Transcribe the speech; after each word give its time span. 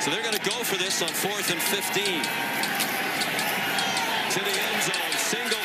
So 0.00 0.10
they're 0.10 0.22
going 0.22 0.34
to 0.34 0.50
go 0.50 0.64
for 0.64 0.76
this 0.76 1.00
on 1.02 1.08
fourth 1.08 1.52
and 1.52 1.62
15. 1.62 2.04
To 4.32 4.40
the 4.40 4.50
end 4.50 4.82
zone, 4.82 5.12
single. 5.16 5.56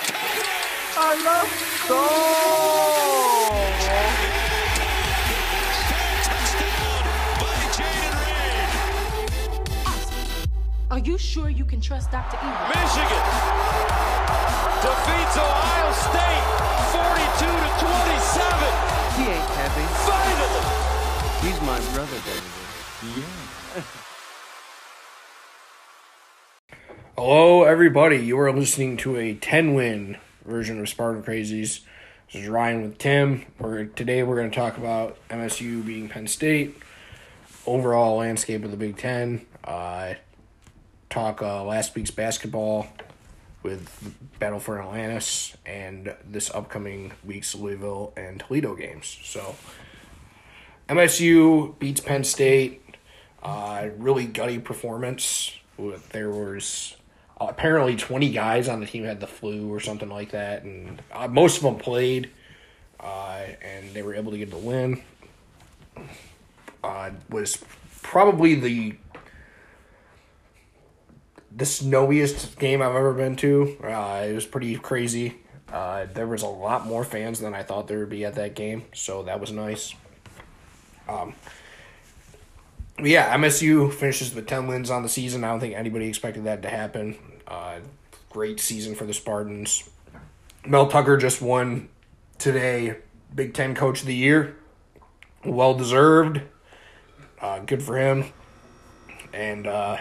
I 0.95 1.15
love 1.25 1.49
goal. 1.89 3.57
Touchdown 6.29 7.03
by 7.42 7.57
Jayden 7.73 8.13
Reed. 8.21 8.70
Are 10.91 11.00
you 11.00 11.18
sure 11.18 11.50
you 11.50 11.66
can 11.66 11.82
trust 11.82 12.11
Dr. 12.11 12.38
Evil? 12.38 12.68
Michigan 12.70 13.25
defeats 14.86 15.38
Ohio 15.41 15.89
State 16.05 16.46
42 16.93 17.50
to 17.50 17.70
27. 17.82 18.77
He 19.18 19.25
ain't 19.34 19.50
heavy. 19.57 19.88
Finally. 20.05 20.64
He's 21.41 21.59
my 21.66 21.80
brother, 21.96 22.21
baby. 22.30 23.25
Hello, 27.21 27.64
everybody. 27.64 28.15
You 28.15 28.39
are 28.39 28.50
listening 28.50 28.96
to 29.00 29.18
a 29.18 29.33
10 29.33 29.73
win 29.73 30.15
version 30.46 30.79
of 30.79 30.87
Spartan 30.87 31.21
Crazies. 31.21 31.82
This 32.32 32.44
is 32.44 32.48
Ryan 32.48 32.82
with 32.82 32.98
Tim. 32.98 33.45
We're, 33.59 33.88
today 33.88 34.23
we're 34.23 34.38
going 34.38 34.50
to 34.50 34.55
talk 34.55 34.78
about 34.78 35.18
MSU 35.28 35.86
beating 35.86 36.08
Penn 36.08 36.28
State, 36.28 36.78
overall 37.66 38.16
landscape 38.16 38.64
of 38.64 38.72
the 38.72 38.78
Big 38.78 38.95
Ten, 38.95 39.45
uh, 39.66 40.14
talk 41.09 41.42
uh, 41.42 41.62
last 41.66 41.94
week's 41.94 42.09
basketball 42.09 42.88
with 43.64 44.16
Battle 44.40 44.62
for 44.62 44.81
Atlantis, 44.81 45.58
and 45.66 46.16
this 46.26 46.50
upcoming 46.52 47.12
week's 47.26 47.54
Louisville 47.54 48.14
and 48.16 48.40
Toledo 48.40 48.76
games. 48.76 49.20
So, 49.26 49.58
MSU 50.88 51.78
beats 51.80 52.00
Penn 52.00 52.23
State. 52.23 52.81
Uh, 53.44 53.90
really 53.98 54.26
gutty 54.26 54.58
performance. 54.58 55.58
There 56.12 56.30
was 56.30 56.95
apparently 57.40 57.96
20 57.96 58.32
guys 58.32 58.68
on 58.68 58.80
the 58.80 58.86
team 58.86 59.04
had 59.04 59.20
the 59.20 59.28
flu 59.28 59.73
or 59.73 59.80
something 59.80 60.09
like 60.09 60.32
that, 60.32 60.64
and 60.64 61.02
uh, 61.12 61.28
most 61.28 61.58
of 61.58 61.64
them 61.64 61.78
played, 61.78 62.30
uh, 63.00 63.44
and 63.62 63.94
they 63.94 64.02
were 64.02 64.16
able 64.16 64.31
to 64.31 64.38
get 64.38 64.50
the 64.50 64.58
win. 64.58 65.02
Uh, 66.84 67.12
was 67.30 67.64
probably 68.02 68.56
the 68.56 68.96
the 71.56 71.66
snowiest 71.66 72.58
game 72.59 72.81
I've 72.81 72.96
ever 72.96 73.14
been 73.14 73.36
to. 73.38 73.78
Uh, 73.84 74.26
it 74.30 74.34
was 74.34 74.46
pretty 74.46 74.76
crazy. 74.76 75.36
Uh, 75.72 76.06
there 76.14 76.28
was 76.28 76.42
a 76.42 76.48
lot 76.48 76.86
more 76.86 77.03
fans 77.03 77.40
than 77.40 77.53
I 77.53 77.64
thought 77.64 77.88
there 77.88 78.00
would 78.00 78.09
be 78.09 78.26
at 78.26 78.36
that 78.36 78.56
game, 78.56 78.86
so 78.94 79.24
that 79.24 79.40
was 79.40 79.52
nice. 79.52 79.94
Um, 81.08 81.34
yeah, 83.03 83.36
MSU 83.36 83.94
finishes 83.94 84.33
with 84.33 84.47
10 84.47 84.67
wins 84.67 84.89
on 84.89 85.03
the 85.03 85.09
season. 85.09 85.44
I 85.44 85.50
don't 85.50 85.59
think 85.59 85.75
anybody 85.75 86.08
expected 86.08 86.44
that 86.45 86.61
to 86.64 86.69
happen. 86.69 87.16
Uh, 87.47 87.80
great 88.30 88.59
season 88.59 88.95
for 88.95 89.06
the 89.06 89.14
Spartans. 89.14 89.89
Mel 90.66 90.88
Tucker 90.88 91.17
just 91.17 91.41
won 91.41 91.89
today 92.38 92.97
Big 93.33 93.53
Ten 93.53 93.75
Coach 93.75 94.02
of 94.02 94.08
the 94.08 94.16
Year. 94.16 94.58
Well 95.45 95.73
deserved. 95.73 96.41
Uh, 97.41 97.59
good 97.59 97.81
for 97.81 97.97
him. 97.97 98.25
And 99.34 99.67
uh, 99.67 99.97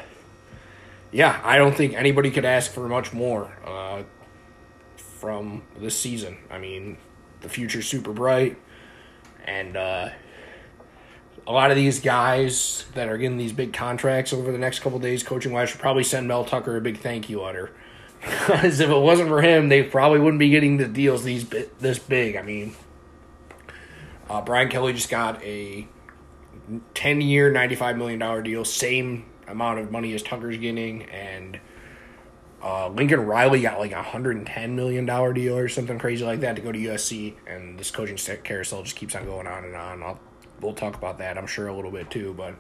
yeah, 1.13 1.41
I 1.45 1.59
don't 1.59 1.75
think 1.75 1.95
anybody 1.95 2.31
could 2.31 2.45
ask 2.45 2.71
for 2.73 2.89
much 2.89 3.13
more 3.13 3.51
uh, 3.65 4.03
from 4.97 5.63
this 5.79 5.99
season. 5.99 6.39
I 6.51 6.59
mean, 6.59 6.97
the 7.41 7.49
future's 7.49 7.87
super 7.87 8.13
bright. 8.13 8.57
And 9.47 9.77
uh, 9.77 10.11
a 11.49 11.53
lot 11.53 11.71
of 11.71 11.79
these 11.79 11.99
guys 11.99 12.85
that 12.93 13.09
are 13.09 13.17
getting 13.17 13.39
these 13.39 13.55
big 13.55 13.73
contracts 13.73 14.35
over 14.35 14.53
the 14.53 14.59
next 14.59 14.81
couple 14.81 14.99
days, 14.99 15.23
coaching 15.23 15.51
wise, 15.51 15.71
should 15.71 15.81
probably 15.81 16.05
send 16.05 16.29
Mel 16.29 16.45
Tucker 16.45 16.77
a 16.77 16.81
big 16.81 16.99
thank 16.99 17.29
you 17.29 17.41
letter. 17.41 17.73
Because 18.21 18.81
if 18.81 18.91
it 18.91 18.99
wasn't 18.99 19.29
for 19.29 19.41
him, 19.41 19.69
they 19.69 19.85
probably 19.85 20.19
wouldn't 20.19 20.41
be 20.41 20.51
getting 20.51 20.77
the 20.77 20.89
deals 20.89 21.23
these 21.23 21.49
this 21.79 22.01
big. 22.01 22.35
I 22.35 22.43
mean, 22.43 22.75
uh, 24.29 24.43
Brian 24.43 24.69
Kelly 24.69 24.93
just 24.93 25.09
got 25.09 25.41
a 25.45 25.87
ten 26.95 27.21
year, 27.21 27.53
ninety 27.53 27.77
five 27.77 27.97
million 27.97 28.19
dollar 28.19 28.43
deal, 28.43 28.65
same 28.65 29.25
amount 29.47 29.79
of 29.79 29.93
money 29.93 30.13
as 30.15 30.25
Tucker's 30.25 30.59
getting, 30.59 31.05
and 31.05 31.61
uh, 32.61 32.89
Lincoln 32.89 33.25
Riley 33.25 33.61
got 33.61 33.79
like 33.79 33.93
a 33.93 34.03
hundred 34.03 34.37
and 34.37 34.47
ten 34.49 34.75
million 34.75 35.07
dollar 35.07 35.33
deal 35.33 35.57
or 35.57 35.69
something 35.69 35.97
crazy 35.97 36.25
like 36.25 36.41
that 36.41 36.57
to 36.57 36.63
go 36.63 36.73
to 36.73 36.79
USC, 36.79 37.35
and 37.47 37.79
this 37.79 37.93
coaching 37.93 38.19
carousel 38.43 38.83
just 38.83 38.97
keeps 38.97 39.15
on 39.15 39.27
going 39.27 39.47
on 39.47 39.65
and 39.65 39.77
on. 39.77 40.03
I'll 40.03 40.19
we'll 40.61 40.75
talk 40.75 40.97
about 40.97 41.19
that, 41.19 41.39
I'm 41.39 41.47
sure, 41.47 41.69
a 41.69 41.75
little 41.75 41.91
bit 41.91 42.11
too. 42.11 42.35
But 42.37 42.55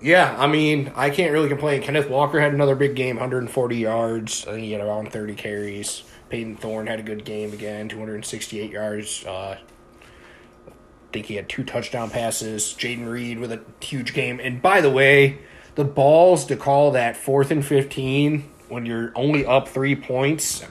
yeah, 0.00 0.34
I 0.38 0.46
mean, 0.46 0.92
I 0.94 1.10
can't 1.10 1.32
really 1.32 1.48
complain. 1.48 1.82
Kenneth 1.82 2.08
Walker 2.08 2.40
had 2.40 2.52
another 2.52 2.74
big 2.74 2.94
game, 2.94 3.16
140 3.16 3.76
yards. 3.76 4.46
I 4.46 4.52
think 4.52 4.64
he 4.64 4.72
had 4.72 4.80
around 4.80 5.12
30 5.12 5.34
carries. 5.34 6.02
Payton 6.28 6.56
Thorne 6.56 6.86
had 6.86 6.98
a 6.98 7.02
good 7.02 7.24
game 7.24 7.52
again, 7.52 7.88
268 7.88 8.70
yards. 8.70 9.24
Uh, 9.24 9.56
I 9.58 11.12
think 11.12 11.26
he 11.26 11.36
had 11.36 11.48
two 11.48 11.64
touchdown 11.64 12.10
passes. 12.10 12.74
Jayden 12.78 13.08
Reed 13.08 13.38
with 13.38 13.52
a 13.52 13.60
huge 13.80 14.12
game. 14.12 14.40
And 14.42 14.60
by 14.60 14.80
the 14.80 14.90
way, 14.90 15.38
the 15.76 15.84
balls 15.84 16.44
to 16.46 16.56
call 16.56 16.90
that 16.92 17.16
fourth 17.16 17.50
and 17.50 17.64
15 17.64 18.50
when 18.68 18.84
you're 18.84 19.12
only 19.14 19.46
up 19.46 19.68
three 19.68 19.94
points 19.94 20.64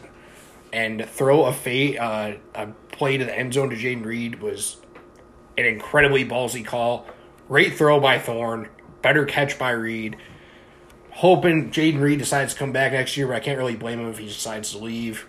and 0.74 1.06
throw 1.06 1.46
a 1.46 1.54
fa- 1.54 2.02
uh, 2.02 2.34
a 2.54 2.68
play 2.92 3.18
to 3.18 3.24
the 3.24 3.38
end 3.38 3.54
zone 3.54 3.70
to 3.70 3.76
Jayden 3.76 4.06
Reed 4.06 4.42
was 4.42 4.78
an 5.58 5.66
incredibly 5.66 6.26
ballsy 6.26 6.66
call. 6.66 7.06
Great 7.48 7.76
throw 7.76 8.00
by 8.00 8.20
Thorne. 8.20 8.70
Better 9.02 9.26
catch 9.26 9.58
by 9.60 9.72
Reed. 9.72 10.18
Hoping 11.12 11.72
Jayden 11.72 12.02
Reed 12.02 12.20
decides 12.20 12.54
to 12.54 12.60
come 12.60 12.72
back 12.72 12.92
next 12.92 13.16
year, 13.16 13.28
but 13.28 13.38
I 13.38 13.40
can't 13.40 13.58
really 13.58 13.76
blame 13.76 14.00
him 14.00 14.10
if 14.10 14.18
he 14.18 14.28
decides 14.28 14.72
to 14.72 14.80
leave. 14.80 15.28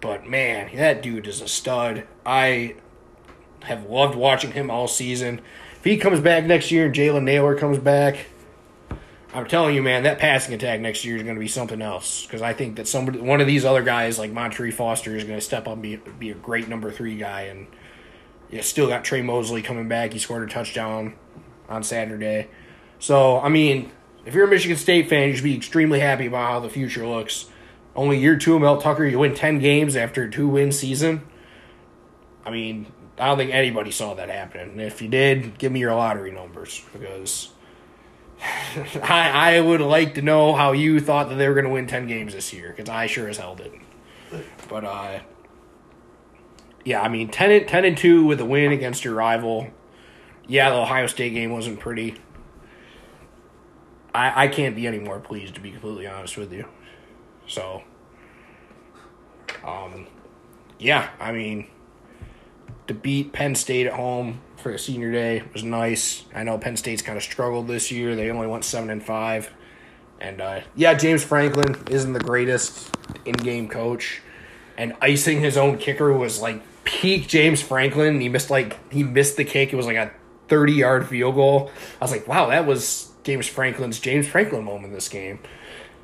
But 0.00 0.26
man, 0.26 0.74
that 0.76 1.02
dude 1.02 1.26
is 1.26 1.40
a 1.40 1.48
stud. 1.48 2.06
I 2.24 2.76
have 3.62 3.84
loved 3.84 4.14
watching 4.14 4.52
him 4.52 4.70
all 4.70 4.88
season. 4.88 5.40
If 5.76 5.84
he 5.84 5.98
comes 5.98 6.20
back 6.20 6.44
next 6.44 6.70
year 6.70 6.86
and 6.86 6.94
Jalen 6.94 7.24
Nailor 7.24 7.56
comes 7.56 7.78
back, 7.78 8.26
I'm 9.32 9.46
telling 9.46 9.74
you, 9.74 9.82
man, 9.82 10.02
that 10.02 10.18
passing 10.18 10.54
attack 10.54 10.80
next 10.80 11.04
year 11.04 11.16
is 11.16 11.22
going 11.22 11.36
to 11.36 11.40
be 11.40 11.48
something 11.48 11.80
else. 11.80 12.26
Because 12.26 12.42
I 12.42 12.52
think 12.52 12.76
that 12.76 12.88
somebody, 12.88 13.20
one 13.20 13.40
of 13.40 13.46
these 13.46 13.64
other 13.64 13.82
guys 13.82 14.18
like 14.18 14.32
Montorie 14.32 14.74
Foster 14.74 15.14
is 15.14 15.24
going 15.24 15.38
to 15.38 15.44
step 15.44 15.68
up 15.68 15.74
and 15.74 15.82
be, 15.82 15.96
be 16.18 16.30
a 16.30 16.34
great 16.34 16.68
number 16.68 16.90
three 16.90 17.16
guy. 17.16 17.42
And 17.42 17.66
you 18.50 18.62
still 18.62 18.88
got 18.88 19.04
Tre 19.04 19.22
Mosley 19.22 19.62
coming 19.62 19.88
back. 19.88 20.12
He 20.12 20.18
scored 20.18 20.48
a 20.48 20.52
touchdown 20.52 21.14
on 21.68 21.82
Saturday. 21.82 22.48
So, 22.98 23.40
I 23.40 23.48
mean, 23.48 23.90
if 24.26 24.34
you're 24.34 24.46
a 24.46 24.50
Michigan 24.50 24.76
State 24.76 25.08
fan, 25.08 25.28
you 25.28 25.34
should 25.34 25.44
be 25.44 25.56
extremely 25.56 26.00
happy 26.00 26.26
about 26.26 26.50
how 26.50 26.60
the 26.60 26.68
future 26.68 27.06
looks. 27.06 27.46
Only 27.94 28.18
year 28.18 28.36
two 28.36 28.54
of 28.54 28.60
Mel 28.60 28.80
Tucker, 28.80 29.04
you 29.04 29.18
win 29.18 29.34
10 29.34 29.58
games 29.58 29.96
after 29.96 30.24
a 30.24 30.30
two 30.30 30.48
win 30.48 30.72
season. 30.72 31.22
I 32.44 32.50
mean, 32.50 32.86
I 33.18 33.26
don't 33.26 33.38
think 33.38 33.52
anybody 33.52 33.90
saw 33.90 34.14
that 34.14 34.28
happen. 34.28 34.80
If 34.80 35.00
you 35.02 35.08
did, 35.08 35.58
give 35.58 35.72
me 35.72 35.80
your 35.80 35.94
lottery 35.94 36.30
numbers 36.30 36.82
because 36.92 37.50
I, 39.02 39.56
I 39.56 39.60
would 39.60 39.80
like 39.80 40.14
to 40.14 40.22
know 40.22 40.54
how 40.54 40.72
you 40.72 41.00
thought 41.00 41.28
that 41.28 41.36
they 41.36 41.48
were 41.48 41.54
going 41.54 41.66
to 41.66 41.70
win 41.70 41.86
10 41.86 42.06
games 42.06 42.34
this 42.34 42.52
year 42.52 42.72
because 42.74 42.88
I 42.88 43.06
sure 43.06 43.28
as 43.28 43.38
hell 43.38 43.54
didn't. 43.54 43.82
But, 44.68 44.84
uh, 44.84 45.20
yeah, 46.84 47.02
I 47.02 47.08
mean, 47.08 47.28
10 47.28 47.50
and, 47.50 47.68
10 47.68 47.84
and 47.84 47.96
2 47.96 48.24
with 48.24 48.40
a 48.40 48.44
win 48.44 48.72
against 48.72 49.04
your 49.04 49.14
rival. 49.14 49.68
Yeah, 50.46 50.70
the 50.70 50.76
Ohio 50.76 51.06
State 51.06 51.34
game 51.34 51.52
wasn't 51.52 51.78
pretty. 51.78 52.16
I, 54.14 54.44
I 54.44 54.48
can't 54.48 54.74
be 54.74 54.86
any 54.86 54.98
more 54.98 55.20
pleased, 55.20 55.54
to 55.54 55.60
be 55.60 55.70
completely 55.70 56.06
honest 56.06 56.36
with 56.36 56.52
you. 56.52 56.66
So, 57.46 57.82
um, 59.64 60.06
yeah, 60.78 61.10
I 61.20 61.32
mean, 61.32 61.68
to 62.86 62.94
beat 62.94 63.32
Penn 63.32 63.54
State 63.54 63.86
at 63.86 63.92
home 63.92 64.40
for 64.56 64.72
a 64.72 64.78
senior 64.78 65.12
day 65.12 65.42
was 65.52 65.62
nice. 65.62 66.24
I 66.34 66.42
know 66.42 66.58
Penn 66.58 66.76
State's 66.76 67.02
kind 67.02 67.16
of 67.16 67.22
struggled 67.22 67.68
this 67.68 67.90
year. 67.90 68.16
They 68.16 68.30
only 68.30 68.46
went 68.46 68.64
7 68.64 68.90
and 68.90 69.02
5. 69.02 69.50
And, 70.20 70.40
uh, 70.40 70.60
yeah, 70.74 70.94
James 70.94 71.22
Franklin 71.22 71.76
isn't 71.90 72.12
the 72.12 72.20
greatest 72.20 72.94
in 73.24 73.34
game 73.34 73.68
coach. 73.68 74.22
And 74.76 74.94
icing 75.00 75.40
his 75.40 75.56
own 75.56 75.78
kicker 75.78 76.12
was 76.12 76.40
like 76.40 76.62
peak 76.84 77.28
James 77.28 77.62
Franklin. 77.62 78.20
He 78.20 78.28
missed 78.28 78.50
like 78.50 78.92
he 78.92 79.02
missed 79.02 79.36
the 79.36 79.44
kick. 79.44 79.72
It 79.72 79.76
was 79.76 79.86
like 79.86 79.96
a 79.96 80.10
30 80.48 80.72
yard 80.72 81.08
field 81.08 81.34
goal. 81.34 81.70
I 82.00 82.04
was 82.04 82.10
like, 82.10 82.26
wow, 82.26 82.48
that 82.48 82.66
was 82.66 83.10
James 83.22 83.46
Franklin's 83.46 84.00
James 84.00 84.26
Franklin 84.26 84.64
moment 84.64 84.92
this 84.92 85.08
game. 85.08 85.40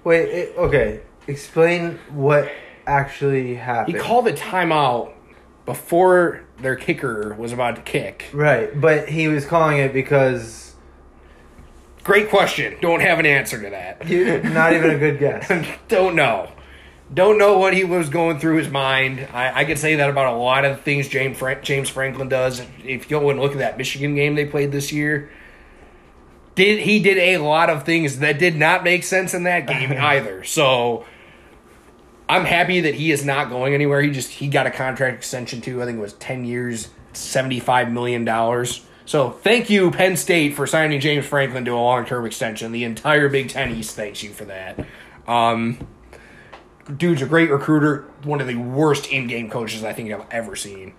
Wait, 0.04 0.28
it, 0.28 0.56
okay. 0.56 1.00
Explain 1.26 1.98
what 2.10 2.50
actually 2.86 3.56
happened. 3.56 3.96
He 3.96 4.00
called 4.02 4.28
a 4.28 4.32
timeout 4.32 5.12
before 5.64 6.44
their 6.58 6.76
kicker 6.76 7.34
was 7.34 7.52
about 7.52 7.76
to 7.76 7.82
kick. 7.82 8.26
right, 8.32 8.80
but 8.80 9.08
he 9.08 9.26
was 9.26 9.44
calling 9.44 9.78
it 9.78 9.92
because 9.92 10.66
Great 12.06 12.30
question. 12.30 12.76
Don't 12.80 13.00
have 13.00 13.18
an 13.18 13.26
answer 13.26 13.60
to 13.60 13.70
that. 13.70 14.08
you, 14.08 14.40
not 14.44 14.72
even 14.72 14.92
a 14.92 14.98
good 14.98 15.18
guess. 15.18 15.50
Don't 15.88 16.14
know. 16.14 16.48
Don't 17.12 17.38
know 17.38 17.58
what 17.58 17.72
he 17.72 17.84
was 17.84 18.08
going 18.08 18.40
through 18.40 18.56
his 18.56 18.68
mind. 18.68 19.28
I, 19.32 19.60
I 19.60 19.64
could 19.64 19.78
say 19.78 19.96
that 19.96 20.10
about 20.10 20.34
a 20.34 20.36
lot 20.36 20.64
of 20.64 20.80
things 20.80 21.08
James 21.08 21.38
Frank, 21.38 21.62
James 21.62 21.88
Franklin 21.88 22.28
does. 22.28 22.60
If 22.84 23.10
you 23.10 23.20
go 23.20 23.30
and 23.30 23.38
look 23.40 23.52
at 23.52 23.58
that 23.58 23.78
Michigan 23.78 24.16
game 24.16 24.34
they 24.34 24.44
played 24.44 24.72
this 24.72 24.92
year, 24.92 25.30
did 26.56 26.80
he 26.80 26.98
did 26.98 27.18
a 27.18 27.38
lot 27.38 27.70
of 27.70 27.84
things 27.84 28.18
that 28.18 28.38
did 28.40 28.56
not 28.56 28.82
make 28.82 29.04
sense 29.04 29.34
in 29.34 29.44
that 29.44 29.68
game 29.68 29.92
either. 29.98 30.42
So 30.42 31.04
I'm 32.28 32.44
happy 32.44 32.80
that 32.80 32.94
he 32.94 33.12
is 33.12 33.24
not 33.24 33.50
going 33.50 33.72
anywhere. 33.72 34.02
He 34.02 34.10
just 34.10 34.30
he 34.30 34.48
got 34.48 34.66
a 34.66 34.70
contract 34.70 35.16
extension 35.16 35.60
too. 35.60 35.80
I 35.80 35.84
think 35.84 35.98
it 35.98 36.00
was 36.00 36.14
ten 36.14 36.44
years, 36.44 36.88
seventy 37.12 37.60
five 37.60 37.92
million 37.92 38.24
dollars. 38.24 38.84
So 39.04 39.30
thank 39.30 39.70
you, 39.70 39.92
Penn 39.92 40.16
State, 40.16 40.54
for 40.54 40.66
signing 40.66 40.98
James 40.98 41.24
Franklin 41.24 41.64
to 41.66 41.70
a 41.70 41.76
long 41.76 42.04
term 42.04 42.26
extension. 42.26 42.72
The 42.72 42.82
entire 42.82 43.28
Big 43.28 43.50
Ten 43.50 43.72
East 43.76 43.94
thanks 43.94 44.24
you 44.24 44.30
for 44.30 44.46
that. 44.46 44.84
Um, 45.28 45.86
dude's 46.94 47.22
a 47.22 47.26
great 47.26 47.50
recruiter. 47.50 48.02
One 48.24 48.40
of 48.40 48.46
the 48.46 48.56
worst 48.56 49.08
in 49.08 49.26
game 49.26 49.50
coaches 49.50 49.84
I 49.84 49.92
think 49.92 50.12
I've 50.12 50.26
ever 50.30 50.56
seen. 50.56 50.94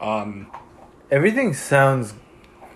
Um, 0.00 0.50
Everything 1.10 1.54
sounds 1.54 2.14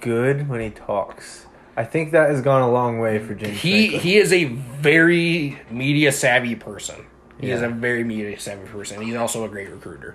good 0.01 0.49
when 0.49 0.61
he 0.61 0.71
talks. 0.71 1.47
I 1.77 1.85
think 1.85 2.13
that 2.13 2.31
has 2.31 2.43
gone 2.43 2.63
a 2.63 2.71
long 2.71 2.99
way 2.99 3.19
for 3.19 3.35
James. 3.35 3.61
He 3.61 3.89
Franklin. 3.89 4.01
he 4.01 4.17
is 4.19 4.33
a 4.33 4.45
very 4.45 5.61
media 5.71 6.13
savvy 6.13 6.55
person. 6.55 7.07
He 7.41 7.51
is 7.51 7.63
a 7.63 7.71
very 7.71 8.05
media 8.05 8.39
savvy 8.39 8.69
person. 8.69 9.01
He's 9.01 9.15
also 9.15 9.45
a 9.45 9.49
great 9.49 9.71
recruiter. 9.71 10.15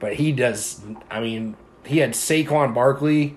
But 0.00 0.14
he 0.14 0.32
does 0.32 0.80
I 1.10 1.20
mean, 1.20 1.56
he 1.86 1.98
had 1.98 2.12
Saquon 2.12 2.74
Barkley. 2.74 3.36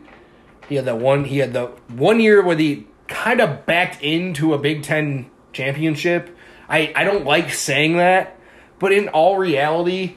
He 0.68 0.76
had 0.76 0.86
the 0.86 0.96
one 0.96 1.26
he 1.26 1.38
had 1.38 1.54
the 1.54 1.68
one 1.90 2.20
year 2.20 2.42
where 2.42 2.58
he 2.58 2.88
kind 3.08 3.40
of 3.40 3.66
backed 3.66 4.02
into 4.02 4.54
a 4.54 4.58
Big 4.58 4.84
Ten 4.84 5.30
championship. 5.54 6.36
I, 6.72 6.94
I 6.96 7.04
don't 7.04 7.26
like 7.26 7.54
saying 7.54 7.98
that, 7.98 8.40
but 8.80 8.94
in 8.94 9.10
all 9.10 9.38
reality, 9.38 10.16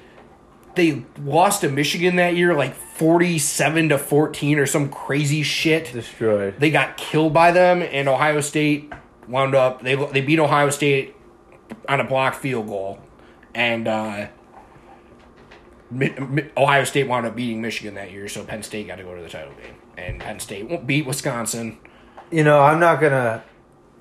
they 0.76 1.04
lost 1.20 1.62
to 1.62 1.68
Michigan 1.68 2.16
that 2.16 2.36
year 2.36 2.54
like 2.54 2.74
47 2.74 3.88
to 3.90 3.98
14 3.98 4.58
or 4.60 4.66
some 4.66 4.88
crazy 4.88 5.42
shit 5.42 5.92
destroyed. 5.92 6.54
they 6.58 6.70
got 6.70 6.96
killed 6.96 7.34
by 7.34 7.50
them, 7.50 7.82
and 7.82 8.08
Ohio 8.08 8.40
State 8.40 8.92
wound 9.26 9.54
up 9.54 9.82
they 9.82 9.96
they 9.96 10.20
beat 10.20 10.38
Ohio 10.38 10.70
State 10.70 11.16
on 11.88 12.00
a 12.00 12.04
blocked 12.04 12.36
field 12.36 12.68
goal, 12.68 13.00
and 13.54 13.88
uh, 13.88 14.28
Ohio 16.56 16.84
State 16.84 17.08
wound 17.08 17.26
up 17.26 17.34
beating 17.34 17.60
Michigan 17.62 17.94
that 17.94 18.12
year, 18.12 18.28
so 18.28 18.44
Penn 18.44 18.62
State 18.62 18.86
got 18.86 18.96
to 18.96 19.02
go 19.02 19.14
to 19.14 19.22
the 19.22 19.28
title 19.28 19.54
game, 19.54 19.74
and 19.96 20.20
Penn 20.20 20.38
State 20.38 20.86
beat 20.86 21.04
Wisconsin. 21.04 21.78
you 22.30 22.44
know, 22.44 22.60
I'm 22.62 22.78
not 22.78 23.00
gonna, 23.00 23.42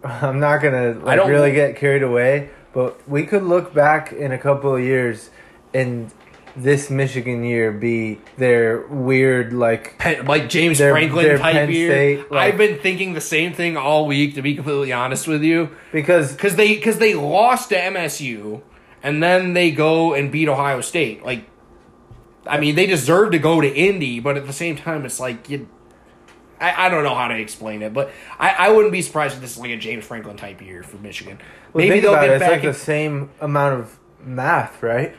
I'm 0.04 0.40
not 0.40 0.62
gonna 0.62 0.94
like, 1.02 1.18
don't- 1.18 1.30
really 1.30 1.52
get 1.52 1.76
carried 1.76 2.04
away. 2.04 2.50
But 2.74 3.08
we 3.08 3.26
could 3.26 3.44
look 3.44 3.74
back 3.74 4.12
in 4.12 4.32
a 4.32 4.38
couple 4.38 4.76
of 4.76 4.82
years, 4.82 5.30
and 5.76 6.12
this 6.56 6.90
Michigan 6.90 7.44
year 7.44 7.72
be 7.72 8.20
their 8.38 8.82
weird 8.88 9.54
like. 9.54 9.98
Penn, 10.00 10.26
like 10.26 10.50
James 10.50 10.80
They're- 10.80 10.92
Franklin 10.92 11.26
they're 11.26 11.38
type 11.38 11.54
Penn 11.54 11.72
year. 11.72 11.92
State, 11.92 12.32
like- 12.32 12.54
I've 12.54 12.58
been 12.58 12.80
thinking 12.80 13.14
the 13.14 13.22
same 13.22 13.54
thing 13.54 13.78
all 13.78 14.08
week, 14.08 14.34
to 14.36 14.42
be 14.42 14.56
completely 14.56 14.92
honest 14.92 15.28
with 15.28 15.44
you. 15.44 15.70
Because 15.92 16.34
because 16.34 16.56
they 16.56 16.76
because 16.76 16.98
they 16.98 17.14
lost 17.14 17.70
to 17.70 17.76
MSU 17.78 18.62
and 19.04 19.22
then 19.22 19.54
they 19.54 19.70
go 19.72 20.14
and 20.14 20.32
beat 20.32 20.48
Ohio 20.50 20.82
State. 20.82 21.24
Like, 21.24 21.46
I 22.48 22.60
mean, 22.60 22.74
they 22.76 22.88
deserve 22.88 23.32
to 23.34 23.40
go 23.40 23.62
to 23.62 23.68
Indy, 23.72 24.20
but 24.20 24.36
at 24.36 24.48
the 24.48 24.54
same 24.54 24.76
time, 24.76 25.06
it's 25.06 25.20
like 25.20 25.48
you. 25.50 25.68
I, 26.64 26.86
I 26.86 26.90
don't 26.90 27.04
know 27.04 27.14
how 27.16 27.28
to 27.28 27.36
explain 27.38 27.82
it, 27.82 27.94
but 27.94 28.12
I, 28.40 28.50
I 28.52 28.70
wouldn't 28.70 28.92
be 28.92 29.02
surprised 29.02 29.36
if 29.36 29.42
this 29.42 29.52
is 29.52 29.58
like 29.58 29.72
a 29.72 29.78
James 29.78 30.06
Franklin 30.06 30.38
type 30.38 30.62
year 30.62 30.84
for 30.84 30.98
Michigan. 30.98 31.40
well, 31.74 31.86
Maybe 31.86 32.00
they'll 32.00 32.14
get 32.16 32.26
it, 32.26 32.32
it's 32.34 32.40
back. 32.40 32.52
like 32.52 32.60
in- 32.64 32.68
the 32.68 32.74
same 32.74 33.30
amount 33.42 33.80
of 33.80 34.00
math, 34.24 34.82
right? 34.82 35.16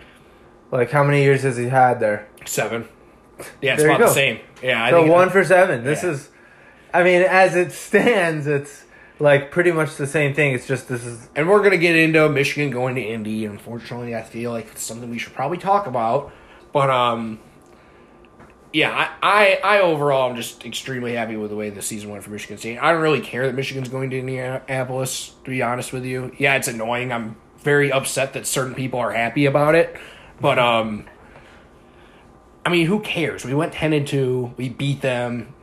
Like 0.71 0.91
how 0.91 1.05
many 1.05 1.23
years 1.23 1.43
has 1.43 1.57
he 1.57 1.67
had 1.67 2.01
there? 2.01 2.29
seven. 2.47 2.89
Yeah, 3.61 3.75
it's 3.75 3.83
about 3.83 4.01
the 4.01 4.09
same. 4.09 4.41
Yeah, 4.63 4.83
I 4.85 4.91
So 4.91 5.07
one 5.07 5.29
for 5.31 5.45
seven. 5.45 5.83
This 5.85 6.03
Yeah. 6.03 6.11
is, 6.11 6.31
I 6.93 7.03
mean, 7.03 7.23
as 7.23 7.57
it 7.57 7.73
stands, 7.73 8.47
it's 8.47 8.85
like 9.19 9.51
pretty 9.51 9.73
much 9.73 9.97
the 9.97 10.07
same 10.07 10.35
thing. 10.35 10.55
It's 10.55 10.67
just 10.67 10.89
this 10.89 11.05
is 11.05 11.29
And 11.37 11.49
we're 11.49 11.63
gonna 11.63 11.77
get 11.79 11.97
into 11.97 12.29
Michigan 12.29 12.71
going 12.71 12.95
to 12.95 13.03
Indy. 13.03 13.45
Unfortunately, 13.45 14.15
I 14.15 14.23
feel 14.23 14.51
like 14.53 14.69
it's 14.73 14.83
something 14.83 15.11
we 15.11 15.19
should 15.19 15.35
probably 15.35 15.59
talk 15.59 15.87
about. 15.87 16.33
But 16.73 16.91
um, 16.91 17.39
yeah, 18.75 18.91
I, 19.23 19.61
I, 19.63 19.77
I 19.77 19.81
overall 19.83 20.29
am 20.29 20.35
just 20.35 20.67
extremely 20.67 21.15
happy 21.15 21.37
with 21.37 21.51
the 21.51 21.57
way 21.57 21.71
the 21.71 21.81
season 21.81 22.11
went 22.11 22.25
for 22.25 22.31
Michigan 22.31 22.59
State. 22.59 22.77
I 22.79 22.91
don't 22.91 23.01
really 23.01 23.21
care 23.21 23.47
that 23.47 23.55
Michigan's 23.55 23.89
going 23.89 24.11
to 24.11 24.19
Indianapolis. 24.19 25.33
To 25.45 25.51
be 25.51 25.63
honest 25.63 25.93
with 25.93 26.05
you, 26.05 26.35
yeah, 26.39 26.57
it's 26.57 26.67
annoying. 26.67 27.13
I'm 27.13 27.37
very 27.59 27.93
upset 27.93 28.33
that 28.33 28.49
certain 28.49 28.75
people 28.75 28.99
are 28.99 29.13
happy 29.13 29.47
about 29.47 29.77
it. 29.77 29.97
But 30.41 30.59
um, 30.59 31.07
I 32.67 32.71
mean, 32.71 32.87
who 32.87 32.99
cares? 32.99 33.45
We 33.45 33.55
went 33.55 33.73
ten 33.73 33.93
and 33.93 34.09
two. 34.09 34.53
We 34.57 34.71
beat 34.71 35.03
them 35.03 35.55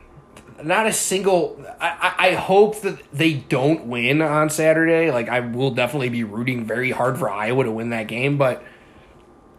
not 0.63 0.87
a 0.87 0.93
single. 0.93 1.61
I, 1.81 2.13
I 2.17 2.27
I 2.29 2.33
hope 2.35 2.79
that 2.81 2.99
they 3.11 3.33
don't 3.33 3.87
win 3.87 4.21
on 4.21 4.49
Saturday. 4.49 5.11
Like 5.11 5.27
I 5.27 5.41
will 5.41 5.71
definitely 5.71 6.09
be 6.09 6.23
rooting 6.23 6.63
very 6.63 6.91
hard 6.91 7.19
for 7.19 7.29
Iowa 7.29 7.65
to 7.65 7.71
win 7.71 7.89
that 7.89 8.07
game. 8.07 8.37
But 8.37 8.63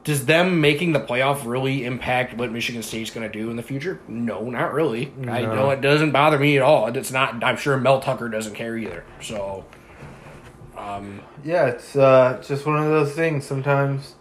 does 0.04 0.26
them 0.26 0.60
making 0.60 0.92
the 0.92 1.00
playoff 1.00 1.46
really 1.46 1.84
impact 1.84 2.34
what 2.36 2.50
Michigan 2.50 2.82
State's 2.82 3.10
going 3.10 3.30
to 3.30 3.32
do 3.32 3.50
in 3.50 3.56
the 3.56 3.62
future? 3.62 4.00
No, 4.08 4.50
not 4.50 4.72
really. 4.72 5.12
I 5.28 5.42
No. 5.42 5.54
know 5.54 5.70
it 5.70 5.80
doesn't 5.80 6.10
bother 6.10 6.38
me 6.38 6.56
at 6.56 6.62
all. 6.62 6.86
It's 6.96 7.12
not. 7.12 7.42
I'm 7.44 7.56
sure 7.56 7.76
Mel 7.76 8.00
Tucker 8.00 8.28
doesn't 8.28 8.54
care 8.54 8.76
either. 8.76 9.04
So 9.20 9.64
yeah, 11.44 11.66
it's 11.66 11.96
uh, 11.96 12.42
just 12.46 12.66
one 12.66 12.78
of 12.78 12.86
those 12.88 13.12
things. 13.12 13.44
Sometimes 13.44 14.14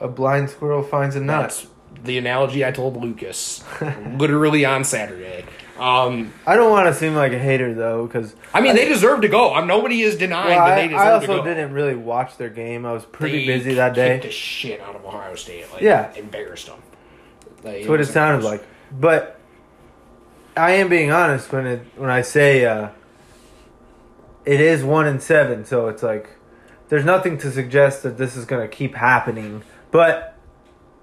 a 0.00 0.08
blind 0.08 0.50
squirrel 0.50 0.82
finds 0.82 1.16
a 1.16 1.20
nut. 1.20 1.42
that's 1.42 1.66
the 2.04 2.18
analogy 2.18 2.64
I 2.64 2.70
told 2.72 2.96
Lucas, 2.96 3.62
literally 4.16 4.64
on 4.64 4.82
Saturday. 4.84 5.44
Um, 5.78 6.32
I 6.46 6.54
don't 6.54 6.70
want 6.70 6.86
to 6.86 6.94
seem 6.94 7.14
like 7.14 7.32
a 7.32 7.38
hater 7.38 7.72
though, 7.74 8.06
because 8.06 8.34
I 8.52 8.60
mean, 8.60 8.76
they 8.76 8.86
deserve 8.86 9.22
to 9.22 9.28
go. 9.28 9.54
I'm 9.54 9.66
nobody 9.66 10.02
is 10.02 10.16
denying 10.16 10.56
well, 10.56 10.66
that 10.66 10.78
I, 10.78 10.82
they 10.82 10.88
deserve 10.88 11.00
I 11.00 11.04
to 11.08 11.14
also 11.14 11.36
go. 11.38 11.44
didn't 11.44 11.72
really 11.72 11.94
watch 11.96 12.36
their 12.36 12.50
game. 12.50 12.84
I 12.84 12.92
was 12.92 13.04
pretty 13.06 13.46
They 13.46 13.58
busy 13.58 13.74
that 13.74 13.94
kicked 13.94 14.22
the 14.22 14.28
day. 14.28 14.32
shit 14.34 14.80
out 14.80 14.94
of 14.96 15.04
Ohio 15.04 15.34
State. 15.34 15.64
Like, 15.72 15.82
Yeah. 15.82 16.12
embarrassed 16.14 16.66
them. 16.66 16.82
Like, 17.64 17.74
That's 17.76 17.88
what 17.88 18.00
it 18.00 18.06
sounded 18.06 18.44
like. 18.44 18.64
But 18.92 19.38
I 20.56 20.72
am 20.72 20.88
being 20.90 21.10
honest 21.10 21.50
when 21.52 21.66
it 21.66 21.80
when 21.96 22.10
I 22.10 22.20
say 22.20 22.64
uh, 22.66 22.88
it 24.44 24.60
is 24.60 24.84
one 24.84 25.06
in 25.06 25.20
seven. 25.20 25.64
So 25.64 25.88
it's 25.88 26.02
like 26.02 26.28
there's 26.90 27.04
nothing 27.04 27.38
to 27.38 27.50
suggest 27.50 28.02
that 28.02 28.18
this 28.18 28.36
is 28.36 28.44
going 28.44 28.60
to 28.62 28.68
keep 28.68 28.94
happening. 28.94 29.62
But 29.90 30.36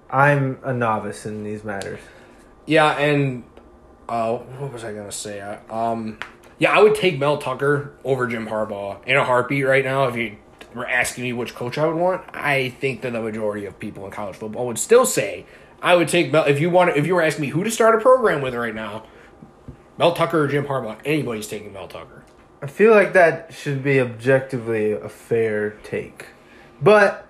I'm 0.10 0.60
a 0.64 0.74
novice 0.74 1.26
in 1.26 1.44
these 1.44 1.64
matters. 1.64 2.00
Yeah, 2.68 2.92
and 3.00 3.44
uh, 4.10 4.38
what 4.38 4.74
was 4.74 4.84
I 4.84 4.94
gonna 4.94 5.12
say? 5.12 5.40
Um, 5.70 6.18
yeah, 6.58 6.72
I 6.72 6.82
would 6.82 6.96
take 6.96 7.18
Mel 7.20 7.38
Tucker 7.38 7.94
over 8.04 8.28
Jim 8.28 8.48
Harbaugh 8.48 9.06
in 9.06 9.16
a 9.16 9.24
heartbeat 9.24 9.66
right 9.66 9.86
now. 9.86 10.08
If 10.08 10.16
you 10.16 10.38
were 10.76 10.88
asking 10.88 11.24
me 11.24 11.34
which 11.34 11.56
coach 11.56 11.78
I 11.78 11.86
would 11.86 11.96
want, 11.96 12.24
I 12.34 12.70
think 12.70 13.02
that 13.02 13.14
the 13.14 13.22
majority 13.22 13.66
of 13.66 13.80
people 13.80 14.06
in 14.06 14.12
college 14.12 14.36
football 14.36 14.68
would 14.68 14.80
still 14.80 15.06
say 15.06 15.46
I 15.82 15.96
would 15.96 16.08
take 16.08 16.32
Mel. 16.32 16.44
If 16.46 16.60
you 16.60 16.70
want, 16.70 16.98
if 16.98 17.08
you 17.08 17.16
were 17.16 17.22
asking 17.22 17.44
me 17.44 17.48
who 17.50 17.64
to 17.64 17.72
start 17.72 17.96
a 17.96 18.00
program 18.00 18.42
with 18.42 18.56
right 18.56 18.76
now, 18.76 19.06
Mel 19.98 20.14
Tucker 20.14 20.44
or 20.44 20.48
Jim 20.48 20.66
Harbaugh, 20.66 20.98
anybody's 21.06 21.48
taking 21.48 21.72
Mel 21.72 21.88
Tucker. 21.88 22.24
I 22.62 22.68
feel 22.68 22.92
like 22.92 23.14
that 23.14 23.54
should 23.54 23.84
be 23.84 24.02
objectively 24.02 24.92
a 24.92 25.08
fair 25.08 25.72
take. 25.84 26.28
But 26.82 27.26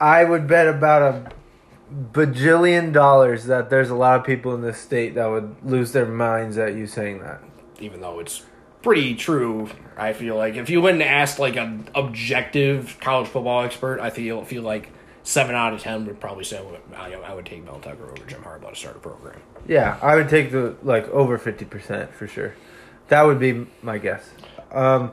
I 0.00 0.24
would 0.24 0.46
bet 0.46 0.68
about 0.68 1.02
a 1.02 1.32
bajillion 2.12 2.92
dollars 2.92 3.44
that 3.46 3.70
there's 3.70 3.90
a 3.90 3.94
lot 3.94 4.18
of 4.18 4.24
people 4.24 4.54
in 4.54 4.60
this 4.62 4.78
state 4.80 5.14
that 5.14 5.26
would 5.26 5.56
lose 5.64 5.92
their 5.92 6.06
minds 6.06 6.56
at 6.58 6.74
you 6.74 6.86
saying 6.86 7.20
that. 7.20 7.40
even 7.80 8.00
though 8.00 8.20
it's 8.20 8.42
pretty 8.82 9.14
true. 9.14 9.68
I 9.96 10.12
feel 10.12 10.36
like 10.36 10.54
if 10.54 10.70
you 10.70 10.80
went 10.80 10.94
and 10.94 11.02
asked 11.02 11.38
like 11.38 11.56
an 11.56 11.88
objective 11.94 12.98
college 13.00 13.28
football 13.28 13.62
expert, 13.64 14.00
I 14.00 14.10
feel 14.10 14.44
feel 14.44 14.62
like 14.62 14.90
seven 15.22 15.54
out 15.54 15.74
of 15.74 15.80
ten 15.80 16.06
would 16.06 16.20
probably 16.20 16.44
say 16.44 16.60
I, 16.96 17.12
I 17.12 17.34
would 17.34 17.44
take 17.46 17.64
Mel 17.64 17.78
Tucker 17.80 18.10
over 18.10 18.24
Jim 18.26 18.42
Harbaugh 18.42 18.70
to 18.70 18.76
start 18.76 18.96
a 18.96 19.00
program. 19.00 19.40
Yeah, 19.66 19.98
I 20.00 20.14
would 20.16 20.28
take 20.28 20.52
the 20.52 20.76
like 20.82 21.08
over 21.08 21.36
fifty 21.38 21.64
percent 21.64 22.14
for 22.14 22.26
sure. 22.26 22.54
That 23.08 23.22
would 23.22 23.38
be 23.38 23.66
my 23.82 23.98
guess. 23.98 24.30
Um, 24.70 25.12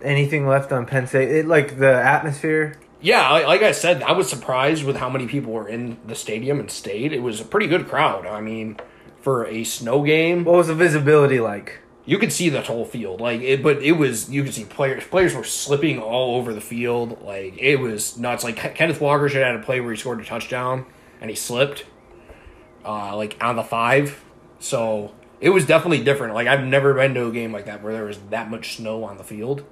anything 0.00 0.46
left 0.46 0.70
on 0.72 0.86
Penn 0.86 1.06
State? 1.06 1.30
It, 1.30 1.46
like 1.46 1.78
the 1.78 1.92
atmosphere. 1.92 2.78
Yeah, 3.04 3.30
like, 3.30 3.60
I 3.60 3.72
said, 3.72 4.02
I 4.02 4.12
was 4.12 4.30
surprised 4.30 4.82
with 4.82 4.96
how 4.96 5.10
many 5.10 5.26
people 5.26 5.52
were 5.52 5.68
in 5.68 5.98
the 6.06 6.14
stadium 6.14 6.58
and 6.58 6.70
stayed. 6.70 7.12
It 7.12 7.20
was 7.20 7.38
a 7.38 7.44
pretty 7.44 7.66
good 7.66 7.86
crowd. 7.86 8.24
I 8.24 8.40
mean, 8.40 8.78
for 9.20 9.46
a 9.46 9.62
snow 9.64 10.02
game, 10.02 10.44
What 10.44 10.56
was 10.56 10.68
the 10.68 10.74
visibility 10.74 11.38
like? 11.38 11.80
you 12.06 12.18
could 12.18 12.32
see 12.32 12.48
the 12.48 12.62
whole 12.62 12.86
field. 12.86 13.20
Like 13.20 13.42
it, 13.42 13.62
but 13.62 13.82
it 13.82 13.92
was 13.92 14.30
you 14.30 14.42
could 14.42 14.54
see 14.54 14.64
players. 14.64 15.04
Players 15.04 15.34
were 15.34 15.44
slipping 15.44 15.98
all 15.98 16.36
over 16.36 16.54
the 16.54 16.60
field. 16.62 17.20
Like 17.22 17.58
it 17.58 17.76
was 17.76 18.16
nuts. 18.18 18.42
Like 18.42 18.56
Ken- 18.56 18.74
Kenneth 18.74 19.00
Walker 19.02 19.28
should 19.28 19.42
have 19.42 19.54
had 19.56 19.60
a 19.62 19.64
play 19.64 19.80
where 19.80 19.90
he 19.92 19.98
scored 19.98 20.20
a 20.20 20.24
touchdown 20.24 20.86
and 21.20 21.28
he 21.30 21.36
slipped, 21.36 21.84
uh, 22.84 23.14
like 23.16 23.36
on 23.40 23.56
the 23.56 23.62
five. 23.62 24.22
So 24.60 25.14
it 25.40 25.50
was 25.50 25.66
definitely 25.66 26.04
different. 26.04 26.34
Like 26.34 26.46
I've 26.46 26.64
never 26.64 26.94
been 26.94 27.14
to 27.14 27.26
a 27.26 27.32
game 27.32 27.52
like 27.52 27.66
that 27.66 27.82
where 27.82 27.92
there 27.92 28.04
was 28.04 28.18
that 28.30 28.50
much 28.50 28.76
snow 28.76 29.04
on 29.04 29.16
the 29.18 29.24
field. 29.24 29.64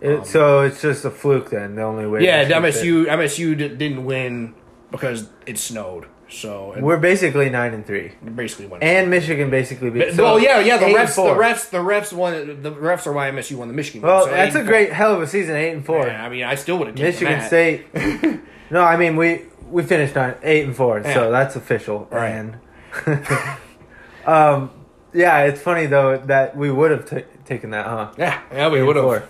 It, 0.00 0.26
so 0.26 0.60
it's 0.60 0.82
just 0.82 1.04
a 1.04 1.10
fluke 1.10 1.50
then. 1.50 1.74
The 1.74 1.82
only 1.82 2.06
way. 2.06 2.24
Yeah, 2.24 2.40
would 2.40 2.48
fit. 2.74 2.84
MSU 2.84 3.06
MSU 3.06 3.56
d- 3.56 3.68
didn't 3.68 4.04
win 4.04 4.54
because 4.90 5.28
it 5.46 5.58
snowed. 5.58 6.06
So 6.28 6.74
We're 6.80 6.96
basically 6.98 7.48
nine 7.50 7.72
and 7.72 7.86
three, 7.86 8.10
basically 8.34 8.66
won. 8.66 8.82
and 8.82 9.08
Michigan 9.08 9.48
basically 9.48 9.90
beat. 9.90 10.12
so 10.14 10.24
well, 10.24 10.38
yeah, 10.40 10.58
yeah. 10.58 10.76
The 10.76 10.86
refs, 10.86 11.14
the 11.14 11.22
refs, 11.22 11.70
the 11.70 11.78
refs 11.78 12.12
won. 12.12 12.62
The 12.62 12.72
refs 12.72 13.06
are 13.06 13.12
why 13.12 13.30
MSU 13.30 13.56
won 13.56 13.68
the 13.68 13.74
Michigan. 13.74 14.02
Well, 14.02 14.24
So 14.24 14.30
that's 14.32 14.56
a 14.56 14.64
great 14.64 14.92
hell 14.92 15.14
of 15.14 15.22
a 15.22 15.26
season, 15.28 15.54
eight 15.54 15.70
and 15.70 15.86
four. 15.86 16.04
Yeah, 16.04 16.24
I 16.24 16.28
mean, 16.28 16.42
I 16.42 16.56
still 16.56 16.78
would 16.78 16.88
have 16.88 16.96
taken 16.96 17.28
Michigan. 17.28 17.46
State. 17.46 18.40
no, 18.72 18.82
I 18.82 18.96
mean 18.96 19.14
we 19.14 19.42
we 19.70 19.84
finished 19.84 20.16
on 20.16 20.34
eight 20.42 20.64
and 20.64 20.74
four, 20.74 20.98
Yeah. 21.00 21.14
so 21.14 21.30
that's 21.30 21.54
official. 21.54 22.08
Right. 22.10 22.30
And 22.30 22.58
um, 24.26 24.70
yeah, 25.12 25.44
it's 25.44 25.60
funny 25.60 25.86
though 25.86 26.18
that 26.26 26.56
we 26.56 26.70
would 26.70 26.90
have 26.90 27.08
ta 27.08 27.18
taken 27.44 27.70
that, 27.70 27.86
huh? 27.86 28.12
Yeah, 28.18 28.40
yeah, 28.52 28.68
we 28.68 28.82
would 28.82 28.96
have. 28.96 29.28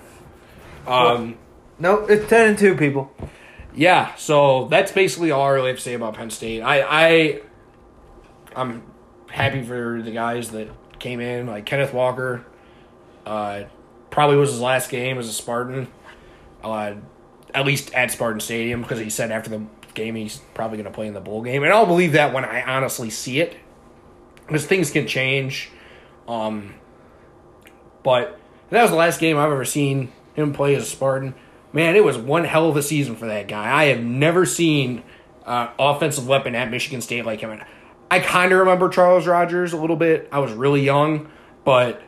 Um, 0.86 1.36
No, 1.78 2.04
it's 2.06 2.28
ten 2.28 2.48
and 2.50 2.58
two, 2.58 2.74
people. 2.76 3.10
yeah. 3.74 4.14
So 4.16 4.66
that's 4.68 4.92
basically 4.92 5.30
all 5.30 5.42
I 5.42 5.50
really 5.50 5.68
have 5.68 5.76
to 5.76 5.82
say 5.82 5.94
about 5.94 6.14
Penn 6.14 6.30
State. 6.30 6.62
I, 6.62 6.80
I, 6.82 7.40
I'm 8.54 8.82
happy 9.30 9.62
for 9.62 10.00
the 10.02 10.10
guys 10.12 10.50
that 10.52 10.68
came 10.98 11.20
in, 11.20 11.46
like 11.46 11.66
Kenneth 11.66 11.92
Walker. 11.92 12.44
Uh, 13.26 13.64
probably 14.10 14.36
was 14.36 14.50
his 14.52 14.60
last 14.60 14.90
game 14.90 15.18
as 15.18 15.28
a 15.28 15.32
Spartan. 15.32 15.88
Uh, 16.64 16.94
at 17.54 17.64
least 17.66 17.92
at 17.94 18.10
Spartan 18.10 18.40
Stadium 18.40 18.82
because 18.82 18.98
he 18.98 19.08
said 19.10 19.30
after 19.30 19.50
the 19.50 19.62
game 19.94 20.14
he's 20.14 20.38
probably 20.54 20.76
going 20.76 20.84
to 20.86 20.94
play 20.94 21.06
in 21.06 21.14
the 21.14 21.20
bowl 21.20 21.42
game, 21.42 21.62
and 21.62 21.72
I'll 21.72 21.86
believe 21.86 22.12
that 22.12 22.32
when 22.32 22.44
I 22.44 22.62
honestly 22.62 23.08
see 23.10 23.40
it, 23.40 23.56
because 24.46 24.66
things 24.66 24.90
can 24.90 25.06
change. 25.06 25.70
Um, 26.28 26.74
but 28.02 28.38
that 28.70 28.82
was 28.82 28.90
the 28.90 28.96
last 28.96 29.20
game 29.20 29.36
I've 29.38 29.50
ever 29.52 29.64
seen 29.64 30.12
him 30.36 30.52
play 30.52 30.74
as 30.74 30.84
a 30.84 30.86
Spartan. 30.86 31.34
Man, 31.72 31.96
it 31.96 32.04
was 32.04 32.16
one 32.16 32.44
hell 32.44 32.68
of 32.68 32.76
a 32.76 32.82
season 32.82 33.16
for 33.16 33.26
that 33.26 33.48
guy. 33.48 33.70
I 33.74 33.84
have 33.86 34.00
never 34.00 34.46
seen 34.46 35.02
uh, 35.44 35.68
offensive 35.78 36.26
weapon 36.28 36.54
at 36.54 36.70
Michigan 36.70 37.00
State 37.00 37.24
like 37.24 37.40
him. 37.40 37.50
And 37.50 37.64
I 38.10 38.20
kind 38.20 38.52
of 38.52 38.60
remember 38.60 38.88
Charles 38.88 39.26
Rogers 39.26 39.72
a 39.72 39.76
little 39.76 39.96
bit. 39.96 40.28
I 40.30 40.38
was 40.38 40.52
really 40.52 40.82
young, 40.82 41.28
but 41.64 42.00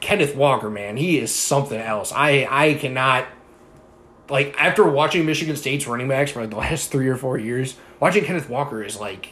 Kenneth 0.00 0.36
Walker, 0.36 0.68
man, 0.68 0.96
he 0.96 1.18
is 1.18 1.34
something 1.34 1.80
else. 1.80 2.12
I 2.14 2.46
I 2.50 2.74
cannot 2.74 3.26
like 4.28 4.54
after 4.58 4.84
watching 4.84 5.24
Michigan 5.26 5.56
State's 5.56 5.86
running 5.86 6.08
backs 6.08 6.32
for 6.32 6.40
like 6.40 6.50
the 6.50 6.56
last 6.58 6.90
three 6.90 7.08
or 7.08 7.16
four 7.16 7.38
years, 7.38 7.76
watching 8.00 8.24
Kenneth 8.24 8.48
Walker 8.48 8.82
is 8.82 9.00
like 9.00 9.30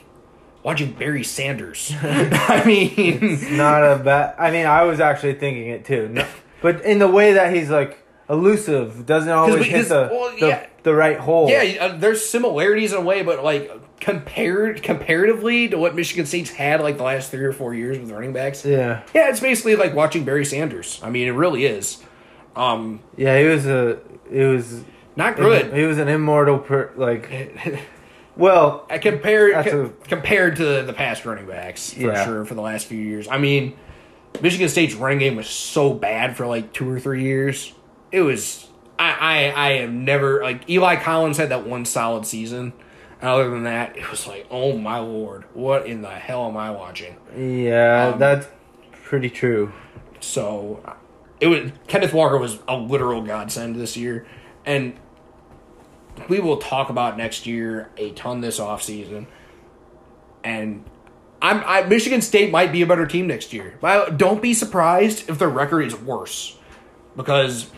watching 0.62 0.92
Barry 0.92 1.24
Sanders. 1.24 1.92
I 2.02 2.62
mean, 2.64 3.56
Not 3.56 3.82
a 3.82 4.02
bad. 4.02 4.34
I 4.38 4.50
mean, 4.50 4.66
I 4.66 4.84
was 4.84 5.00
actually 5.00 5.34
thinking 5.34 5.68
it 5.68 5.84
too, 5.84 6.08
no, 6.08 6.26
but 6.62 6.82
in 6.84 6.98
the 6.98 7.08
way 7.08 7.34
that 7.34 7.54
he's 7.54 7.68
like 7.70 7.98
elusive, 8.30 9.04
doesn't 9.04 9.28
always 9.30 9.56
we- 9.60 9.64
hit 9.64 9.88
the 9.88 10.08
well, 10.10 10.34
the, 10.38 10.46
yeah. 10.46 10.66
the 10.84 10.94
right 10.94 11.18
hole. 11.18 11.50
yeah, 11.50 11.84
uh, 11.84 11.96
there's 11.98 12.24
similarities 12.24 12.92
in 12.92 12.98
a 12.98 13.02
way, 13.02 13.22
but 13.22 13.44
like 13.44 13.70
compared 14.00 14.82
comparatively 14.82 15.68
to 15.68 15.78
what 15.78 15.94
Michigan 15.94 16.26
State's 16.26 16.50
had 16.50 16.80
like 16.80 16.96
the 16.96 17.02
last 17.04 17.30
three 17.30 17.44
or 17.44 17.52
four 17.52 17.72
years 17.74 17.98
with 17.98 18.10
running 18.10 18.32
backs. 18.32 18.64
yeah, 18.64 19.02
Yeah, 19.14 19.28
it's 19.28 19.40
basically 19.40 19.76
like 19.76 19.94
watching 19.94 20.24
Barry 20.24 20.44
Sanders. 20.44 20.98
I 21.02 21.10
mean, 21.10 21.28
it 21.28 21.32
really 21.32 21.66
is. 21.66 22.02
Um, 22.56 23.00
yeah. 23.16 23.38
He 23.38 23.44
was 23.46 23.66
a. 23.66 23.98
It 24.30 24.44
was 24.46 24.82
not 25.16 25.36
good. 25.36 25.72
He 25.74 25.82
was 25.84 25.98
an 25.98 26.08
immortal. 26.08 26.58
Per, 26.58 26.90
like, 26.96 27.28
well, 28.36 28.86
I 28.90 28.98
compared 28.98 29.54
That's 29.54 29.70
co- 29.70 29.84
a- 29.84 30.08
compared 30.08 30.56
to 30.56 30.82
the 30.82 30.92
past 30.92 31.24
running 31.24 31.46
backs 31.46 31.92
for 31.92 32.00
Yeah. 32.00 32.24
sure 32.24 32.44
for 32.44 32.54
the 32.54 32.60
last 32.62 32.86
few 32.86 32.98
years. 32.98 33.28
I 33.28 33.38
mean, 33.38 33.76
Michigan 34.40 34.68
State's 34.68 34.94
running 34.94 35.18
game 35.18 35.36
was 35.36 35.48
so 35.48 35.92
bad 35.94 36.36
for 36.36 36.46
like 36.46 36.72
two 36.72 36.88
or 36.88 36.98
three 36.98 37.22
years. 37.22 37.72
It 38.10 38.22
was 38.22 38.68
I 38.98 39.12
I, 39.12 39.48
I 39.50 39.68
am 39.72 40.04
never 40.04 40.42
like 40.42 40.68
Eli 40.68 40.96
Collins 40.96 41.36
had 41.36 41.50
that 41.50 41.66
one 41.66 41.84
solid 41.84 42.26
season. 42.26 42.72
Other 43.20 43.50
than 43.50 43.62
that, 43.64 43.96
it 43.96 44.10
was 44.10 44.26
like, 44.26 44.48
oh 44.50 44.76
my 44.76 44.98
lord, 44.98 45.44
what 45.54 45.86
in 45.86 46.02
the 46.02 46.10
hell 46.10 46.48
am 46.48 46.56
I 46.56 46.72
watching? 46.72 47.16
yeah, 47.36 48.08
Um, 48.12 48.18
that's 48.18 48.48
pretty 48.90 49.30
true. 49.30 49.72
So 50.18 50.82
it 51.38 51.46
was 51.46 51.70
Kenneth 51.86 52.12
Walker 52.12 52.36
was 52.36 52.58
a 52.66 52.76
literal 52.76 53.22
godsend 53.22 53.76
this 53.76 53.96
year, 53.96 54.26
and 54.66 54.94
we 56.28 56.40
will 56.40 56.56
talk 56.56 56.90
about 56.90 57.16
next 57.16 57.46
year 57.46 57.90
a 57.96 58.10
ton 58.10 58.40
this 58.40 58.58
offseason. 58.58 59.26
And 60.42 60.84
I'm 61.42 61.62
I, 61.66 61.82
Michigan 61.82 62.22
State 62.22 62.52
might 62.52 62.70
be 62.70 62.82
a 62.82 62.86
better 62.86 63.06
team 63.06 63.26
next 63.26 63.52
year. 63.52 63.76
But 63.80 64.16
don't 64.16 64.40
be 64.40 64.54
surprised 64.54 65.28
if 65.28 65.38
their 65.38 65.48
record 65.48 65.82
is 65.82 65.94
worse, 65.94 66.56
because 67.16 67.68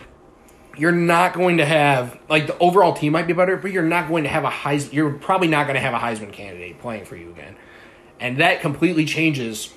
you're 0.76 0.92
not 0.92 1.34
going 1.34 1.56
to 1.56 1.64
have 1.64 2.18
like 2.28 2.46
the 2.46 2.58
overall 2.58 2.92
team 2.92 3.12
might 3.12 3.26
be 3.26 3.32
better, 3.32 3.56
but 3.56 3.72
you're 3.72 3.82
not 3.82 4.08
going 4.08 4.24
to 4.24 4.28
have 4.28 4.44
a 4.44 4.50
Heisman. 4.50 4.92
You're 4.92 5.12
probably 5.12 5.48
not 5.48 5.66
going 5.66 5.74
to 5.74 5.80
have 5.80 5.94
a 5.94 5.98
Heisman 5.98 6.32
candidate 6.32 6.78
playing 6.78 7.06
for 7.06 7.16
you 7.16 7.30
again, 7.30 7.56
and 8.20 8.38
that 8.38 8.60
completely 8.60 9.06
changes 9.06 9.72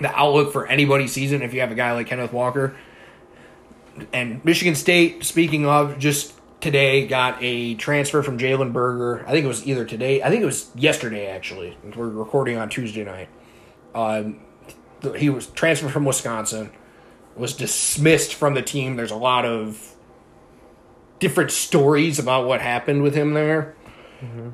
the 0.00 0.14
outlook 0.14 0.52
for 0.52 0.68
anybody's 0.68 1.12
season 1.12 1.42
if 1.42 1.52
you 1.52 1.60
have 1.60 1.72
a 1.72 1.74
guy 1.74 1.92
like 1.92 2.06
Kenneth 2.06 2.32
Walker. 2.32 2.76
And 4.12 4.44
Michigan 4.44 4.76
State, 4.76 5.24
speaking 5.24 5.66
of, 5.66 5.98
just 5.98 6.37
today 6.60 7.06
got 7.06 7.38
a 7.40 7.74
transfer 7.74 8.22
from 8.22 8.38
Jalen 8.38 8.72
Berger. 8.72 9.24
I 9.26 9.30
think 9.30 9.44
it 9.44 9.48
was 9.48 9.66
either 9.66 9.84
today. 9.84 10.22
I 10.22 10.30
think 10.30 10.42
it 10.42 10.46
was 10.46 10.70
yesterday 10.74 11.28
actually. 11.28 11.76
We're 11.96 12.08
recording 12.08 12.56
on 12.56 12.68
Tuesday 12.68 13.04
night. 13.04 13.28
Um, 13.94 14.40
he 15.16 15.30
was 15.30 15.46
transferred 15.46 15.92
from 15.92 16.04
Wisconsin, 16.04 16.70
was 17.36 17.54
dismissed 17.54 18.34
from 18.34 18.54
the 18.54 18.62
team. 18.62 18.96
There's 18.96 19.12
a 19.12 19.16
lot 19.16 19.44
of 19.44 19.94
different 21.20 21.50
stories 21.50 22.18
about 22.18 22.46
what 22.46 22.60
happened 22.60 23.02
with 23.02 23.14
him 23.14 23.34
there. 23.34 23.74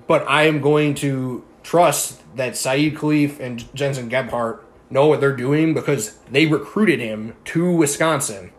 But 0.06 0.28
I 0.28 0.44
am 0.44 0.60
going 0.60 0.94
to 0.96 1.44
trust 1.62 2.20
that 2.36 2.56
Saeed 2.56 2.96
Khalif 2.96 3.40
and 3.40 3.74
Jensen 3.74 4.10
Gebhardt 4.10 4.62
know 4.90 5.06
what 5.06 5.20
they're 5.20 5.34
doing 5.36 5.72
because 5.72 6.18
they 6.30 6.46
recruited 6.46 7.00
him 7.00 7.34
to 7.46 7.70
Wisconsin 7.70 8.52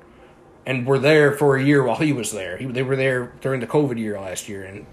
and 0.66 0.86
were 0.86 1.00
there 1.00 1.32
for 1.32 1.56
a 1.56 1.64
year 1.64 1.84
while 1.84 1.98
he 1.98 2.12
was 2.12 2.32
there. 2.32 2.58
He, 2.58 2.66
they 2.66 2.84
were 2.84 2.96
there 2.96 3.34
during 3.42 3.60
the 3.60 3.68
COVID 3.68 3.98
year 3.98 4.20
last 4.20 4.50
year, 4.50 4.64
and 4.64 4.86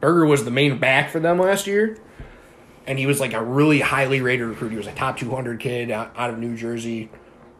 Berger 0.00 0.26
was 0.26 0.44
the 0.44 0.50
main 0.50 0.78
back 0.78 1.10
for 1.10 1.20
them 1.20 1.38
last 1.38 1.66
year. 1.66 1.98
And 2.86 2.98
he 2.98 3.06
was 3.06 3.18
like 3.18 3.32
a 3.32 3.42
really 3.42 3.80
highly 3.80 4.20
rated 4.20 4.46
recruit. 4.46 4.70
He 4.70 4.76
was 4.76 4.86
a 4.86 4.92
top 4.92 5.18
200 5.18 5.58
kid 5.58 5.90
out, 5.90 6.14
of 6.16 6.38
New 6.38 6.56
Jersey. 6.56 7.10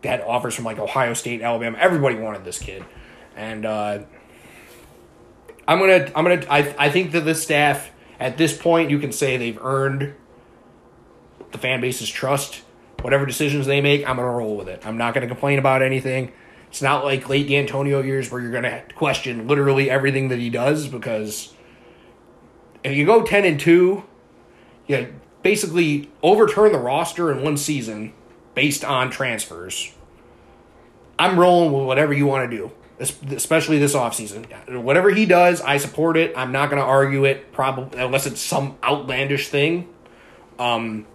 Had 0.04 0.20
offers 0.20 0.54
from 0.54 0.64
like 0.64 0.78
Ohio 0.78 1.14
State, 1.14 1.42
Alabama. 1.42 1.76
Everybody 1.78 2.14
wanted 2.14 2.44
this 2.44 2.60
kid, 2.60 2.84
and 3.34 3.66
uh, 3.66 4.04
I'm 5.66 5.80
gonna, 5.80 6.12
I'm 6.14 6.24
gonna, 6.24 6.46
I, 6.48 6.76
I 6.78 6.90
think 6.90 7.10
that 7.10 7.24
this 7.24 7.42
staff 7.42 7.90
at 8.20 8.38
this 8.38 8.56
point, 8.56 8.90
you 8.90 9.00
can 9.00 9.10
say 9.10 9.36
they've 9.36 9.58
earned 9.60 10.14
the 11.50 11.58
fan 11.58 11.80
base's 11.80 12.08
trust. 12.08 12.62
Whatever 13.02 13.26
decisions 13.26 13.66
they 13.66 13.80
make, 13.80 14.08
I'm 14.08 14.14
gonna 14.14 14.30
roll 14.30 14.56
with 14.56 14.68
it. 14.68 14.86
I'm 14.86 14.96
not 14.96 15.12
gonna 15.12 15.26
complain 15.26 15.58
about 15.58 15.82
anything. 15.82 16.32
It's 16.76 16.82
not 16.82 17.06
like 17.06 17.26
late 17.30 17.48
Dantonio 17.48 18.04
years 18.04 18.30
where 18.30 18.38
you're 18.38 18.52
gonna 18.52 18.82
question 18.96 19.48
literally 19.48 19.88
everything 19.88 20.28
that 20.28 20.38
he 20.38 20.50
does 20.50 20.88
because 20.88 21.54
if 22.84 22.94
you 22.94 23.06
go 23.06 23.22
ten 23.22 23.46
and 23.46 23.58
two, 23.58 24.04
you 24.86 25.14
basically 25.42 26.10
overturn 26.22 26.72
the 26.72 26.78
roster 26.78 27.32
in 27.32 27.42
one 27.42 27.56
season 27.56 28.12
based 28.54 28.84
on 28.84 29.10
transfers. 29.10 29.90
I'm 31.18 31.40
rolling 31.40 31.72
with 31.72 31.86
whatever 31.86 32.12
you 32.12 32.26
want 32.26 32.50
to 32.50 32.54
do, 32.54 32.70
especially 32.98 33.78
this 33.78 33.94
offseason. 33.94 34.82
Whatever 34.82 35.08
he 35.08 35.24
does, 35.24 35.62
I 35.62 35.78
support 35.78 36.18
it. 36.18 36.36
I'm 36.36 36.52
not 36.52 36.68
going 36.68 36.82
to 36.82 36.86
argue 36.86 37.24
it, 37.24 37.52
probably 37.52 37.98
unless 37.98 38.26
it's 38.26 38.42
some 38.42 38.76
outlandish 38.84 39.48
thing. 39.48 39.88
Um, 40.58 41.06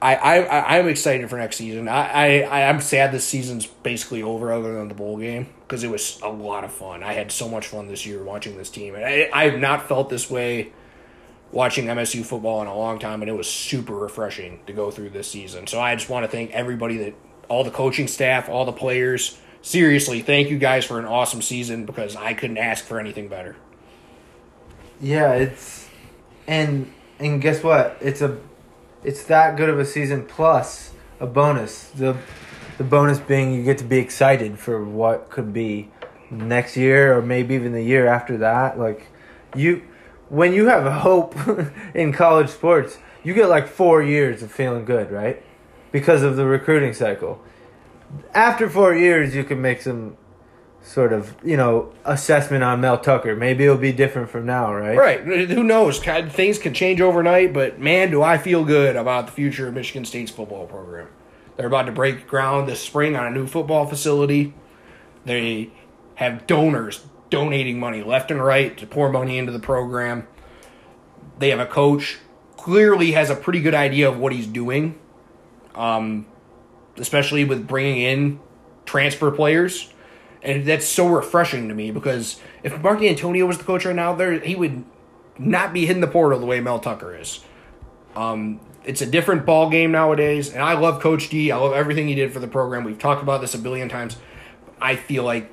I 0.00 0.14
I 0.14 0.78
I'm 0.78 0.88
excited 0.88 1.28
for 1.28 1.38
next 1.38 1.56
season. 1.56 1.88
I 1.88 2.42
I 2.42 2.68
I'm 2.68 2.80
sad 2.80 3.12
this 3.12 3.26
season's 3.26 3.66
basically 3.66 4.22
over, 4.22 4.52
other 4.52 4.74
than 4.74 4.88
the 4.88 4.94
bowl 4.94 5.18
game, 5.18 5.48
because 5.66 5.82
it 5.82 5.90
was 5.90 6.20
a 6.22 6.28
lot 6.28 6.64
of 6.64 6.72
fun. 6.72 7.02
I 7.02 7.14
had 7.14 7.32
so 7.32 7.48
much 7.48 7.66
fun 7.66 7.88
this 7.88 8.06
year 8.06 8.22
watching 8.22 8.56
this 8.56 8.70
team, 8.70 8.94
and 8.94 9.04
I 9.04 9.28
I 9.32 9.50
have 9.50 9.58
not 9.58 9.88
felt 9.88 10.08
this 10.08 10.30
way 10.30 10.72
watching 11.50 11.86
MSU 11.86 12.24
football 12.24 12.60
in 12.62 12.68
a 12.68 12.76
long 12.76 12.98
time, 12.98 13.22
and 13.22 13.30
it 13.30 13.34
was 13.34 13.48
super 13.48 13.94
refreshing 13.94 14.60
to 14.66 14.72
go 14.72 14.90
through 14.90 15.10
this 15.10 15.28
season. 15.28 15.66
So 15.66 15.80
I 15.80 15.94
just 15.96 16.08
want 16.08 16.24
to 16.24 16.30
thank 16.30 16.52
everybody 16.52 16.98
that 16.98 17.14
all 17.48 17.64
the 17.64 17.70
coaching 17.70 18.06
staff, 18.06 18.48
all 18.48 18.64
the 18.64 18.72
players. 18.72 19.38
Seriously, 19.62 20.20
thank 20.20 20.50
you 20.50 20.58
guys 20.58 20.84
for 20.84 20.98
an 20.98 21.04
awesome 21.04 21.42
season 21.42 21.84
because 21.86 22.14
I 22.14 22.34
couldn't 22.34 22.58
ask 22.58 22.84
for 22.84 23.00
anything 23.00 23.28
better. 23.28 23.56
Yeah, 25.00 25.34
it's 25.34 25.88
and 26.46 26.92
and 27.18 27.40
guess 27.40 27.62
what? 27.62 27.98
It's 28.00 28.20
a 28.20 28.38
it's 29.04 29.24
that 29.24 29.56
good 29.56 29.68
of 29.68 29.78
a 29.78 29.84
season 29.84 30.24
plus 30.24 30.92
a 31.20 31.26
bonus. 31.26 31.88
The 31.90 32.16
the 32.78 32.84
bonus 32.84 33.18
being 33.18 33.52
you 33.52 33.64
get 33.64 33.78
to 33.78 33.84
be 33.84 33.98
excited 33.98 34.58
for 34.58 34.84
what 34.84 35.30
could 35.30 35.52
be 35.52 35.90
next 36.30 36.76
year 36.76 37.16
or 37.16 37.22
maybe 37.22 37.54
even 37.54 37.72
the 37.72 37.82
year 37.82 38.06
after 38.06 38.36
that. 38.38 38.78
Like 38.78 39.08
you 39.54 39.82
when 40.28 40.52
you 40.52 40.66
have 40.66 40.86
a 40.86 40.92
hope 41.00 41.34
in 41.94 42.12
college 42.12 42.50
sports, 42.50 42.98
you 43.24 43.34
get 43.34 43.48
like 43.48 43.66
4 43.66 44.02
years 44.02 44.42
of 44.42 44.52
feeling 44.52 44.84
good, 44.84 45.10
right? 45.10 45.42
Because 45.90 46.22
of 46.22 46.36
the 46.36 46.44
recruiting 46.44 46.92
cycle. 46.92 47.42
After 48.32 48.68
4 48.68 48.94
years 48.94 49.34
you 49.34 49.44
can 49.44 49.60
make 49.60 49.82
some 49.82 50.16
sort 50.82 51.12
of 51.12 51.34
you 51.44 51.56
know 51.56 51.92
assessment 52.04 52.64
on 52.64 52.80
Mel 52.80 52.98
Tucker. 52.98 53.36
Maybe 53.36 53.64
it'll 53.64 53.76
be 53.76 53.92
different 53.92 54.30
from 54.30 54.46
now, 54.46 54.74
right? 54.74 54.96
Right. 54.96 55.20
Who 55.20 55.62
knows? 55.62 55.98
Things 56.00 56.58
can 56.58 56.74
change 56.74 57.00
overnight, 57.00 57.52
but 57.52 57.78
man, 57.78 58.10
do 58.10 58.22
I 58.22 58.38
feel 58.38 58.64
good 58.64 58.96
about 58.96 59.26
the 59.26 59.32
future 59.32 59.68
of 59.68 59.74
Michigan 59.74 60.04
State's 60.04 60.30
football 60.30 60.66
program. 60.66 61.08
They're 61.56 61.66
about 61.66 61.86
to 61.86 61.92
break 61.92 62.26
ground 62.26 62.68
this 62.68 62.80
spring 62.80 63.16
on 63.16 63.26
a 63.26 63.30
new 63.30 63.46
football 63.46 63.86
facility. 63.86 64.54
They 65.24 65.70
have 66.14 66.46
donors 66.46 67.04
donating 67.30 67.78
money 67.78 68.02
left 68.02 68.30
and 68.30 68.42
right 68.42 68.76
to 68.78 68.86
pour 68.86 69.10
money 69.10 69.38
into 69.38 69.52
the 69.52 69.58
program. 69.58 70.26
They 71.38 71.50
have 71.50 71.60
a 71.60 71.66
coach 71.66 72.18
clearly 72.68 73.12
has 73.12 73.30
a 73.30 73.34
pretty 73.34 73.60
good 73.60 73.72
idea 73.72 74.08
of 74.08 74.18
what 74.18 74.32
he's 74.32 74.46
doing, 74.46 74.98
um, 75.74 76.26
especially 76.98 77.44
with 77.44 77.66
bringing 77.66 78.02
in 78.02 78.40
transfer 78.84 79.30
players. 79.30 79.90
And 80.42 80.64
that's 80.64 80.86
so 80.86 81.08
refreshing 81.08 81.68
to 81.68 81.74
me 81.74 81.90
because 81.90 82.40
if 82.62 82.80
Mark 82.80 83.00
Dantonio 83.00 83.46
was 83.46 83.58
the 83.58 83.64
coach 83.64 83.84
right 83.84 83.94
now, 83.94 84.14
there 84.14 84.38
he 84.38 84.54
would 84.54 84.84
not 85.38 85.72
be 85.72 85.86
hitting 85.86 86.00
the 86.00 86.08
portal 86.08 86.38
the 86.38 86.46
way 86.46 86.60
Mel 86.60 86.78
Tucker 86.78 87.16
is. 87.16 87.40
Um, 88.14 88.60
it's 88.84 89.02
a 89.02 89.06
different 89.06 89.44
ball 89.44 89.68
game 89.68 89.92
nowadays, 89.92 90.52
and 90.52 90.62
I 90.62 90.74
love 90.74 91.00
Coach 91.02 91.28
D. 91.28 91.50
I 91.50 91.56
love 91.56 91.72
everything 91.72 92.08
he 92.08 92.14
did 92.14 92.32
for 92.32 92.40
the 92.40 92.48
program. 92.48 92.84
We've 92.84 92.98
talked 92.98 93.22
about 93.22 93.40
this 93.40 93.54
a 93.54 93.58
billion 93.58 93.88
times. 93.88 94.16
I 94.80 94.96
feel 94.96 95.24
like 95.24 95.50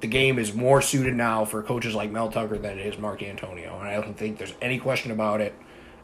the 0.00 0.06
game 0.06 0.38
is 0.38 0.54
more 0.54 0.80
suited 0.80 1.14
now 1.14 1.44
for 1.44 1.62
coaches 1.62 1.94
like 1.94 2.10
Mel 2.10 2.30
Tucker 2.30 2.58
than 2.58 2.78
it 2.78 2.86
is 2.86 2.98
Mark 2.98 3.20
Dantonio, 3.20 3.78
and 3.80 3.88
I 3.88 4.00
don't 4.00 4.16
think 4.16 4.38
there's 4.38 4.54
any 4.62 4.78
question 4.78 5.10
about 5.10 5.40
it. 5.40 5.54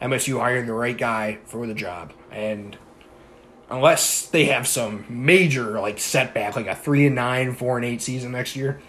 MSU 0.02 0.40
hiring 0.40 0.66
the 0.66 0.72
right 0.72 0.98
guy 0.98 1.38
for 1.44 1.66
the 1.66 1.74
job, 1.74 2.12
and 2.30 2.76
unless 3.70 4.26
they 4.26 4.46
have 4.46 4.66
some 4.66 5.04
major 5.08 5.80
like 5.80 5.98
setback, 5.98 6.56
like 6.56 6.66
a 6.66 6.74
three 6.74 7.06
and 7.06 7.14
nine, 7.14 7.54
four 7.54 7.76
and 7.76 7.84
eight 7.84 8.02
season 8.02 8.32
next 8.32 8.56
year, 8.56 8.80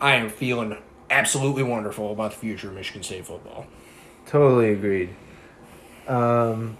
I 0.00 0.14
am 0.14 0.30
feeling 0.30 0.76
absolutely 1.10 1.62
wonderful 1.62 2.12
about 2.12 2.32
the 2.32 2.38
future 2.38 2.68
of 2.68 2.74
Michigan 2.74 3.02
State 3.02 3.26
football. 3.26 3.66
Totally 4.26 4.72
agreed. 4.72 5.14
Um, 6.06 6.76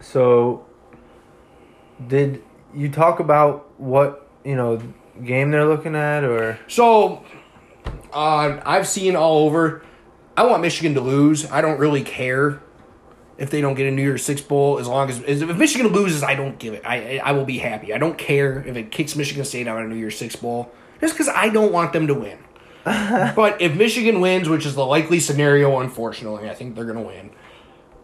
so, 0.00 0.66
did 2.06 2.42
you 2.74 2.90
talk 2.90 3.20
about 3.20 3.70
what 3.78 4.28
you 4.44 4.56
know 4.56 4.80
game 5.24 5.50
they're 5.50 5.66
looking 5.66 5.94
at, 5.94 6.24
or 6.24 6.58
So, 6.68 7.24
uh, 8.12 8.60
I've 8.64 8.88
seen 8.88 9.16
all 9.16 9.38
over. 9.38 9.82
I 10.36 10.46
want 10.46 10.62
Michigan 10.62 10.94
to 10.94 11.00
lose. 11.00 11.50
I 11.50 11.60
don't 11.60 11.78
really 11.78 12.02
care 12.02 12.60
if 13.40 13.50
they 13.50 13.60
don't 13.60 13.74
get 13.74 13.86
a 13.86 13.90
New 13.90 14.02
Year's 14.02 14.24
Six 14.24 14.40
bowl. 14.40 14.78
As 14.78 14.86
long 14.86 15.10
as 15.10 15.20
if 15.20 15.56
Michigan 15.56 15.88
loses, 15.88 16.22
I 16.22 16.34
don't 16.34 16.58
give 16.58 16.74
it. 16.74 16.82
I 16.84 17.18
I 17.18 17.32
will 17.32 17.46
be 17.46 17.58
happy. 17.58 17.92
I 17.92 17.98
don't 17.98 18.16
care 18.16 18.62
if 18.64 18.76
it 18.76 18.92
kicks 18.92 19.16
Michigan 19.16 19.44
State 19.44 19.66
out 19.66 19.80
of 19.80 19.86
a 19.86 19.88
New 19.88 19.96
Year's 19.96 20.16
Six 20.16 20.36
bowl, 20.36 20.70
just 21.00 21.14
because 21.14 21.28
I 21.28 21.48
don't 21.48 21.72
want 21.72 21.92
them 21.92 22.06
to 22.06 22.14
win. 22.14 22.38
but 22.84 23.60
if 23.60 23.74
Michigan 23.74 24.20
wins, 24.20 24.48
which 24.48 24.64
is 24.64 24.74
the 24.74 24.86
likely 24.86 25.20
scenario, 25.20 25.80
unfortunately, 25.80 26.48
I 26.48 26.54
think 26.54 26.74
they're 26.74 26.84
going 26.84 26.98
to 26.98 27.04
win. 27.04 27.30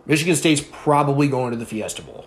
Michigan 0.07 0.37
State's 0.37 0.65
probably 0.71 1.29
going 1.29 1.53
to 1.53 1.57
the 1.57 1.67
Fiesta 1.67 2.03
Bowl. 2.03 2.27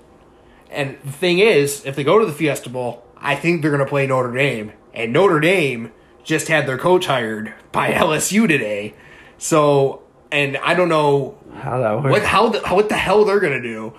And 0.69 0.97
the 1.03 1.11
thing 1.11 1.39
is, 1.39 1.85
if 1.85 1.95
they 1.95 2.03
go 2.03 2.19
to 2.19 2.25
the 2.25 2.31
Fiesta 2.31 2.69
Bowl, 2.69 3.03
I 3.17 3.35
think 3.35 3.61
they're 3.61 3.71
going 3.71 3.83
to 3.83 3.89
play 3.89 4.05
Notre 4.07 4.31
Dame. 4.31 4.73
And 4.93 5.13
Notre 5.13 5.39
Dame 5.39 5.91
just 6.23 6.47
had 6.47 6.67
their 6.67 6.77
coach 6.77 7.05
hired 7.05 7.53
by 7.71 7.91
LSU 7.93 8.47
today. 8.47 8.95
So, 9.37 10.01
and 10.31 10.57
I 10.57 10.73
don't 10.73 10.89
know 10.89 11.37
how 11.55 11.79
that 11.79 12.03
works? 12.03 12.11
what 12.11 12.23
how 12.23 12.49
the, 12.49 12.59
what 12.69 12.89
the 12.89 12.95
hell 12.95 13.25
they're 13.25 13.39
going 13.39 13.61
to 13.61 13.67
do. 13.67 13.93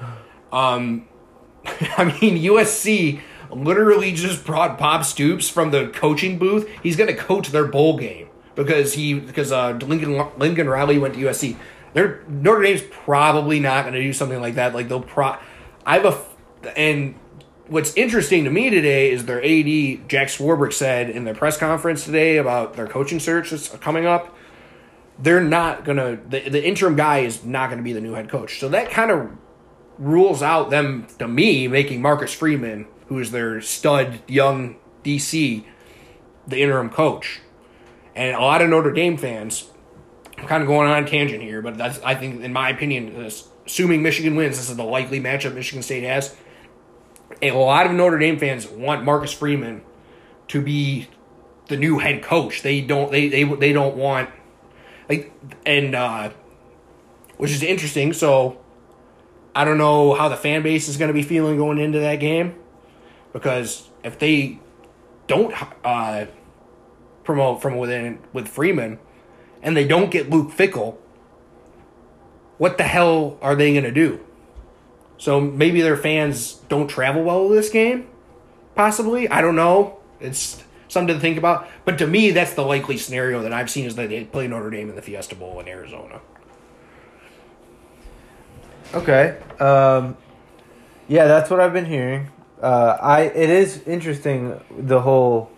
Um, 0.52 1.08
I 1.64 2.04
mean, 2.20 2.42
USC 2.42 3.20
literally 3.50 4.12
just 4.12 4.44
brought 4.44 4.78
Bob 4.78 5.04
Stoops 5.04 5.48
from 5.48 5.70
the 5.70 5.88
coaching 5.88 6.38
booth. 6.38 6.68
He's 6.82 6.96
going 6.96 7.08
to 7.08 7.16
coach 7.16 7.48
their 7.48 7.66
bowl 7.66 7.98
game 7.98 8.28
because 8.54 8.94
he 8.94 9.18
because 9.18 9.52
uh, 9.52 9.72
Lincoln 9.82 10.28
Lincoln 10.38 10.68
Riley 10.68 10.98
went 10.98 11.14
to 11.14 11.20
USC. 11.20 11.56
They're, 11.92 12.22
Notre 12.28 12.62
Dame's 12.62 12.82
probably 12.82 13.58
not 13.58 13.82
going 13.82 13.94
to 13.94 14.02
do 14.02 14.12
something 14.12 14.40
like 14.40 14.54
that. 14.54 14.74
Like 14.74 14.88
they'll 14.88 15.02
pro. 15.02 15.36
I 15.84 15.98
have 15.98 16.04
a 16.04 16.70
and 16.76 17.14
what's 17.66 17.94
interesting 17.96 18.44
to 18.44 18.50
me 18.50 18.70
today 18.70 19.10
is 19.10 19.24
their 19.26 19.38
AD 19.38 20.08
Jack 20.08 20.28
Swarbrick 20.28 20.72
said 20.72 21.08
in 21.08 21.24
their 21.24 21.34
press 21.34 21.56
conference 21.56 22.04
today 22.04 22.36
about 22.36 22.74
their 22.74 22.86
coaching 22.86 23.20
search 23.20 23.50
that's 23.50 23.68
coming 23.68 24.06
up. 24.06 24.36
They're 25.20 25.42
not 25.42 25.84
gonna 25.84 26.18
the, 26.28 26.48
the 26.48 26.64
interim 26.64 26.96
guy 26.96 27.18
is 27.18 27.44
not 27.44 27.70
gonna 27.70 27.82
be 27.82 27.92
the 27.92 28.00
new 28.00 28.14
head 28.14 28.28
coach. 28.28 28.58
So 28.58 28.68
that 28.70 28.90
kind 28.90 29.10
of 29.10 29.30
rules 29.98 30.42
out 30.42 30.70
them 30.70 31.06
to 31.18 31.28
me 31.28 31.68
making 31.68 32.00
Marcus 32.00 32.32
Freeman, 32.32 32.86
who 33.06 33.18
is 33.18 33.30
their 33.30 33.60
stud 33.60 34.20
young 34.26 34.76
DC, 35.04 35.64
the 36.46 36.62
interim 36.62 36.90
coach. 36.90 37.40
And 38.14 38.34
a 38.34 38.40
lot 38.40 38.62
of 38.62 38.68
Notre 38.68 38.92
Dame 38.92 39.16
fans, 39.16 39.70
I'm 40.38 40.46
kind 40.46 40.62
of 40.62 40.66
going 40.66 40.90
on 40.90 41.06
tangent 41.06 41.42
here, 41.42 41.62
but 41.62 41.76
that's 41.76 42.00
I 42.02 42.14
think 42.14 42.42
in 42.42 42.52
my 42.52 42.70
opinion, 42.70 43.14
uh, 43.16 43.30
assuming 43.66 44.02
Michigan 44.02 44.36
wins, 44.36 44.56
this 44.56 44.70
is 44.70 44.76
the 44.76 44.84
likely 44.84 45.20
matchup 45.20 45.54
Michigan 45.54 45.82
State 45.82 46.04
has. 46.04 46.34
A 47.42 47.52
lot 47.52 47.86
of 47.86 47.92
Notre 47.92 48.18
Dame 48.18 48.38
fans 48.38 48.66
want 48.66 49.04
Marcus 49.04 49.32
Freeman 49.32 49.82
to 50.48 50.60
be 50.60 51.08
the 51.68 51.76
new 51.76 51.98
head 51.98 52.22
coach. 52.22 52.62
They 52.62 52.80
don't 52.80 53.10
they 53.12 53.28
they 53.28 53.44
they 53.44 53.72
don't 53.72 53.96
want 53.96 54.30
like 55.10 55.32
and 55.66 55.94
uh 55.94 56.30
which 57.40 57.52
is 57.52 57.62
interesting. 57.62 58.12
So 58.12 58.60
I 59.54 59.64
don't 59.64 59.78
know 59.78 60.12
how 60.12 60.28
the 60.28 60.36
fan 60.36 60.62
base 60.62 60.88
is 60.88 60.98
going 60.98 61.08
to 61.08 61.14
be 61.14 61.22
feeling 61.22 61.56
going 61.56 61.78
into 61.78 61.98
that 62.00 62.16
game 62.16 62.54
because 63.32 63.88
if 64.04 64.18
they 64.18 64.58
don't 65.26 65.54
uh, 65.82 66.26
promote 67.24 67.62
from 67.62 67.78
within 67.78 68.18
with 68.34 68.46
Freeman 68.46 68.98
and 69.62 69.74
they 69.74 69.88
don't 69.88 70.10
get 70.10 70.28
Luke 70.28 70.50
Fickell, 70.50 70.98
what 72.58 72.76
the 72.76 72.84
hell 72.84 73.38
are 73.40 73.54
they 73.54 73.72
going 73.72 73.84
to 73.84 73.90
do? 73.90 74.20
So 75.16 75.40
maybe 75.40 75.80
their 75.80 75.96
fans 75.96 76.56
don't 76.68 76.88
travel 76.88 77.22
well 77.22 77.48
to 77.48 77.54
this 77.54 77.70
game, 77.70 78.06
possibly. 78.74 79.28
I 79.30 79.40
don't 79.40 79.56
know. 79.56 79.98
It's 80.20 80.62
something 80.90 81.14
to 81.14 81.20
think 81.20 81.38
about. 81.38 81.66
But 81.86 81.96
to 81.98 82.06
me, 82.06 82.32
that's 82.32 82.52
the 82.52 82.64
likely 82.64 82.98
scenario 82.98 83.42
that 83.42 83.52
I've 83.52 83.70
seen 83.70 83.86
is 83.86 83.94
that 83.96 84.10
they 84.10 84.24
play 84.24 84.46
Notre 84.48 84.68
Dame 84.70 84.90
in 84.90 84.96
the 84.96 85.02
Fiesta 85.02 85.34
Bowl 85.34 85.58
in 85.60 85.68
Arizona. 85.68 86.20
Okay. 88.92 89.38
Um, 89.58 90.16
yeah, 91.08 91.26
that's 91.26 91.48
what 91.48 91.60
I've 91.60 91.72
been 91.72 91.86
hearing. 91.86 92.28
Uh, 92.60 92.98
I 93.00 93.22
it 93.22 93.48
is 93.48 93.82
interesting 93.86 94.60
the 94.76 95.00
whole 95.00 95.50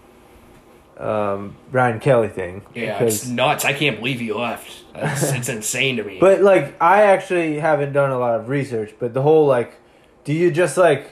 um, 0.99 1.57
Brian 1.71 1.99
Kelly 1.99 2.29
thing. 2.29 2.63
Yeah, 2.75 2.99
because- 2.99 3.23
it's 3.23 3.27
nuts. 3.29 3.65
I 3.65 3.73
can't 3.73 3.99
believe 3.99 4.21
he 4.21 4.33
left. 4.33 4.85
It's 4.95 5.49
insane 5.49 5.97
to 5.97 6.05
me. 6.05 6.19
But 6.21 6.43
like, 6.43 6.81
I 6.81 7.03
actually 7.05 7.59
haven't 7.59 7.93
done 7.93 8.11
a 8.11 8.19
lot 8.19 8.39
of 8.39 8.49
research. 8.49 8.95
But 8.99 9.15
the 9.15 9.23
whole 9.23 9.47
like, 9.47 9.75
do 10.25 10.33
you 10.33 10.51
just 10.51 10.77
like? 10.77 11.11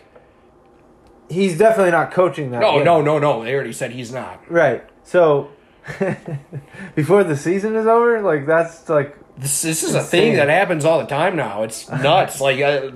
He's 1.31 1.57
definitely 1.57 1.93
not 1.93 2.11
coaching 2.11 2.51
that. 2.51 2.61
no, 2.61 2.77
game. 2.77 2.85
no, 2.85 3.01
no, 3.01 3.19
no. 3.19 3.45
They 3.45 3.55
already 3.55 3.73
said 3.73 3.93
he's 3.93 4.13
not. 4.13 4.43
Right. 4.51 4.85
So 5.05 5.51
before 6.95 7.25
the 7.25 7.37
season 7.37 7.77
is 7.77 7.87
over, 7.87 8.21
like 8.21 8.47
that's 8.47 8.89
like 8.89 9.17
This, 9.39 9.63
this 9.63 9.83
is 9.83 9.95
a 9.95 10.03
thing 10.03 10.35
that 10.37 10.49
happens 10.49 10.85
all 10.85 10.99
the 10.99 11.07
time 11.07 11.37
now. 11.37 11.63
It's 11.63 11.89
nuts. 11.91 12.41
like 12.41 12.61
uh, 12.61 12.91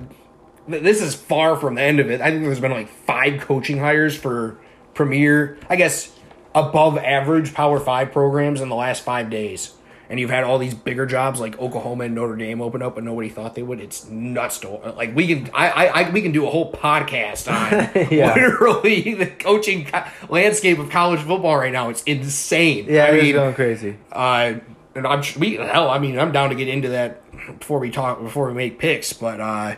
this 0.67 1.01
is 1.01 1.15
far 1.15 1.55
from 1.55 1.75
the 1.75 1.81
end 1.81 1.99
of 1.99 2.09
it. 2.11 2.21
I 2.21 2.31
think 2.31 2.43
there's 2.43 2.59
been 2.59 2.71
like 2.71 2.89
five 2.89 3.41
coaching 3.41 3.77
hires 3.79 4.15
for 4.15 4.57
premier, 4.93 5.57
I 5.69 5.75
guess, 5.75 6.11
above 6.53 6.97
average 6.97 7.53
Power 7.53 7.79
Five 7.79 8.11
programs 8.11 8.61
in 8.61 8.69
the 8.69 8.75
last 8.75 9.03
five 9.03 9.29
days. 9.29 9.73
And 10.09 10.19
you've 10.19 10.29
had 10.29 10.43
all 10.43 10.57
these 10.59 10.73
bigger 10.75 11.05
jobs 11.05 11.39
like 11.39 11.57
Oklahoma 11.59 12.03
and 12.05 12.13
Notre 12.15 12.35
Dame 12.35 12.61
open 12.61 12.81
up, 12.83 12.95
but 12.95 13.03
nobody 13.03 13.29
thought 13.29 13.55
they 13.55 13.63
would. 13.63 13.79
It's 13.79 14.07
nuts. 14.09 14.59
To, 14.59 14.69
like 14.95 15.15
we 15.15 15.27
can, 15.27 15.49
I, 15.53 15.69
I, 15.69 15.85
I, 16.03 16.09
we 16.11 16.21
can 16.21 16.31
do 16.31 16.45
a 16.45 16.49
whole 16.49 16.71
podcast 16.71 17.51
on 17.51 18.07
Yeah. 18.11 18.33
literally 18.35 19.15
the 19.15 19.25
coaching 19.27 19.85
co- 19.85 20.03
landscape 20.29 20.77
of 20.79 20.89
college 20.89 21.21
football 21.21 21.57
right 21.57 21.73
now. 21.73 21.89
It's 21.89 22.03
insane. 22.03 22.85
yeah, 22.87 23.05
I 23.05 23.11
mean, 23.19 23.33
going 23.33 23.53
crazy. 23.55 23.97
uh, 24.11 24.53
and 24.93 25.05
I'm 25.07 25.21
we 25.39 25.55
hell. 25.55 25.89
I 25.89 25.99
mean, 25.99 26.17
I'm 26.19 26.31
down 26.31 26.49
to 26.49 26.55
get 26.55 26.67
into 26.67 26.89
that 26.89 27.21
before 27.59 27.79
we 27.79 27.89
talk 27.91 28.21
before 28.21 28.47
we 28.47 28.53
make 28.53 28.79
picks. 28.79 29.11
But 29.11 29.41
uh, 29.41 29.75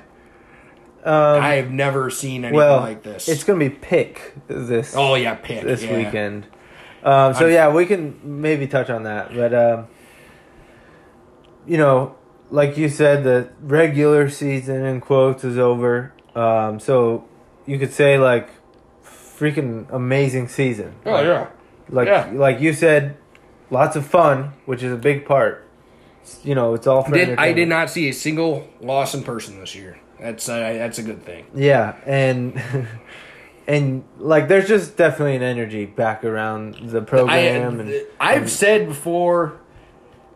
Um, 1.03 1.41
I 1.41 1.55
have 1.55 1.71
never 1.71 2.09
seen 2.09 2.43
anything 2.43 2.55
well, 2.57 2.81
like 2.81 3.01
this. 3.03 3.29
it's 3.29 3.43
gonna 3.43 3.59
be 3.59 3.69
pick 3.69 4.33
this. 4.47 4.93
oh 4.95 5.15
yeah, 5.15 5.35
pick 5.35 5.63
this 5.63 5.83
yeah. 5.83 5.95
weekend. 5.97 6.43
Um, 7.03 7.33
so 7.33 7.45
I'm- 7.45 7.53
yeah, 7.53 7.73
we 7.73 7.85
can 7.85 8.19
maybe 8.41 8.67
touch 8.67 8.89
on 8.89 9.03
that, 9.03 9.33
but 9.33 9.53
um, 9.53 9.87
you 11.67 11.77
know, 11.77 12.15
like 12.49 12.77
you 12.77 12.89
said, 12.89 13.23
the 13.23 13.49
regular 13.62 14.30
season 14.30 14.86
in 14.86 15.01
quotes 15.01 15.43
is 15.43 15.58
over. 15.58 16.13
Um, 16.36 16.80
so 16.80 17.27
you 17.65 17.77
could 17.77 17.93
say 17.93 18.17
like 18.17 18.49
freaking 19.03 19.91
amazing 19.91 20.47
season. 20.47 20.95
Oh 21.06 21.21
yeah, 21.21 21.49
like 21.89 22.08
yeah. 22.08 22.32
like 22.34 22.60
you 22.60 22.73
said, 22.73 23.17
lots 23.69 23.95
of 23.95 24.06
fun, 24.06 24.53
which 24.65 24.82
is 24.84 24.91
a 24.91 24.97
big 24.97 25.25
part. 25.25 25.67
You 26.43 26.56
know, 26.56 26.73
it's 26.73 26.88
all 26.88 27.03
for 27.03 27.13
did 27.13 27.38
I 27.38 27.53
did 27.53 27.69
not 27.69 27.89
see 27.89 28.10
a 28.10 28.13
single 28.13 28.67
loss 28.82 29.13
in 29.13 29.23
person 29.23 29.60
this 29.60 29.75
year. 29.75 29.99
That's 30.19 30.47
uh, 30.49 30.58
that's 30.58 30.97
a 30.99 31.03
good 31.03 31.23
thing. 31.23 31.45
Yeah, 31.53 31.95
and 32.06 32.62
and 33.67 34.03
like 34.17 34.47
there's 34.47 34.67
just 34.67 34.97
definitely 34.97 35.36
an 35.36 35.43
energy 35.43 35.86
back 35.86 36.23
around 36.23 36.75
the 36.89 37.01
program. 37.01 37.80
and, 37.80 38.06
I've 38.19 38.43
and- 38.43 38.49
said 38.49 38.88
before, 38.88 39.60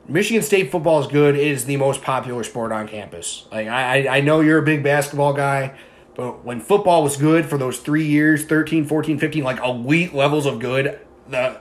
Michigan 0.08 0.42
State 0.44 0.72
football 0.72 1.00
is 1.02 1.08
good. 1.08 1.36
It 1.36 1.48
is 1.48 1.66
the 1.66 1.78
most 1.78 2.02
popular 2.02 2.44
sport 2.44 2.72
on 2.72 2.88
campus. 2.88 3.46
Like 3.52 3.68
I, 3.68 4.08
I- 4.18 4.22
know 4.22 4.42
you're 4.42 4.58
a 4.60 4.64
big 4.64 4.84
basketball 4.84 5.34
guy, 5.34 5.76
but 6.16 6.44
when 6.44 6.60
football 6.60 7.04
was 7.04 7.18
good 7.18 7.46
for 7.46 7.58
those 7.58 7.80
three 7.80 8.06
years, 8.08 8.44
13, 8.46 8.86
14, 8.86 9.20
15, 9.20 9.44
like 9.44 9.60
elite 9.64 10.14
levels 10.14 10.46
of 10.46 10.60
good, 10.60 11.00
the 11.30 11.60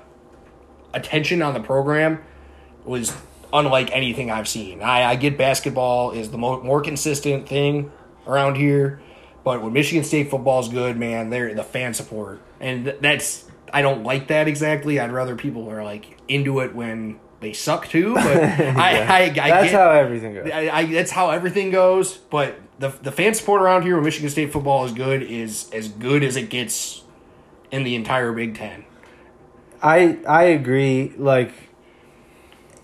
attention 0.92 1.42
on 1.42 1.55
the 1.55 1.61
program 1.61 2.20
was 2.85 3.16
unlike 3.53 3.90
anything 3.92 4.31
I've 4.31 4.48
seen. 4.48 4.83
I, 4.83 5.05
I 5.05 5.14
get 5.16 5.37
basketball 5.38 6.12
is 6.12 6.31
the 6.31 6.38
mo- 6.38 6.62
more 6.62 6.81
consistent 6.81 7.48
thing 7.48 7.92
around 8.26 8.57
here, 8.57 9.00
but 9.44 9.62
when 9.62 9.72
Michigan 9.72 10.03
State 10.05 10.31
football 10.31 10.61
is 10.61 10.68
good, 10.68 10.96
man, 10.96 11.31
they're 11.31 11.55
the 11.55 11.64
fan 11.64 11.94
support, 11.94 12.40
and 12.59 12.94
that's 13.00 13.44
I 13.72 13.83
don't 13.83 14.03
like 14.03 14.29
that 14.29 14.48
exactly. 14.48 14.98
I'd 14.98 15.12
rather 15.12 15.37
people 15.37 15.70
are 15.70 15.85
like 15.85 16.18
into 16.29 16.61
it 16.61 16.74
when 16.74 17.20
they 17.40 17.53
suck 17.53 17.88
too. 17.88 18.14
But 18.14 18.26
I, 18.26 19.00
I, 19.00 19.22
I, 19.22 19.29
that's 19.31 19.70
get, 19.70 19.72
how 19.72 19.90
everything 19.90 20.35
goes. 20.35 20.50
I, 20.50 20.68
I, 20.70 20.85
that's 20.87 21.11
how 21.11 21.31
everything 21.31 21.70
goes. 21.70 22.16
But 22.16 22.61
the 22.79 22.90
the 23.03 23.12
fan 23.12 23.35
support 23.35 23.62
around 23.62 23.83
here 23.83 23.96
when 23.96 24.05
Michigan 24.05 24.31
State 24.31 24.53
football 24.53 24.85
is 24.85 24.92
good 24.92 25.22
is 25.22 25.70
as 25.72 25.88
good 25.88 26.22
as 26.22 26.37
it 26.37 26.50
gets 26.50 27.03
in 27.70 27.85
the 27.85 27.94
entire 27.94 28.33
Big 28.33 28.55
Ten. 28.57 28.85
I 29.83 30.18
I 30.29 30.44
agree. 30.44 31.14
Like, 31.16 31.53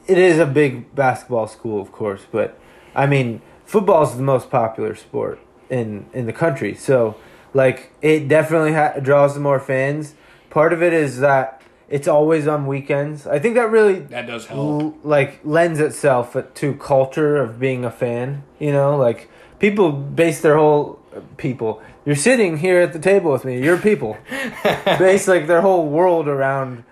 it 0.07 0.19
is 0.19 0.39
a 0.39 0.47
big 0.47 0.95
basketball 0.95 1.47
school, 1.47 1.81
of 1.81 1.93
course, 1.93 2.23
but 2.31 2.59
I 2.95 3.07
mean, 3.07 3.43
football 3.65 4.03
is 4.03 4.17
the 4.17 4.23
most 4.23 4.51
popular 4.51 4.95
sport 4.95 5.39
in 5.69 6.07
in 6.13 6.27
the 6.27 6.33
country. 6.33 6.75
So, 6.75 7.17
like, 7.53 7.93
it 8.01 8.29
definitely 8.29 8.73
ha- 8.73 9.01
draws 9.01 9.35
the 9.35 9.41
more 9.41 9.61
fans. 9.61 10.15
Part 10.49 10.73
of 10.73 10.83
it 10.83 10.95
is 10.95 11.21
that 11.21 11.56
it's 11.89 12.09
always 12.09 12.47
on 12.49 12.67
weekends. 12.67 13.27
I 13.27 13.39
think 13.39 13.55
that 13.55 13.71
really 13.71 14.01
That 14.01 14.27
does 14.27 14.47
help. 14.47 14.83
l- 14.83 14.95
like 15.05 15.41
lends 15.45 15.79
itself 15.81 16.37
to 16.55 16.75
culture 16.75 17.37
of 17.37 17.59
being 17.61 17.85
a 17.85 17.91
fan. 17.91 18.43
You 18.59 18.73
know, 18.73 18.97
like 18.97 19.31
people 19.59 19.93
base 19.93 20.41
their 20.41 20.57
whole 20.57 20.99
people. 21.37 21.83
You're 22.05 22.17
sitting 22.17 22.59
here 22.59 22.81
at 22.81 22.93
the 22.93 22.99
table 22.99 23.33
with 23.33 23.45
me. 23.45 23.63
You're 23.63 23.79
people. 23.79 24.17
base 24.99 25.27
like 25.29 25.47
their 25.47 25.61
whole 25.61 25.89
world 25.89 26.29
around 26.29 26.85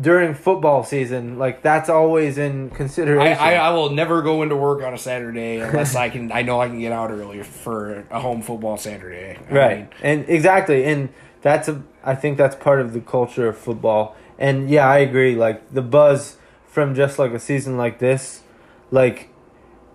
during 0.00 0.34
football 0.34 0.84
season. 0.84 1.38
Like 1.38 1.62
that's 1.62 1.88
always 1.88 2.38
in 2.38 2.70
I, 2.72 2.76
consideration. 2.76 3.42
I, 3.42 3.54
I 3.54 3.70
will 3.70 3.90
never 3.90 4.22
go 4.22 4.42
into 4.42 4.56
work 4.56 4.82
on 4.82 4.94
a 4.94 4.98
Saturday 4.98 5.58
unless 5.58 5.94
I 5.96 6.10
can. 6.10 6.30
I 6.32 6.42
know 6.42 6.60
I 6.60 6.68
can 6.68 6.78
get 6.80 6.92
out 6.92 7.10
early 7.10 7.42
for 7.42 8.04
a 8.10 8.20
home 8.20 8.42
football 8.42 8.76
Saturday. 8.76 9.38
I 9.50 9.52
right 9.54 9.78
mean, 9.78 9.88
and 10.02 10.28
exactly 10.28 10.84
and 10.84 11.08
that's 11.42 11.66
a 11.68 11.82
i 12.04 12.14
think 12.14 12.38
that's 12.38 12.54
part 12.54 12.80
of 12.80 12.92
the 12.92 13.00
culture 13.00 13.48
of 13.48 13.58
football 13.58 14.14
and 14.42 14.68
yeah 14.68 14.86
i 14.86 14.98
agree 14.98 15.34
like 15.34 15.72
the 15.72 15.80
buzz 15.80 16.36
from 16.66 16.94
just 16.94 17.18
like 17.18 17.32
a 17.32 17.38
season 17.38 17.76
like 17.78 17.98
this 17.98 18.42
like 18.90 19.28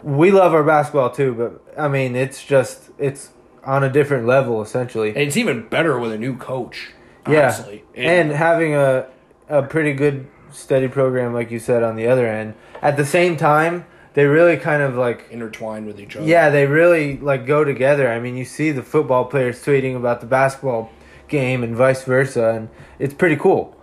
we 0.02 0.32
love 0.32 0.54
our 0.54 0.64
basketball 0.64 1.10
too 1.12 1.34
but 1.34 1.80
i 1.80 1.88
mean 1.88 2.16
it's 2.16 2.44
just 2.44 2.90
it's 2.98 3.30
on 3.64 3.84
a 3.84 3.90
different 3.92 4.26
level 4.26 4.62
essentially 4.62 5.10
and 5.10 5.18
it's 5.20 5.38
even 5.38 5.68
better 5.68 6.00
with 6.00 6.12
a 6.12 6.18
new 6.18 6.36
coach. 6.38 6.92
yeah 7.30 7.44
Honestly. 7.54 7.84
It- 7.94 8.06
and 8.06 8.32
having 8.32 8.74
a 8.74 9.08
a 9.50 9.62
pretty 9.64 9.94
good 9.94 10.28
steady 10.52 10.88
program 10.88 11.34
like 11.34 11.52
you 11.52 11.60
said 11.60 11.84
on 11.84 11.96
the 11.96 12.08
other 12.08 12.26
end 12.26 12.54
at 12.82 12.96
the 12.98 13.06
same 13.06 13.36
time 13.38 13.86
they 14.14 14.26
really 14.26 14.58
kind 14.58 14.82
of 14.82 14.96
like 14.96 15.28
intertwined 15.30 15.86
with 15.86 16.00
each 16.00 16.16
other. 16.16 16.26
Yeah, 16.26 16.50
they 16.50 16.66
really 16.66 17.18
like 17.18 17.46
go 17.46 17.64
together. 17.64 18.12
I 18.12 18.20
mean, 18.20 18.36
you 18.36 18.46
see 18.46 18.72
the 18.72 18.82
football 18.82 19.26
players 19.26 19.64
tweeting 19.64 19.96
about 19.96 20.22
the 20.22 20.26
basketball 20.26 20.90
game 21.28 21.64
and 21.64 21.76
vice 21.76 22.04
versa, 22.04 22.50
and 22.56 22.70
it's 22.98 23.14
pretty 23.14 23.36
cool. 23.36 23.77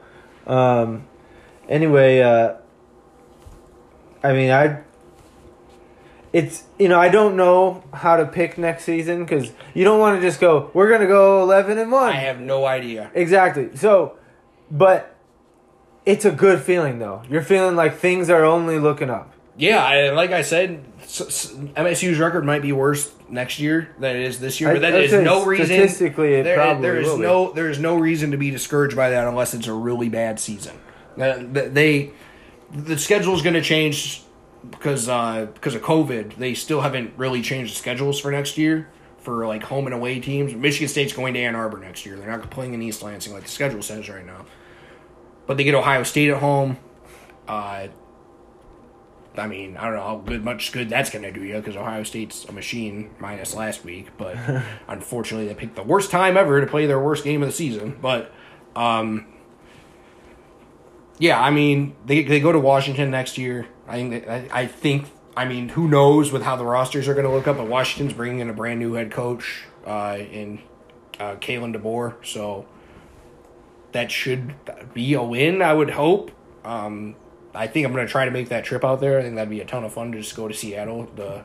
Um, 0.47 1.07
anyway, 1.69 2.21
uh, 2.21 2.55
I 4.23 4.33
mean, 4.33 4.51
I. 4.51 4.81
It's 6.33 6.65
you 6.81 6.89
know 6.89 6.99
I 6.99 7.11
don't 7.11 7.37
know 7.37 7.85
how 7.93 8.17
to 8.17 8.27
pick 8.27 8.59
next 8.59 8.83
season 8.83 9.25
because 9.25 9.53
you 9.73 9.85
don't 9.85 10.01
want 10.01 10.21
to 10.21 10.27
just 10.27 10.41
go 10.41 10.69
we're 10.75 10.91
gonna 10.91 11.07
go 11.07 11.41
eleven 11.43 11.79
and 11.79 11.93
one. 11.93 12.11
I 12.11 12.17
have 12.17 12.41
no 12.41 12.65
idea. 12.65 13.13
Exactly. 13.15 13.77
So, 13.77 14.17
but 14.69 15.15
it's 16.05 16.25
a 16.25 16.33
good 16.33 16.61
feeling 16.61 16.99
though. 16.99 17.23
You're 17.31 17.43
feeling 17.43 17.77
like 17.77 17.97
things 17.97 18.29
are 18.31 18.45
only 18.45 18.81
looking 18.81 19.11
up. 19.11 19.34
Yeah, 19.57 19.85
I, 19.85 20.11
like 20.11 20.33
I 20.33 20.43
said, 20.43 20.85
MSU's 21.03 22.19
record 22.19 22.45
might 22.45 22.63
be 22.63 22.73
worse 22.73 23.13
next 23.29 23.61
year 23.61 23.95
than 23.99 24.17
it 24.17 24.23
is 24.23 24.41
this 24.41 24.61
year, 24.61 24.73
but 24.73 24.83
that 24.83 24.95
is 24.95 25.13
no 25.13 25.45
reason. 25.45 25.67
statistically, 25.67 26.35
it 26.35 26.43
there, 26.45 26.57
probably 26.57 26.83
there 26.83 26.97
is 26.99 27.07
will 27.09 27.17
be. 27.17 27.23
no 27.23 27.53
there 27.53 27.71
is 27.71 27.79
no 27.79 27.97
reason 27.97 28.33
to 28.33 28.37
be 28.37 28.51
discouraged 28.51 28.97
by 28.97 29.11
that 29.11 29.27
unless 29.27 29.55
it's 29.55 29.67
a 29.67 29.73
really 29.73 30.09
bad 30.09 30.41
season. 30.41 30.77
Uh, 31.21 31.39
They 31.39 32.11
the 32.73 32.99
schedule 32.99 33.35
is 33.35 33.43
going 33.43 33.55
to 33.55 33.63
change 33.63 34.23
because 34.71 35.09
uh, 35.09 35.47
because 35.55 35.75
of 35.75 35.83
COVID. 35.83 36.37
They 36.37 36.55
still 36.55 36.81
haven't 36.81 37.13
really 37.17 37.43
changed 37.43 37.75
the 37.75 37.79
schedules 37.79 38.19
for 38.19 38.33
next 38.33 38.59
year 38.59 38.89
for 39.19 39.47
like 39.47 39.63
home 39.63 39.87
and 39.87 39.95
away 39.95 40.21
teams. 40.21 40.55
Michigan 40.55 40.89
State's 40.89 41.13
going 41.13 41.35
to 41.35 41.41
Ann 41.41 41.55
Arbor 41.55 41.79
next 41.79 42.05
year. 42.05 42.17
They're 42.17 42.31
not 42.31 42.51
playing 42.51 42.75
in 42.75 42.83
East 42.83 43.03
Lansing 43.03 43.33
like 43.33 43.45
the 43.45 43.49
schedule 43.49 43.83
says 43.83 44.09
right 44.09 44.27
now. 44.27 44.47
But 45.47 45.57
they 45.57 45.65
get 45.65 45.75
Ohio 45.75 46.03
State 46.03 46.31
at 46.31 46.41
home. 46.41 46.79
Uh, 47.47 47.89
I 49.37 49.47
mean, 49.47 49.77
I 49.77 49.85
don't 49.85 49.95
know 49.95 50.03
how 50.03 50.17
good, 50.19 50.45
much 50.45 50.71
good 50.73 50.89
that's 50.89 51.11
going 51.11 51.25
to 51.25 51.33
do 51.33 51.43
you 51.43 51.57
because 51.57 51.77
Ohio 51.77 52.03
State's 52.05 52.45
a 52.45 52.53
machine 52.53 53.11
minus 53.19 53.55
last 53.55 53.85
week. 53.85 54.09
But 54.17 54.37
unfortunately, 54.89 55.49
they 55.49 55.55
picked 55.55 55.77
the 55.77 55.83
worst 55.83 56.11
time 56.11 56.37
ever 56.37 56.61
to 56.61 56.67
play 56.67 56.87
their 56.87 57.01
worst 57.01 57.25
game 57.25 57.43
of 57.43 57.49
the 57.49 57.55
season. 57.55 57.99
But, 58.01 58.33
um, 58.77 59.27
yeah, 61.19 61.41
I 61.41 61.51
mean, 61.51 61.97
they 62.05 62.23
they 62.23 62.41
go 62.41 62.53
to 62.53 62.61
Washington 62.61 63.11
next 63.11 63.39
year. 63.39 63.69
I 63.87 63.97
think 63.97 64.27
that, 64.27 64.29
I, 64.29 64.63
I 64.63 64.67
think 64.67 65.07
I 65.37 65.45
mean, 65.47 65.71
who 65.71 65.89
knows 65.89 66.31
with 66.31 66.43
how 66.43 66.57
the 66.57 66.65
rosters 66.65 67.09
are 67.09 67.15
going 67.15 67.27
to 67.27 67.33
look 67.33 67.49
up? 67.49 67.57
But 67.57 67.67
Washington's 67.67 68.13
bringing 68.13 68.41
in 68.41 68.51
a 68.51 68.53
brand 68.53 68.79
new 68.79 68.95
head 68.95 69.11
coach 69.11 69.65
uh, 69.85 70.17
in 70.19 70.61
uh, 71.19 71.37
Kalen 71.37 71.77
DeBoer, 71.77 72.25
so 72.25 72.67
that 73.93 74.11
should 74.11 74.55
be 74.93 75.15
a 75.15 75.23
win. 75.23 75.63
I 75.63 75.75
would 75.75 75.91
hope. 75.91 76.31
Um, 76.65 77.17
I 77.55 77.67
think 77.67 77.87
I'm 77.87 77.93
going 77.93 78.07
to 78.07 78.11
try 78.11 78.25
to 78.25 78.31
make 78.31 78.49
that 78.49 78.65
trip 78.65 78.85
out 78.85 79.01
there. 79.01 79.19
I 79.19 79.23
think 79.23 79.37
that'd 79.37 79.51
be 79.51 79.61
a 79.61 79.65
ton 79.65 79.85
of 79.85 79.93
fun 79.93 80.13
to 80.13 80.19
just 80.19 80.35
go 80.35 80.49
to 80.49 80.55
Seattle, 80.55 81.07
to 81.17 81.45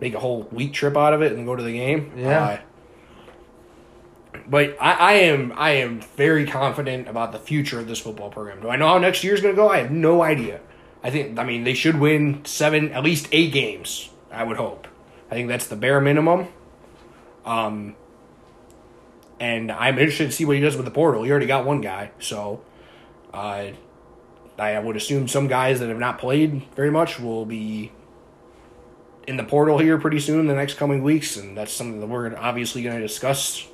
make 0.00 0.14
a 0.14 0.20
whole 0.20 0.42
week 0.50 0.72
trip 0.72 0.96
out 0.96 1.12
of 1.12 1.22
it, 1.22 1.32
and 1.32 1.46
go 1.46 1.56
to 1.56 1.62
the 1.62 1.72
game. 1.72 2.12
Yeah. 2.16 2.44
Uh, 2.44 2.58
but 4.48 4.76
I, 4.80 4.92
I 4.92 5.12
am 5.12 5.52
I 5.56 5.70
am 5.70 6.00
very 6.16 6.46
confident 6.46 7.08
about 7.08 7.32
the 7.32 7.38
future 7.38 7.78
of 7.78 7.88
this 7.88 8.00
football 8.00 8.30
program. 8.30 8.60
Do 8.60 8.68
I 8.68 8.76
know 8.76 8.88
how 8.88 8.98
next 8.98 9.24
year's 9.24 9.40
going 9.40 9.54
to 9.54 9.56
go? 9.60 9.68
I 9.68 9.78
have 9.78 9.90
no 9.90 10.22
idea. 10.22 10.60
I 11.02 11.10
think 11.10 11.38
I 11.38 11.44
mean 11.44 11.64
they 11.64 11.74
should 11.74 11.98
win 11.98 12.44
seven, 12.44 12.92
at 12.92 13.02
least 13.02 13.28
eight 13.32 13.52
games. 13.52 14.10
I 14.30 14.44
would 14.44 14.56
hope. 14.56 14.86
I 15.30 15.34
think 15.34 15.48
that's 15.48 15.66
the 15.66 15.76
bare 15.76 16.00
minimum. 16.00 16.48
Um, 17.44 17.96
and 19.38 19.72
I'm 19.72 19.98
interested 19.98 20.26
to 20.26 20.32
see 20.32 20.44
what 20.44 20.56
he 20.56 20.62
does 20.62 20.76
with 20.76 20.84
the 20.84 20.90
portal. 20.90 21.22
He 21.22 21.30
already 21.30 21.46
got 21.46 21.64
one 21.64 21.80
guy, 21.80 22.10
so 22.18 22.62
uh, 23.32 23.68
I 24.60 24.78
would 24.78 24.96
assume 24.96 25.26
some 25.28 25.46
guys 25.48 25.80
that 25.80 25.88
have 25.88 25.98
not 25.98 26.18
played 26.18 26.62
very 26.76 26.90
much 26.90 27.18
will 27.18 27.46
be 27.46 27.92
in 29.26 29.36
the 29.36 29.44
portal 29.44 29.78
here 29.78 29.98
pretty 29.98 30.20
soon, 30.20 30.40
in 30.40 30.46
the 30.46 30.54
next 30.54 30.74
coming 30.74 31.02
weeks, 31.02 31.36
and 31.36 31.56
that's 31.56 31.72
something 31.72 32.00
that 32.00 32.06
we're 32.06 32.36
obviously 32.36 32.82
going 32.82 32.96
to 32.96 33.02
discuss. 33.02 33.66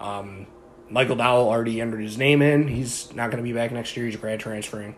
Um, 0.00 0.46
Michael 0.90 1.16
Dowell 1.16 1.48
already 1.48 1.80
entered 1.80 2.00
his 2.02 2.18
name 2.18 2.42
in. 2.42 2.68
He's 2.68 3.12
not 3.14 3.30
going 3.30 3.36
to 3.38 3.42
be 3.42 3.52
back 3.52 3.70
next 3.72 3.96
year. 3.96 4.06
He's 4.06 4.14
a 4.14 4.18
grad 4.18 4.40
transferring. 4.40 4.96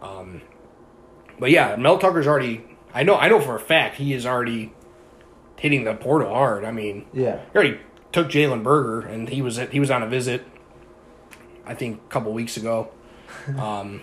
Um, 0.00 0.42
but 1.38 1.50
yeah, 1.50 1.76
Mel 1.76 1.98
Tucker's 1.98 2.26
already. 2.26 2.64
I 2.94 3.02
know. 3.02 3.16
I 3.16 3.28
know 3.28 3.40
for 3.40 3.54
a 3.54 3.60
fact 3.60 3.96
he 3.96 4.12
is 4.14 4.24
already 4.24 4.72
hitting 5.58 5.84
the 5.84 5.94
portal 5.94 6.32
hard. 6.32 6.64
I 6.64 6.70
mean, 6.72 7.06
Yeah. 7.12 7.40
he 7.52 7.58
already 7.58 7.80
took 8.12 8.28
Jalen 8.28 8.62
Berger, 8.62 9.06
and 9.06 9.28
he 9.28 9.42
was 9.42 9.58
at, 9.58 9.72
he 9.72 9.80
was 9.80 9.90
on 9.90 10.02
a 10.02 10.06
visit. 10.08 10.44
I 11.66 11.74
think 11.74 12.00
a 12.06 12.08
couple 12.08 12.32
weeks 12.32 12.56
ago. 12.56 12.90
um, 13.58 14.02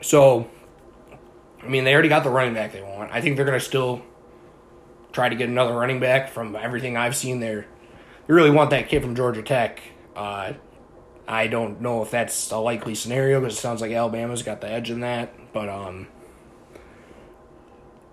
so, 0.00 0.48
I 1.62 1.68
mean, 1.68 1.84
they 1.84 1.92
already 1.92 2.08
got 2.08 2.24
the 2.24 2.30
running 2.30 2.54
back 2.54 2.72
they 2.72 2.82
want. 2.82 3.10
I 3.12 3.20
think 3.20 3.36
they're 3.36 3.44
going 3.46 3.58
to 3.58 3.64
still 3.64 4.02
try 5.12 5.28
to 5.28 5.36
get 5.36 5.48
another 5.48 5.74
running 5.74 6.00
back. 6.00 6.30
From 6.30 6.56
everything 6.56 6.96
I've 6.96 7.16
seen, 7.16 7.40
there, 7.40 7.66
they 8.26 8.34
really 8.34 8.50
want 8.50 8.70
that 8.70 8.88
kid 8.88 9.02
from 9.02 9.14
Georgia 9.14 9.42
Tech. 9.42 9.80
Uh, 10.14 10.54
I 11.26 11.46
don't 11.46 11.80
know 11.80 12.02
if 12.02 12.10
that's 12.10 12.50
a 12.50 12.58
likely 12.58 12.94
scenario 12.94 13.40
because 13.40 13.56
it 13.56 13.60
sounds 13.60 13.80
like 13.80 13.92
Alabama's 13.92 14.42
got 14.42 14.60
the 14.60 14.68
edge 14.68 14.90
in 14.90 15.00
that. 15.00 15.52
But 15.52 15.68
um, 15.68 16.08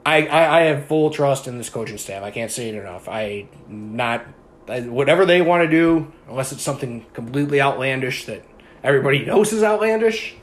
I, 0.06 0.28
I 0.28 0.60
I 0.60 0.62
have 0.64 0.86
full 0.86 1.10
trust 1.10 1.48
in 1.48 1.58
this 1.58 1.70
coaching 1.70 1.98
staff. 1.98 2.24
I 2.24 2.32
can't 2.32 2.52
say 2.52 2.70
it 2.70 2.76
enough. 2.76 3.08
I 3.08 3.48
not 3.68 4.26
I, 4.68 4.82
whatever 4.82 5.26
they 5.26 5.42
want 5.42 5.64
to 5.64 5.70
do, 5.70 6.12
unless 6.28 6.52
it's 6.52 6.62
something 6.62 7.06
completely 7.14 7.62
outlandish 7.62 8.26
that 8.26 8.44
everybody 8.84 9.26
knows 9.26 9.54
is 9.54 9.64
outlandish. 9.64 10.36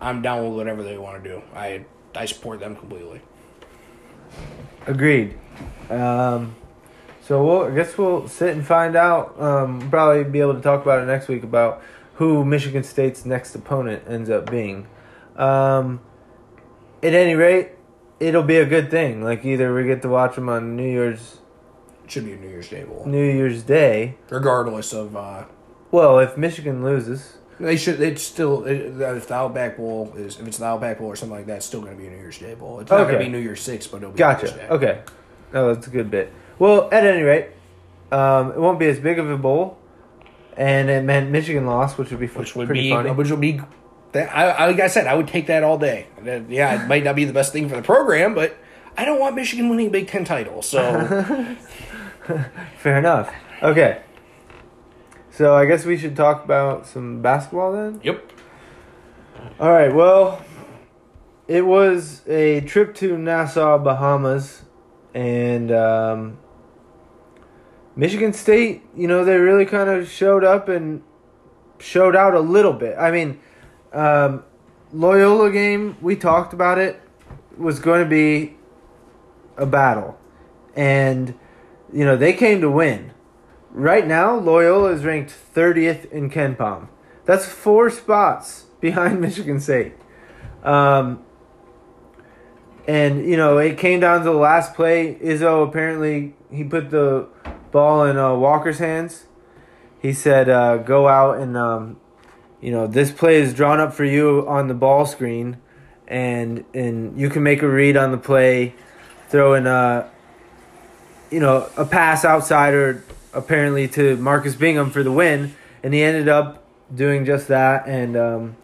I'm 0.00 0.22
down 0.22 0.44
with 0.44 0.56
whatever 0.56 0.82
they 0.82 0.98
want 0.98 1.22
to 1.22 1.28
do. 1.28 1.42
I 1.54 1.84
I 2.14 2.24
support 2.26 2.60
them 2.60 2.76
completely. 2.76 3.20
Agreed. 4.86 5.36
Um, 5.90 6.54
So 7.22 7.44
we'll, 7.44 7.62
I 7.64 7.74
guess 7.74 7.98
we'll 7.98 8.28
sit 8.28 8.54
and 8.54 8.64
find 8.64 8.94
out. 8.94 9.40
Um, 9.40 9.90
probably 9.90 10.22
be 10.24 10.40
able 10.40 10.54
to 10.54 10.60
talk 10.60 10.82
about 10.82 11.02
it 11.02 11.06
next 11.06 11.26
week 11.28 11.42
about 11.42 11.82
who 12.14 12.44
Michigan 12.44 12.84
State's 12.84 13.24
next 13.26 13.54
opponent 13.54 14.04
ends 14.08 14.30
up 14.30 14.48
being. 14.50 14.86
Um, 15.36 16.00
at 17.02 17.14
any 17.14 17.34
rate, 17.34 17.70
it'll 18.20 18.42
be 18.44 18.56
a 18.58 18.64
good 18.64 18.90
thing. 18.90 19.22
Like 19.22 19.44
either 19.44 19.74
we 19.74 19.84
get 19.84 20.02
to 20.02 20.08
watch 20.08 20.36
them 20.36 20.48
on 20.48 20.76
New 20.76 20.88
Year's 20.88 21.38
It 22.04 22.10
should 22.12 22.24
be 22.24 22.32
a 22.32 22.36
New 22.36 22.48
Year's 22.48 22.68
Day 22.68 22.84
bowl, 22.84 23.04
New 23.06 23.24
Year's 23.24 23.62
Day. 23.64 24.16
regardless 24.30 24.92
of. 24.92 25.16
Uh, 25.16 25.44
Well, 25.90 26.18
if 26.20 26.36
Michigan 26.36 26.84
loses, 26.84 27.38
they 27.58 27.76
should. 27.76 28.00
It's 28.00 28.22
still 28.22 28.64
it, 28.64 29.00
if 29.00 29.28
the 29.28 29.34
Outback 29.34 29.76
Bowl 29.76 30.12
is 30.16 30.38
if 30.38 30.46
it's 30.46 30.58
the 30.58 30.66
Outback 30.66 30.98
Bowl 30.98 31.08
or 31.08 31.16
something 31.16 31.36
like 31.36 31.46
that, 31.46 31.58
it's 31.58 31.66
still 31.66 31.80
going 31.80 31.96
to 31.96 32.00
be 32.00 32.06
a 32.06 32.10
New 32.10 32.18
Year's 32.18 32.38
Day 32.38 32.54
bowl. 32.54 32.80
It's 32.80 32.90
not 32.90 33.04
going 33.04 33.18
to 33.18 33.24
be 33.24 33.28
New 33.30 33.38
Year's 33.38 33.60
Six, 33.60 33.86
but 33.86 33.98
it'll 33.98 34.12
be 34.12 34.22
New 34.22 34.28
Year's 34.28 34.42
gotcha. 34.52 34.72
Okay, 34.72 35.02
oh, 35.54 35.74
that's 35.74 35.86
a 35.86 35.90
good 35.90 36.10
bit. 36.10 36.32
Well, 36.58 36.88
at 36.92 37.06
any 37.06 37.22
rate, 37.22 37.48
um, 38.12 38.52
it 38.52 38.58
won't 38.58 38.78
be 38.78 38.86
as 38.86 38.98
big 38.98 39.18
of 39.18 39.30
a 39.30 39.36
bowl, 39.36 39.78
and 40.56 40.88
it 40.90 41.04
meant 41.04 41.30
Michigan 41.30 41.66
lost, 41.66 41.98
which 41.98 42.10
would 42.10 42.20
be 42.20 42.26
f- 42.26 42.36
which 42.36 42.56
would 42.56 42.66
pretty 42.66 42.82
be 42.82 42.90
funny. 42.90 43.10
which 43.10 43.30
would 43.30 43.40
be. 43.40 43.60
That, 44.12 44.34
I, 44.34 44.48
I 44.50 44.66
like 44.66 44.80
I 44.80 44.86
said, 44.86 45.06
I 45.06 45.14
would 45.14 45.28
take 45.28 45.46
that 45.48 45.62
all 45.62 45.78
day. 45.78 46.06
Yeah, 46.24 46.82
it 46.84 46.88
might 46.88 47.04
not 47.04 47.16
be 47.16 47.24
the 47.24 47.32
best 47.32 47.52
thing 47.52 47.68
for 47.68 47.76
the 47.76 47.82
program, 47.82 48.34
but 48.34 48.56
I 48.96 49.04
don't 49.04 49.20
want 49.20 49.34
Michigan 49.34 49.68
winning 49.68 49.88
a 49.88 49.90
Big 49.90 50.08
Ten 50.08 50.24
title. 50.24 50.62
So 50.62 50.80
Fair 52.78 52.98
enough. 52.98 53.32
Okay. 53.62 54.02
So 55.36 55.54
I 55.54 55.66
guess 55.66 55.84
we 55.84 55.98
should 55.98 56.16
talk 56.16 56.42
about 56.46 56.86
some 56.86 57.20
basketball 57.20 57.72
then. 57.72 58.00
yep. 58.02 58.32
All 59.60 59.70
right. 59.70 59.94
Well, 59.94 60.42
it 61.46 61.66
was 61.66 62.26
a 62.26 62.62
trip 62.62 62.94
to 62.96 63.18
Nassau, 63.18 63.76
Bahamas, 63.76 64.62
and 65.12 65.70
um, 65.70 66.38
Michigan 67.94 68.32
State. 68.32 68.82
You 68.96 69.08
know, 69.08 69.26
they 69.26 69.36
really 69.36 69.66
kind 69.66 69.90
of 69.90 70.08
showed 70.08 70.42
up 70.42 70.70
and 70.70 71.02
showed 71.78 72.16
out 72.16 72.32
a 72.32 72.40
little 72.40 72.72
bit. 72.72 72.96
I 72.98 73.10
mean, 73.10 73.38
um, 73.92 74.42
Loyola 74.90 75.50
game. 75.50 75.98
We 76.00 76.16
talked 76.16 76.54
about 76.54 76.78
it. 76.78 76.98
Was 77.58 77.78
going 77.78 78.02
to 78.02 78.08
be 78.08 78.56
a 79.58 79.66
battle, 79.66 80.18
and 80.74 81.34
you 81.92 82.06
know 82.06 82.16
they 82.16 82.32
came 82.32 82.62
to 82.62 82.70
win. 82.70 83.12
Right 83.76 84.06
now, 84.06 84.38
Loyola 84.38 84.92
is 84.92 85.04
ranked 85.04 85.34
30th 85.54 86.10
in 86.10 86.30
KenPom. 86.30 86.88
That's 87.26 87.44
four 87.44 87.90
spots 87.90 88.64
behind 88.80 89.20
Michigan 89.20 89.60
State. 89.60 89.92
Um, 90.62 91.22
and, 92.88 93.26
you 93.26 93.36
know, 93.36 93.58
it 93.58 93.76
came 93.76 94.00
down 94.00 94.20
to 94.20 94.24
the 94.24 94.32
last 94.32 94.72
play. 94.74 95.16
Izzo 95.16 95.68
apparently, 95.68 96.32
he 96.50 96.64
put 96.64 96.88
the 96.88 97.28
ball 97.70 98.06
in 98.06 98.16
uh, 98.16 98.34
Walker's 98.34 98.78
hands. 98.78 99.26
He 100.00 100.14
said, 100.14 100.48
uh, 100.48 100.78
go 100.78 101.06
out 101.06 101.38
and, 101.38 101.54
um, 101.54 102.00
you 102.62 102.70
know, 102.70 102.86
this 102.86 103.12
play 103.12 103.36
is 103.36 103.52
drawn 103.52 103.78
up 103.78 103.92
for 103.92 104.06
you 104.06 104.48
on 104.48 104.68
the 104.68 104.74
ball 104.74 105.04
screen. 105.04 105.58
And, 106.08 106.64
and 106.72 107.20
you 107.20 107.28
can 107.28 107.42
make 107.42 107.60
a 107.60 107.68
read 107.68 107.98
on 107.98 108.10
the 108.10 108.18
play, 108.18 108.74
throw 109.28 109.52
in 109.52 109.66
a, 109.66 110.08
you 111.30 111.40
know, 111.40 111.68
a 111.76 111.84
pass 111.84 112.24
outside 112.24 112.72
or 112.72 113.04
apparently 113.36 113.86
to 113.88 114.16
Marcus 114.16 114.54
Bingham 114.56 114.90
for 114.90 115.02
the 115.02 115.12
win, 115.12 115.54
and 115.82 115.92
he 115.94 116.02
ended 116.02 116.28
up 116.28 116.64
doing 116.94 117.24
just 117.24 117.48
that. 117.48 117.86
And 117.86 118.16
um, 118.16 118.56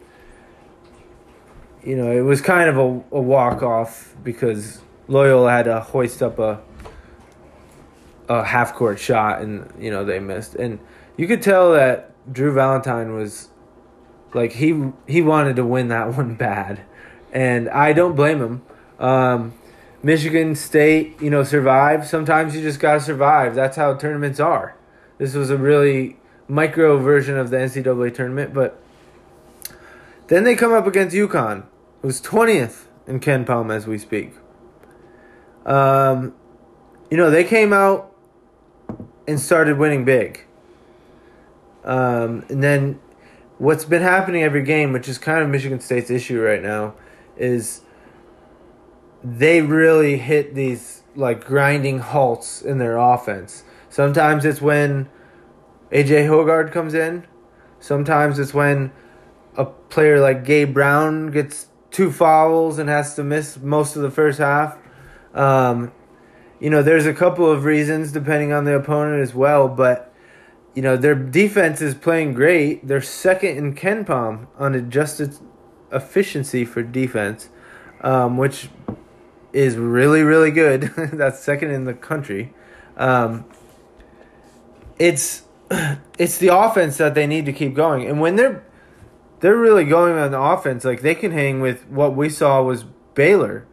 you 1.83 1.95
know, 1.95 2.11
it 2.11 2.21
was 2.21 2.41
kind 2.41 2.69
of 2.69 2.77
a, 2.77 3.15
a 3.15 3.21
walk 3.21 3.61
off 3.61 4.15
because 4.23 4.81
Loyola 5.07 5.51
had 5.51 5.65
to 5.65 5.79
hoist 5.79 6.21
up 6.21 6.39
a 6.39 6.61
a 8.29 8.43
half 8.43 8.73
court 8.73 8.99
shot, 8.99 9.41
and 9.41 9.71
you 9.79 9.91
know 9.91 10.03
they 10.03 10.19
missed. 10.19 10.55
And 10.55 10.79
you 11.17 11.27
could 11.27 11.41
tell 11.41 11.73
that 11.73 12.11
Drew 12.31 12.53
Valentine 12.53 13.13
was 13.13 13.49
like 14.33 14.53
he 14.53 14.91
he 15.07 15.21
wanted 15.21 15.55
to 15.57 15.65
win 15.65 15.89
that 15.89 16.13
one 16.17 16.35
bad, 16.35 16.81
and 17.31 17.69
I 17.69 17.93
don't 17.93 18.15
blame 18.15 18.41
him. 18.41 18.61
Um, 18.99 19.53
Michigan 20.03 20.53
State, 20.53 21.19
you 21.21 21.29
know, 21.29 21.43
survive. 21.43 22.05
Sometimes 22.05 22.55
you 22.55 22.61
just 22.61 22.79
gotta 22.79 22.99
survive. 22.99 23.55
That's 23.55 23.77
how 23.77 23.95
tournaments 23.95 24.39
are. 24.39 24.75
This 25.17 25.33
was 25.33 25.49
a 25.49 25.57
really 25.57 26.17
micro 26.47 26.97
version 26.97 27.37
of 27.37 27.49
the 27.49 27.57
NCAA 27.57 28.13
tournament, 28.13 28.53
but 28.53 28.81
then 30.27 30.43
they 30.43 30.55
come 30.55 30.73
up 30.73 30.85
against 30.85 31.15
UConn, 31.15 31.63
who's 32.01 32.19
twentieth 32.19 32.89
in 33.07 33.21
KenPom 33.21 33.73
as 33.73 33.87
we 33.87 33.97
speak. 33.97 34.33
Um, 35.65 36.33
you 37.09 37.15
know, 37.15 37.29
they 37.29 37.45
came 37.45 37.71
out 37.71 38.13
and 39.25 39.39
started 39.39 39.77
winning 39.77 40.03
big. 40.03 40.45
Um, 41.85 42.45
and 42.49 42.61
then 42.61 42.99
what's 43.57 43.85
been 43.85 44.01
happening 44.01 44.43
every 44.43 44.63
game, 44.63 44.91
which 44.91 45.07
is 45.07 45.17
kind 45.17 45.43
of 45.43 45.49
Michigan 45.49 45.79
State's 45.79 46.09
issue 46.09 46.41
right 46.41 46.61
now, 46.61 46.95
is 47.37 47.82
they 49.23 49.61
really 49.61 50.17
hit 50.17 50.55
these 50.55 51.03
like 51.15 51.45
grinding 51.45 51.99
halts 51.99 52.61
in 52.61 52.77
their 52.77 52.97
offense. 52.97 53.63
Sometimes 53.89 54.45
it's 54.45 54.61
when 54.61 55.09
AJ 55.91 56.27
Hoggard 56.27 56.71
comes 56.71 56.93
in. 56.93 57.25
Sometimes 57.79 58.39
it's 58.39 58.53
when 58.53 58.91
a 59.55 59.65
player 59.65 60.19
like 60.19 60.45
Gabe 60.45 60.73
Brown 60.73 61.31
gets 61.31 61.67
two 61.91 62.11
fouls 62.11 62.79
and 62.79 62.89
has 62.89 63.15
to 63.15 63.23
miss 63.23 63.57
most 63.59 63.95
of 63.95 64.01
the 64.01 64.09
first 64.09 64.39
half. 64.39 64.77
Um, 65.33 65.91
you 66.59 66.69
know, 66.69 66.81
there's 66.81 67.05
a 67.05 67.13
couple 67.13 67.49
of 67.49 67.65
reasons 67.65 68.11
depending 68.11 68.51
on 68.51 68.65
the 68.65 68.75
opponent 68.75 69.21
as 69.21 69.33
well, 69.33 69.67
but 69.67 70.13
you 70.73 70.81
know 70.81 70.97
their 70.97 71.13
defense 71.13 71.81
is 71.81 71.93
playing 71.93 72.33
great. 72.33 72.87
They're 72.87 73.01
second 73.01 73.57
in 73.57 73.75
KenPom 73.75 74.47
on 74.57 74.73
adjusted 74.73 75.35
efficiency 75.91 76.65
for 76.65 76.81
defense, 76.81 77.49
um, 78.01 78.37
which 78.37 78.69
is 79.53 79.77
really 79.77 80.23
really 80.23 80.51
good. 80.51 80.81
That's 81.13 81.39
second 81.39 81.71
in 81.71 81.85
the 81.85 81.93
country. 81.93 82.53
Um, 82.97 83.45
it's 84.99 85.43
it's 86.17 86.37
the 86.37 86.55
offense 86.55 86.97
that 86.97 87.15
they 87.15 87.27
need 87.27 87.45
to 87.45 87.53
keep 87.53 87.73
going, 87.73 88.05
and 88.07 88.19
when 88.19 88.35
they're 88.35 88.65
they're 89.39 89.57
really 89.57 89.85
going 89.85 90.17
on 90.17 90.31
the 90.31 90.39
offense, 90.39 90.85
like 90.85 91.01
they 91.01 91.15
can 91.15 91.31
hang 91.31 91.59
with 91.59 91.87
what 91.89 92.15
we 92.15 92.29
saw 92.29 92.61
was 92.61 92.85
Baylor. 93.13 93.67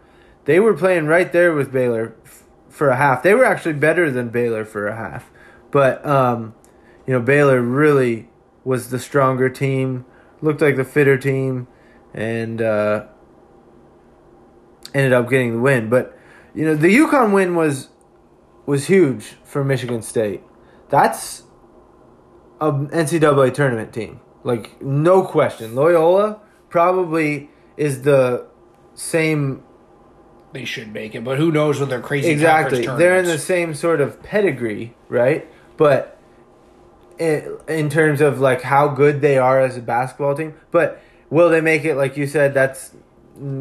They 0.45 0.59
were 0.59 0.75
playing 0.75 1.07
right 1.07 1.33
there 1.33 1.55
with 1.55 1.71
Baylor 1.71 2.17
f- 2.25 2.43
for 2.69 2.89
a 2.89 2.97
half. 2.97 3.23
They 3.23 3.35
were 3.35 3.45
actually 3.45 3.75
better 3.75 4.11
than 4.11 4.31
Baylor 4.31 4.65
for 4.65 4.89
a 4.89 4.97
half, 4.97 5.31
but 5.71 6.05
um, 6.05 6.55
you 7.07 7.13
know 7.13 7.21
Baylor 7.21 7.61
really 7.61 8.29
was 8.65 8.91
the 8.91 8.99
stronger 8.99 9.49
team, 9.49 10.05
looked 10.43 10.61
like 10.61 10.77
the 10.77 10.85
fitter 10.85 11.17
team, 11.17 11.69
and 12.13 12.61
uh, 12.61 13.07
ended 14.95 15.13
up 15.13 15.29
getting 15.29 15.53
the 15.53 15.61
win. 15.61 15.89
But 15.89 16.17
you 16.55 16.65
know 16.65 16.75
the 16.75 16.95
UConn 16.95 17.33
win 17.33 17.55
was 17.55 17.89
was 18.67 18.87
huge 18.87 19.35
for 19.45 19.65
Michigan 19.65 20.03
State. 20.03 20.43
That's 20.89 21.45
a 22.61 22.73
NCAA 22.73 23.55
tournament 23.55 23.93
team, 23.93 24.21
like 24.45 24.81
no 24.83 25.23
question. 25.23 25.75
Loyola 25.75 26.41
probably 26.69 27.51
is 27.77 28.03
the 28.03 28.47
same 28.95 29.63
They 30.53 30.65
should 30.65 30.93
make 30.93 31.15
it, 31.15 31.25
but 31.25 31.39
who 31.39 31.51
knows 31.51 31.81
with 31.81 31.89
their 31.89 32.01
crazy 32.01 32.31
exactly. 32.31 32.85
They're 32.87 33.19
in 33.19 33.25
the 33.25 33.39
same 33.39 33.75
sort 33.75 34.01
of 34.01 34.23
pedigree, 34.23 34.95
right? 35.09 35.49
But 35.77 36.19
in, 37.19 37.57
in 37.69 37.89
terms 37.89 38.21
of 38.21 38.41
like 38.41 38.63
how 38.63 38.89
good 38.89 39.21
they 39.21 39.39
are 39.39 39.61
as 39.61 39.77
a 39.77 39.83
basketball 39.83 40.35
team, 40.35 40.55
but 40.71 41.01
will 41.31 41.49
they 41.49 41.61
make 41.61 41.85
it? 41.85 41.95
Like 41.95 42.17
you 42.17 42.27
said, 42.27 42.53
that's 42.55 42.93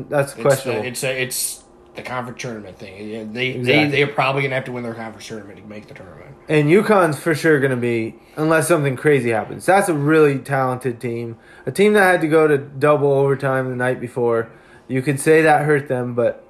that's 0.09 0.33
It's, 0.33 0.41
questionable. 0.41 0.81
uh, 0.81 0.85
it's 0.85 1.03
a, 1.03 1.21
it's 1.21 1.63
the 1.95 2.01
conference 2.01 2.41
tournament 2.41 2.77
thing. 2.77 3.33
They 3.33 3.47
Exactly. 3.49 3.63
they 3.63 3.87
they're 3.89 4.07
probably 4.13 4.43
gonna 4.43 4.55
have 4.55 4.65
to 4.65 4.71
win 4.71 4.83
their 4.83 4.93
conference 4.93 5.27
tournament 5.27 5.57
to 5.59 5.65
make 5.65 5.87
the 5.87 5.93
tournament. 5.93 6.35
And 6.47 6.67
UConn's 6.69 7.19
for 7.19 7.35
sure 7.35 7.59
going 7.59 7.69
to 7.71 7.77
be, 7.77 8.15
unless 8.35 8.67
something 8.67 8.95
crazy 8.95 9.29
happens. 9.29 9.67
That's 9.67 9.87
a 9.87 9.93
really 9.93 10.39
talented 10.39 10.99
team. 10.99 11.37
A 11.67 11.71
team 11.71 11.93
that 11.93 12.01
had 12.01 12.21
to 12.21 12.27
go 12.27 12.47
to 12.47 12.57
double 12.57 13.11
overtime 13.11 13.69
the 13.69 13.75
night 13.75 13.99
before. 13.99 14.49
You 14.87 15.03
could 15.03 15.19
say 15.19 15.43
that 15.43 15.65
hurt 15.65 15.87
them, 15.87 16.15
but 16.15 16.43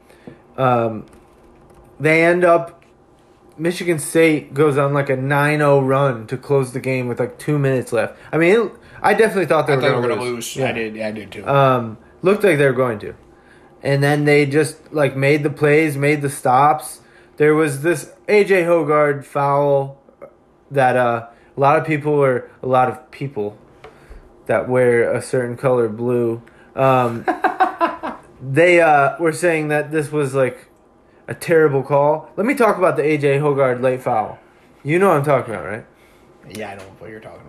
um, 0.58 1.06
they 2.00 2.24
end 2.24 2.46
up. 2.46 2.82
Michigan 3.58 4.00
State 4.00 4.54
goes 4.54 4.78
on 4.78 4.94
like 4.94 5.10
a 5.10 5.18
9 5.18 5.60
0 5.60 5.82
run 5.82 6.28
to 6.28 6.38
close 6.38 6.72
the 6.72 6.80
game 6.80 7.10
with 7.10 7.20
like 7.20 7.38
two 7.38 7.60
minutes 7.60 7.92
left. 7.92 8.18
I 8.32 8.38
mean, 8.38 8.56
it, 8.56 8.72
I 9.02 9.13
definitely 9.13 9.48
thought 9.48 9.68
they 9.68 9.74
I 9.74 9.76
were 9.76 9.82
going 9.82 10.04
to 10.04 10.08
gonna 10.10 10.22
lose. 10.22 10.56
lose. 10.56 10.63
I 10.63 10.72
did. 10.72 10.98
I 11.02 11.12
did 11.12 11.30
too. 11.32 11.46
Um, 11.46 11.98
looked 12.21 12.43
like 12.43 12.58
they 12.58 12.65
were 12.65 12.73
going 12.73 12.99
to. 12.99 13.15
And 13.82 14.03
then 14.03 14.25
they 14.25 14.45
just 14.45 14.93
like 14.93 15.15
made 15.15 15.43
the 15.43 15.49
plays, 15.49 15.97
made 15.97 16.21
the 16.21 16.29
stops. 16.29 17.01
There 17.38 17.55
was 17.55 17.82
this 17.82 18.12
AJ 18.27 18.65
Hoggard 18.65 19.25
foul 19.25 20.01
that 20.71 20.97
uh, 20.97 21.27
a 21.55 21.60
lot 21.60 21.77
of 21.77 21.86
people 21.86 22.17
were 22.17 22.49
a 22.62 22.67
lot 22.67 22.89
of 22.89 23.10
people 23.12 23.58
that 24.47 24.67
wear 24.67 25.13
a 25.13 25.21
certain 25.21 25.55
color 25.55 25.88
blue. 25.88 26.41
Um, 26.75 27.25
they 28.41 28.82
uh, 28.82 29.17
were 29.19 29.32
saying 29.32 29.69
that 29.69 29.91
this 29.91 30.12
was 30.12 30.34
like 30.34 30.67
a 31.27 31.36
terrible 31.36 31.84
call. 31.84 32.29
Let 32.36 32.45
me 32.45 32.55
talk 32.55 32.77
about 32.77 32.97
the 32.97 33.03
AJ 33.03 33.39
Hoggard 33.39 33.82
late 33.82 34.01
foul. 34.01 34.39
You 34.84 34.97
know 34.97 35.10
what 35.10 35.17
I'm 35.17 35.25
talking 35.25 35.53
about, 35.53 35.65
right? 35.65 35.86
Yeah, 36.49 36.71
I 36.71 36.75
know 36.75 36.84
what 36.97 37.10
you're 37.10 37.19
talking 37.19 37.41
about. 37.41 37.48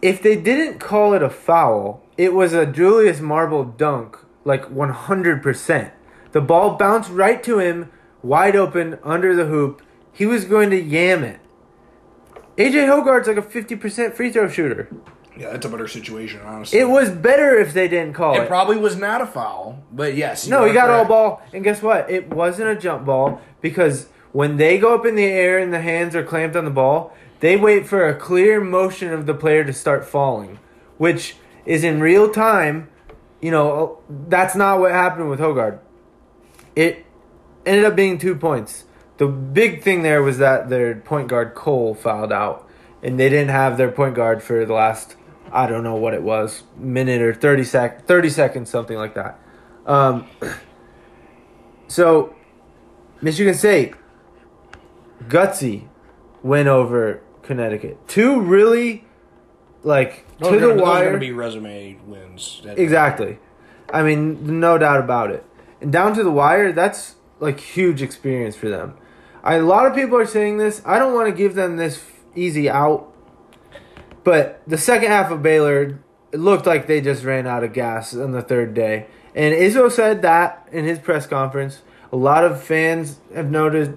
If 0.00 0.22
they 0.22 0.36
didn't 0.36 0.78
call 0.78 1.12
it 1.14 1.22
a 1.22 1.30
foul, 1.30 2.04
it 2.16 2.32
was 2.32 2.52
a 2.52 2.66
Julius 2.66 3.20
Marble 3.20 3.64
dunk, 3.64 4.16
like 4.44 4.64
100%. 4.66 5.90
The 6.32 6.40
ball 6.40 6.76
bounced 6.76 7.10
right 7.10 7.42
to 7.42 7.58
him, 7.58 7.90
wide 8.22 8.54
open, 8.54 8.98
under 9.02 9.34
the 9.34 9.46
hoop. 9.46 9.82
He 10.12 10.26
was 10.26 10.44
going 10.44 10.70
to 10.70 10.80
yam 10.80 11.24
it. 11.24 11.40
AJ 12.56 12.88
Hoggard's 12.88 13.28
like 13.28 13.36
a 13.36 13.42
50% 13.42 14.14
free 14.14 14.30
throw 14.30 14.48
shooter. 14.48 14.88
Yeah, 15.36 15.50
that's 15.50 15.64
a 15.66 15.68
better 15.68 15.86
situation, 15.86 16.40
honestly. 16.42 16.78
It 16.78 16.88
was 16.88 17.10
better 17.10 17.56
if 17.56 17.72
they 17.72 17.86
didn't 17.86 18.14
call 18.14 18.34
it. 18.34 18.42
It 18.42 18.48
probably 18.48 18.76
was 18.76 18.96
not 18.96 19.20
a 19.20 19.26
foul, 19.26 19.84
but 19.92 20.16
yes. 20.16 20.48
No, 20.48 20.64
he 20.64 20.72
got 20.72 20.90
all 20.90 21.04
ball. 21.04 21.42
And 21.52 21.62
guess 21.62 21.80
what? 21.80 22.10
It 22.10 22.28
wasn't 22.28 22.70
a 22.70 22.76
jump 22.76 23.06
ball 23.06 23.40
because 23.60 24.08
when 24.32 24.56
they 24.56 24.78
go 24.78 24.94
up 24.94 25.06
in 25.06 25.14
the 25.14 25.24
air 25.24 25.58
and 25.58 25.72
the 25.72 25.80
hands 25.80 26.16
are 26.16 26.24
clamped 26.24 26.56
on 26.56 26.64
the 26.64 26.72
ball, 26.72 27.14
they 27.40 27.56
wait 27.56 27.86
for 27.86 28.06
a 28.06 28.14
clear 28.14 28.60
motion 28.60 29.12
of 29.12 29.26
the 29.26 29.34
player 29.34 29.64
to 29.64 29.72
start 29.72 30.04
falling, 30.04 30.58
which 30.96 31.36
is 31.64 31.84
in 31.84 32.00
real 32.00 32.30
time. 32.30 32.88
You 33.40 33.50
know, 33.50 34.00
that's 34.08 34.56
not 34.56 34.80
what 34.80 34.90
happened 34.90 35.30
with 35.30 35.38
Hoggard. 35.38 35.78
It 36.74 37.06
ended 37.64 37.84
up 37.84 37.94
being 37.94 38.18
two 38.18 38.34
points. 38.34 38.84
The 39.18 39.26
big 39.26 39.82
thing 39.82 40.02
there 40.02 40.22
was 40.22 40.38
that 40.38 40.68
their 40.68 40.94
point 40.96 41.28
guard 41.28 41.54
Cole 41.54 41.94
fouled 41.94 42.32
out, 42.32 42.68
and 43.02 43.18
they 43.18 43.28
didn't 43.28 43.50
have 43.50 43.76
their 43.76 43.90
point 43.90 44.14
guard 44.14 44.42
for 44.42 44.64
the 44.64 44.74
last 44.74 45.16
I 45.52 45.66
don't 45.66 45.82
know 45.82 45.94
what 45.94 46.14
it 46.14 46.22
was 46.22 46.62
minute 46.76 47.22
or 47.22 47.34
thirty 47.34 47.64
sec 47.64 48.06
thirty 48.06 48.30
seconds 48.30 48.70
something 48.70 48.96
like 48.96 49.14
that. 49.14 49.38
Um, 49.86 50.26
so 51.88 52.34
Michigan 53.20 53.54
State 53.54 53.94
gutsy 55.28 55.88
win 56.42 56.68
over 56.68 57.22
Connecticut. 57.48 58.06
Two 58.06 58.42
really 58.42 59.06
like 59.82 60.26
Those 60.38 60.52
to 60.52 60.60
the 60.60 60.68
gonna, 60.68 60.82
wire. 60.82 61.06
gonna 61.06 61.18
be 61.18 61.32
resume 61.32 61.98
wins. 62.06 62.60
Exactly. 62.64 63.38
I 63.90 64.02
mean, 64.02 64.60
no 64.60 64.76
doubt 64.76 65.00
about 65.00 65.30
it. 65.30 65.44
And 65.80 65.90
down 65.90 66.14
to 66.14 66.22
the 66.22 66.30
wire, 66.30 66.72
that's 66.72 67.14
like 67.40 67.58
huge 67.58 68.02
experience 68.02 68.54
for 68.54 68.68
them. 68.68 68.98
I, 69.42 69.54
a 69.54 69.62
lot 69.62 69.86
of 69.86 69.94
people 69.94 70.18
are 70.18 70.26
saying 70.26 70.58
this. 70.58 70.82
I 70.84 70.98
don't 70.98 71.14
want 71.14 71.28
to 71.28 71.34
give 71.34 71.54
them 71.54 71.78
this 71.78 72.04
easy 72.34 72.68
out, 72.68 73.10
but 74.24 74.60
the 74.66 74.76
second 74.76 75.08
half 75.08 75.30
of 75.30 75.42
Baylor, 75.42 75.98
it 76.30 76.38
looked 76.38 76.66
like 76.66 76.86
they 76.86 77.00
just 77.00 77.24
ran 77.24 77.46
out 77.46 77.64
of 77.64 77.72
gas 77.72 78.14
on 78.14 78.32
the 78.32 78.42
third 78.42 78.74
day. 78.74 79.06
And 79.34 79.54
Izzo 79.54 79.90
said 79.90 80.20
that 80.20 80.68
in 80.70 80.84
his 80.84 80.98
press 80.98 81.26
conference. 81.26 81.80
A 82.12 82.16
lot 82.16 82.44
of 82.44 82.62
fans 82.62 83.20
have 83.34 83.50
noticed, 83.50 83.92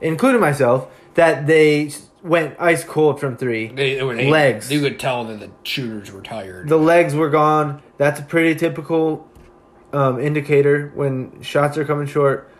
including 0.00 0.40
myself, 0.40 0.88
that 1.14 1.46
they 1.46 1.92
went 2.26 2.56
ice 2.58 2.84
cold 2.84 3.20
from 3.20 3.36
three. 3.36 3.68
They, 3.68 3.94
they, 3.94 4.30
Legs. 4.30 4.70
You 4.70 4.80
could 4.80 4.98
tell 4.98 5.24
that 5.24 5.40
the 5.40 5.50
shooters 5.62 6.12
were 6.12 6.22
tired. 6.22 6.68
the 6.68 6.78
legs 6.78 7.14
were 7.14 7.30
gone. 7.30 7.82
That's 7.98 8.20
a 8.20 8.22
pretty 8.22 8.58
typical 8.58 9.28
um, 9.92 10.20
indicator 10.20 10.92
when 10.94 11.40
shots 11.42 11.78
are 11.78 11.84
coming 11.84 12.06
short. 12.06 12.50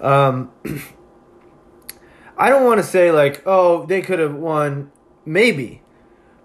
Um, 0.00 0.50
I 2.36 2.48
don't 2.48 2.64
want 2.64 2.78
to 2.78 2.86
say 2.86 3.12
like, 3.12 3.42
oh, 3.46 3.86
they 3.86 4.02
could 4.02 4.18
have 4.18 4.34
won. 4.34 4.90
Maybe 5.24 5.82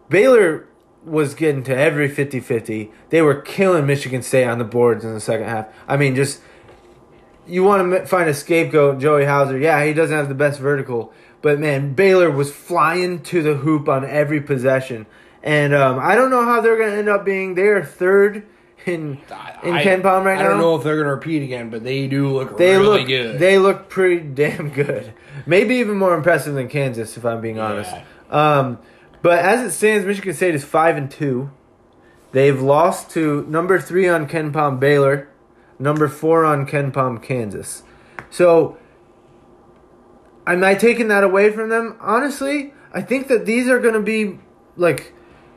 Baylor 0.09 0.67
was 1.03 1.33
getting 1.33 1.63
to 1.63 1.75
every 1.75 2.09
50-50. 2.09 2.91
They 3.09 3.21
were 3.21 3.41
killing 3.41 3.85
Michigan 3.85 4.21
State 4.21 4.45
on 4.45 4.57
the 4.57 4.65
boards 4.65 5.03
in 5.03 5.13
the 5.13 5.19
second 5.19 5.47
half. 5.47 5.67
I 5.87 5.97
mean, 5.97 6.15
just 6.15 6.41
you 7.47 7.63
want 7.63 7.91
to 7.91 8.05
find 8.05 8.29
a 8.29 8.33
scapegoat, 8.33 8.99
Joey 8.99 9.25
Hauser. 9.25 9.57
Yeah, 9.57 9.83
he 9.85 9.93
doesn't 9.93 10.15
have 10.15 10.29
the 10.29 10.35
best 10.35 10.59
vertical, 10.59 11.13
but 11.47 11.59
man, 11.61 11.93
Baylor 11.93 12.29
was 12.29 12.51
flying 12.51 13.23
to 13.23 13.41
the 13.41 13.53
hoop 13.55 13.87
on 13.87 14.03
every 14.03 14.41
possession, 14.41 15.05
and 15.41 15.73
um, 15.73 15.97
I 15.97 16.13
don't 16.13 16.29
know 16.29 16.43
how 16.43 16.59
they're 16.59 16.75
going 16.75 16.91
to 16.91 16.97
end 16.97 17.07
up 17.07 17.23
being. 17.23 17.55
They 17.55 17.67
are 17.69 17.81
third 17.81 18.45
in 18.85 19.17
in 19.63 19.73
I- 19.73 19.81
KenPom 19.81 20.25
right 20.25 20.37
I 20.37 20.41
now. 20.41 20.41
I 20.41 20.43
don't 20.49 20.59
know 20.59 20.75
if 20.75 20.83
they're 20.83 20.97
gonna 20.97 21.15
repeat 21.15 21.43
again, 21.43 21.69
but 21.69 21.85
they 21.85 22.05
do 22.07 22.27
look 22.27 22.57
They 22.57 22.75
really 22.75 22.99
look 22.99 23.07
good. 23.07 23.39
They 23.39 23.57
look 23.59 23.87
pretty 23.87 24.19
damn 24.27 24.71
good. 24.71 25.13
Maybe 25.45 25.75
even 25.75 25.97
more 25.97 26.15
impressive 26.15 26.53
than 26.53 26.67
Kansas, 26.67 27.15
if 27.15 27.23
I'm 27.23 27.39
being 27.39 27.59
honest. 27.59 27.95
Um, 28.29 28.79
but 29.21 29.39
as 29.39 29.61
it 29.61 29.71
stands, 29.71 30.05
Michigan 30.05 30.33
State 30.33 30.53
is 30.53 30.65
five 30.65 30.97
and 30.97 31.09
two. 31.09 31.49
They've 32.33 32.61
lost 32.61 33.09
to 33.11 33.45
number 33.47 33.79
three 33.79 34.09
on 34.09 34.27
KenPom 34.27 34.81
Baylor, 34.81 35.29
number 35.79 36.09
four 36.09 36.43
on 36.43 36.67
KenPom 36.67 37.23
Kansas. 37.23 37.83
So, 38.29 38.77
am 40.47 40.63
I 40.63 40.75
taking 40.75 41.07
that 41.09 41.23
away 41.23 41.51
from 41.51 41.69
them? 41.69 41.97
Honestly, 41.99 42.73
I 42.93 43.01
think 43.01 43.27
that 43.27 43.45
these 43.45 43.67
are 43.67 43.79
going 43.79 43.93
to 43.93 43.99
be 44.01 44.39
like 44.75 45.13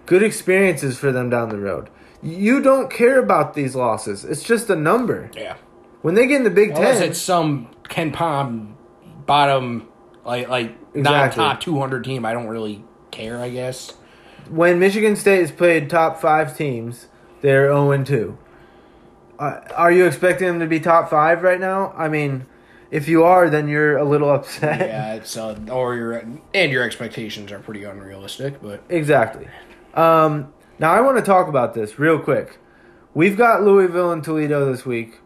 good 0.06 0.22
experiences 0.22 0.98
for 0.98 1.12
them 1.12 1.30
down 1.30 1.48
the 1.48 1.58
road. 1.58 1.88
You 2.22 2.60
don't 2.60 2.90
care 2.90 3.18
about 3.18 3.54
these 3.54 3.74
losses. 3.74 4.24
It's 4.24 4.42
just 4.42 4.68
a 4.70 4.76
number. 4.76 5.30
yeah. 5.34 5.56
When 6.02 6.14
they 6.14 6.26
get 6.26 6.36
in 6.36 6.44
the 6.44 6.50
Big 6.50 6.70
Unless 6.70 6.98
Ten, 7.00 7.08
it's 7.10 7.20
some 7.20 7.68
KenPom 7.84 8.72
bottom, 9.26 9.86
like 10.24 10.48
like 10.48 10.76
Exactly. 10.94 11.02
not 11.02 11.32
top 11.32 11.60
two 11.60 11.78
hundred 11.78 12.04
team, 12.04 12.24
I 12.24 12.32
don't 12.32 12.46
really 12.48 12.82
care. 13.10 13.38
I 13.38 13.50
guess. 13.50 13.92
when 14.48 14.78
Michigan 14.78 15.14
State 15.14 15.40
has 15.40 15.52
played 15.52 15.88
top 15.90 16.18
five 16.20 16.56
teams, 16.56 17.06
they're 17.42 17.66
0 17.66 17.90
and 17.92 18.06
2. 18.06 18.36
Uh, 19.38 19.60
are 19.76 19.92
you 19.92 20.04
expecting 20.06 20.46
them 20.48 20.60
to 20.60 20.66
be 20.66 20.80
top 20.80 21.08
five 21.10 21.42
right 21.42 21.60
now? 21.60 21.92
I 21.96 22.08
mean, 22.08 22.46
if 22.90 23.08
you 23.08 23.24
are, 23.24 23.48
then 23.48 23.68
you're 23.68 23.96
a 23.96 24.04
little 24.04 24.30
upset. 24.30 24.80
Yeah, 24.80 25.14
it's 25.14 25.36
uh, 25.36 25.58
or 25.70 25.94
your 25.94 26.24
and 26.54 26.72
your 26.72 26.82
expectations 26.82 27.52
are 27.52 27.58
pretty 27.60 27.84
unrealistic, 27.84 28.60
but 28.60 28.82
Exactly. 28.88 29.48
Um, 29.94 30.52
now, 30.78 30.92
I 30.92 31.00
want 31.00 31.18
to 31.18 31.22
talk 31.22 31.48
about 31.48 31.74
this 31.74 31.98
real 31.98 32.18
quick. 32.18 32.58
We've 33.12 33.36
got 33.36 33.62
Louisville 33.62 34.12
and 34.12 34.22
Toledo 34.22 34.70
this 34.70 34.86
week, 34.86 35.20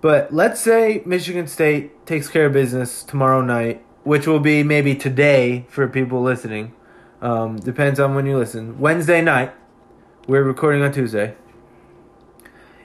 but 0.00 0.32
let's 0.32 0.60
say 0.60 1.02
Michigan 1.06 1.46
State 1.46 2.06
takes 2.06 2.28
care 2.28 2.46
of 2.46 2.52
business 2.52 3.02
tomorrow 3.02 3.40
night, 3.40 3.82
which 4.04 4.26
will 4.26 4.40
be 4.40 4.62
maybe 4.62 4.94
today 4.94 5.66
for 5.68 5.88
people 5.88 6.22
listening. 6.22 6.74
Um, 7.20 7.56
depends 7.56 7.98
on 7.98 8.14
when 8.14 8.26
you 8.26 8.36
listen. 8.36 8.78
Wednesday 8.78 9.20
night. 9.22 9.52
We're 10.26 10.42
recording 10.42 10.82
on 10.82 10.92
Tuesday. 10.92 11.34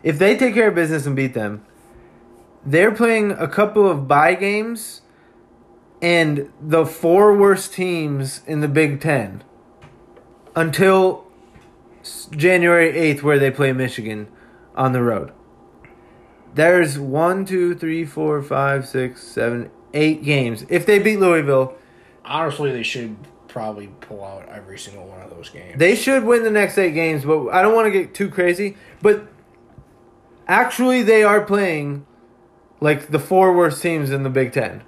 If 0.02 0.18
they 0.18 0.38
take 0.38 0.54
care 0.54 0.70
of 0.70 0.76
business 0.76 1.06
and 1.06 1.16
beat 1.16 1.34
them, 1.34 1.66
they're 2.66 2.92
playing 2.92 3.32
a 3.32 3.48
couple 3.48 3.90
of 3.90 4.08
bye 4.08 4.36
games 4.36 5.02
and 6.02 6.52
the 6.62 6.86
four 6.86 7.36
worst 7.36 7.74
teams 7.74 8.42
in 8.46 8.62
the 8.62 8.68
Big 8.68 9.00
Ten 9.02 9.44
until 10.56 11.26
January 12.32 12.92
8th, 12.92 13.24
where 13.24 13.40
they 13.40 13.50
play 13.50 13.72
Michigan 13.72 14.28
on 14.76 14.92
the 14.92 15.02
road. 15.02 15.32
There's 16.54 17.00
one, 17.00 17.46
two, 17.46 17.74
three, 17.74 18.06
four, 18.06 18.42
five, 18.44 18.88
six, 18.88 19.24
seven, 19.24 19.72
eight 19.94 20.24
games. 20.24 20.66
If 20.70 20.86
they 20.86 21.00
beat 21.00 21.20
Louisville, 21.20 21.76
honestly, 22.26 22.72
they 22.72 22.84
should 22.84 23.16
probably 23.48 23.88
pull 24.02 24.24
out 24.24 24.48
every 24.50 24.78
single 24.78 25.08
one 25.08 25.22
of 25.22 25.30
those 25.30 25.50
games. 25.50 25.78
they 25.80 25.96
should 25.96 26.24
win 26.24 26.44
the 26.44 26.52
next 26.52 26.78
eight 26.78 26.94
games, 26.94 27.24
but 27.24 27.50
I 27.50 27.62
don't 27.62 27.74
want 27.74 27.86
to 27.86 27.92
get 27.92 28.14
too 28.14 28.30
crazy. 28.30 28.76
But 29.02 29.28
actually, 30.48 31.02
they 31.04 31.24
are 31.24 31.42
playing 31.42 32.06
like 32.84 33.08
the 33.08 33.20
four 33.20 33.56
worst 33.56 33.82
teams 33.82 34.12
in 34.12 34.24
the 34.24 34.30
Big 34.30 34.52
Ten, 34.52 34.84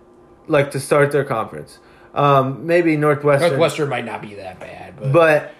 like 0.48 0.70
to 0.72 0.82
start 0.82 1.14
their 1.14 1.24
conference. 1.24 1.80
Um, 2.14 2.68
maybe 2.68 2.98
Northwestern, 2.98 3.52
Northwestern 3.52 3.88
might 3.88 4.04
not 4.04 4.22
be 4.22 4.36
that 4.36 4.60
bad, 4.60 5.00
but, 5.00 5.14
but 5.14 5.54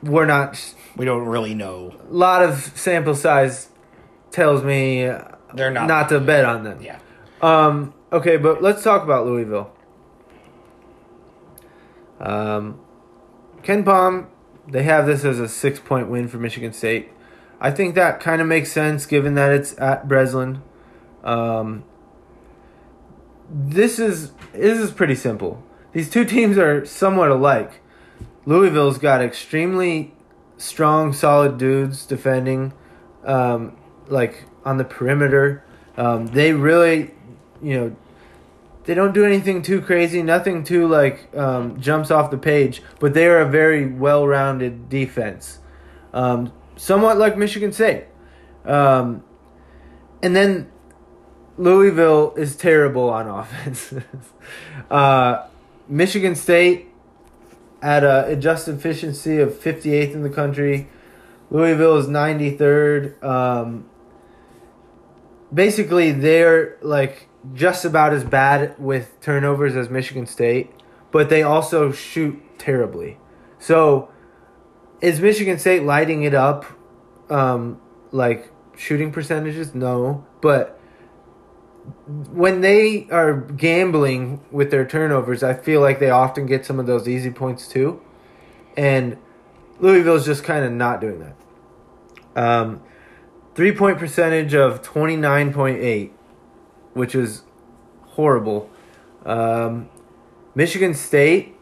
we're 0.00 0.24
not. 0.24 0.74
we 0.96 1.04
don't 1.04 1.26
really 1.26 1.54
know. 1.54 1.96
A 2.08 2.12
lot 2.12 2.44
of 2.44 2.72
sample 2.76 3.16
size 3.16 3.70
tells 4.30 4.62
me 4.62 5.10
They're 5.52 5.72
not. 5.72 5.88
not 5.88 6.08
to 6.10 6.20
bet 6.20 6.44
on 6.44 6.62
them. 6.62 6.80
Yeah. 6.80 7.00
Um, 7.42 7.92
okay, 8.12 8.36
but 8.36 8.62
let's 8.62 8.84
talk 8.84 9.02
about 9.02 9.26
Louisville. 9.26 9.72
Um, 12.20 12.78
KenPom, 13.62 14.28
they 14.68 14.84
have 14.84 15.06
this 15.06 15.24
as 15.24 15.40
a 15.40 15.48
six 15.48 15.80
point 15.80 16.08
win 16.08 16.28
for 16.28 16.38
Michigan 16.38 16.72
State. 16.72 17.08
I 17.60 17.72
think 17.72 17.96
that 17.96 18.20
kind 18.20 18.40
of 18.40 18.46
makes 18.46 18.70
sense 18.70 19.06
given 19.06 19.34
that 19.34 19.50
it's 19.50 19.76
at 19.80 20.06
Breslin. 20.06 20.62
Um, 21.28 21.84
this 23.50 23.98
is 23.98 24.32
this 24.52 24.78
is 24.78 24.90
pretty 24.90 25.14
simple. 25.14 25.62
These 25.92 26.10
two 26.10 26.24
teams 26.36 26.56
are 26.56 26.84
somewhat 26.86 27.30
alike. 27.30 27.80
Louisville's 28.46 28.98
got 28.98 29.20
extremely 29.20 30.14
strong, 30.56 31.12
solid 31.12 31.58
dudes 31.58 32.06
defending, 32.06 32.72
um, 33.24 33.76
like 34.06 34.44
on 34.64 34.78
the 34.78 34.84
perimeter. 34.84 35.62
Um, 35.98 36.28
they 36.28 36.54
really, 36.54 37.14
you 37.60 37.78
know, 37.78 37.96
they 38.84 38.94
don't 38.94 39.12
do 39.12 39.24
anything 39.24 39.60
too 39.60 39.82
crazy, 39.82 40.22
nothing 40.22 40.64
too 40.64 40.88
like 40.88 41.28
um, 41.36 41.78
jumps 41.78 42.10
off 42.10 42.30
the 42.30 42.38
page, 42.38 42.82
but 43.00 43.12
they 43.12 43.26
are 43.26 43.40
a 43.40 43.48
very 43.48 43.86
well-rounded 43.86 44.88
defense, 44.88 45.58
um, 46.14 46.52
somewhat 46.76 47.18
like 47.18 47.36
Michigan 47.36 47.70
State. 47.70 48.06
Um, 48.64 49.22
and 50.22 50.34
then 50.34 50.70
Louisville 51.58 52.34
is 52.36 52.56
terrible 52.56 53.10
on 53.10 53.28
offense. 53.40 53.92
uh, 54.90 55.46
Michigan 55.88 56.34
State 56.34 56.88
at 57.82 58.04
a 58.04 58.26
adjusted 58.26 58.76
efficiency 58.76 59.38
of 59.38 59.52
58th 59.52 60.14
in 60.14 60.22
the 60.22 60.30
country. 60.30 60.88
Louisville 61.50 61.96
is 61.96 62.06
93rd. 62.06 63.22
Um, 63.22 63.88
basically, 65.52 66.12
they're 66.12 66.76
like 66.82 67.28
just 67.54 67.84
about 67.84 68.12
as 68.12 68.24
bad 68.24 68.78
with 68.78 69.20
turnovers 69.20 69.76
as 69.76 69.88
Michigan 69.88 70.26
State, 70.26 70.70
but 71.10 71.28
they 71.28 71.42
also 71.42 71.92
shoot 71.92 72.40
terribly. 72.58 73.18
So, 73.58 74.10
is 75.00 75.20
Michigan 75.20 75.58
State 75.58 75.84
lighting 75.84 76.22
it 76.22 76.34
up? 76.34 76.66
Um, 77.30 77.80
like 78.10 78.50
shooting 78.76 79.12
percentages? 79.12 79.74
No, 79.74 80.26
but 80.40 80.77
when 82.06 82.60
they 82.60 83.06
are 83.10 83.34
gambling 83.34 84.40
with 84.50 84.70
their 84.70 84.86
turnovers, 84.86 85.42
I 85.42 85.54
feel 85.54 85.80
like 85.80 85.98
they 85.98 86.10
often 86.10 86.46
get 86.46 86.64
some 86.64 86.78
of 86.78 86.86
those 86.86 87.08
easy 87.08 87.30
points 87.30 87.68
too. 87.68 88.00
And 88.76 89.16
Louisville's 89.80 90.24
just 90.24 90.44
kind 90.44 90.64
of 90.64 90.72
not 90.72 91.00
doing 91.00 91.20
that. 91.20 91.36
Um, 92.36 92.82
three 93.54 93.72
point 93.72 93.98
percentage 93.98 94.54
of 94.54 94.82
29.8, 94.82 96.10
which 96.94 97.14
is 97.14 97.42
horrible. 98.06 98.70
Um, 99.24 99.88
Michigan 100.54 100.94
State, 100.94 101.54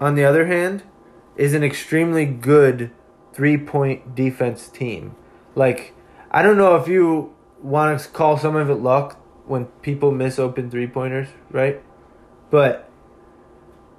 on 0.00 0.14
the 0.14 0.24
other 0.24 0.46
hand, 0.46 0.82
is 1.36 1.54
an 1.54 1.62
extremely 1.62 2.24
good 2.24 2.90
three 3.32 3.56
point 3.56 4.14
defense 4.14 4.68
team. 4.68 5.14
Like, 5.54 5.94
I 6.30 6.42
don't 6.42 6.56
know 6.56 6.76
if 6.76 6.88
you 6.88 7.34
want 7.62 8.00
to 8.00 8.08
call 8.08 8.38
some 8.38 8.56
of 8.56 8.70
it 8.70 8.74
luck 8.74 9.20
when 9.46 9.66
people 9.82 10.10
miss 10.10 10.38
open 10.38 10.70
three 10.70 10.86
pointers, 10.86 11.28
right? 11.50 11.82
But 12.50 12.90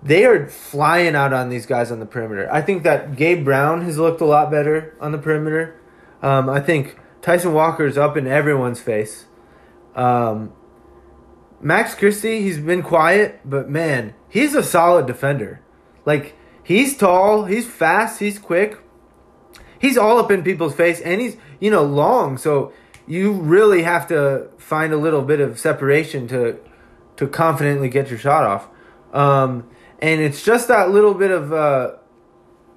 they 0.04 0.26
are 0.26 0.48
flying 0.48 1.16
out 1.16 1.34
on 1.34 1.50
these 1.50 1.66
guys 1.66 1.92
on 1.92 2.00
the 2.00 2.06
perimeter. 2.06 2.52
I 2.52 2.62
think 2.62 2.84
that 2.84 3.16
Gabe 3.16 3.44
Brown 3.44 3.82
has 3.82 3.98
looked 3.98 4.22
a 4.22 4.26
lot 4.26 4.52
better 4.52 4.96
on 5.00 5.12
the 5.12 5.18
perimeter. 5.18 5.80
Um, 6.22 6.50
I 6.50 6.60
think 6.60 6.98
Tyson 7.22 7.54
Walker's 7.54 7.98
up 7.98 8.16
in 8.16 8.28
everyone's 8.28 8.80
face. 8.80 9.26
Um, 9.96 10.54
Max 11.60 11.96
Christie, 11.96 12.42
he's 12.42 12.60
been 12.60 12.84
quiet, 12.84 13.40
but 13.44 13.70
man, 13.70 14.14
he's 14.30 14.54
a 14.54 14.64
solid 14.64 15.08
defender. 15.08 15.62
Like, 16.06 16.36
he's 16.64 16.96
tall, 16.96 17.46
he's 17.46 17.66
fast, 17.66 18.20
he's 18.20 18.38
quick. 18.38 18.78
He's 19.80 19.98
all 19.98 20.18
up 20.20 20.32
in 20.32 20.44
people's 20.44 20.76
face, 20.76 21.00
and 21.02 21.20
he's, 21.20 21.38
you 21.60 21.70
know, 21.72 21.84
long, 21.84 22.38
so 22.38 22.72
you 23.08 23.32
really 23.32 23.84
have 23.84 24.08
to 24.08 24.50
find 24.58 24.94
a 24.94 24.98
little 24.98 25.22
bit 25.22 25.40
of 25.40 25.58
separation 25.58 26.28
to 26.28 26.60
to 27.16 27.28
confidently 27.28 27.90
get 27.90 28.10
your 28.10 28.20
shot 28.20 28.44
off. 28.44 28.68
Um, 29.12 29.68
and 30.00 30.22
it's 30.22 30.44
just 30.44 30.68
that 30.68 30.92
little 30.92 31.16
bit 31.16 31.32
of, 31.32 31.52
uh, 31.52 31.94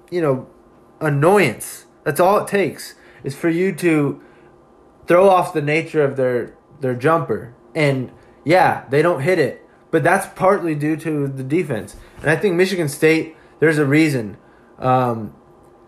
you 0.09 0.21
know, 0.21 0.47
annoyance. 0.99 1.85
That's 2.03 2.19
all 2.19 2.39
it 2.39 2.47
takes 2.47 2.95
is 3.23 3.35
for 3.35 3.49
you 3.49 3.73
to 3.75 4.19
throw 5.05 5.29
off 5.29 5.53
the 5.53 5.61
nature 5.61 6.03
of 6.03 6.15
their 6.15 6.55
their 6.79 6.95
jumper. 6.95 7.53
And 7.75 8.11
yeah, 8.43 8.85
they 8.89 9.01
don't 9.01 9.21
hit 9.21 9.37
it, 9.37 9.63
but 9.91 10.03
that's 10.03 10.27
partly 10.35 10.73
due 10.73 10.95
to 10.97 11.27
the 11.27 11.43
defense. 11.43 11.95
And 12.21 12.29
I 12.29 12.35
think 12.35 12.55
Michigan 12.55 12.89
State, 12.89 13.35
there's 13.59 13.77
a 13.77 13.85
reason. 13.85 14.37
Um, 14.79 15.35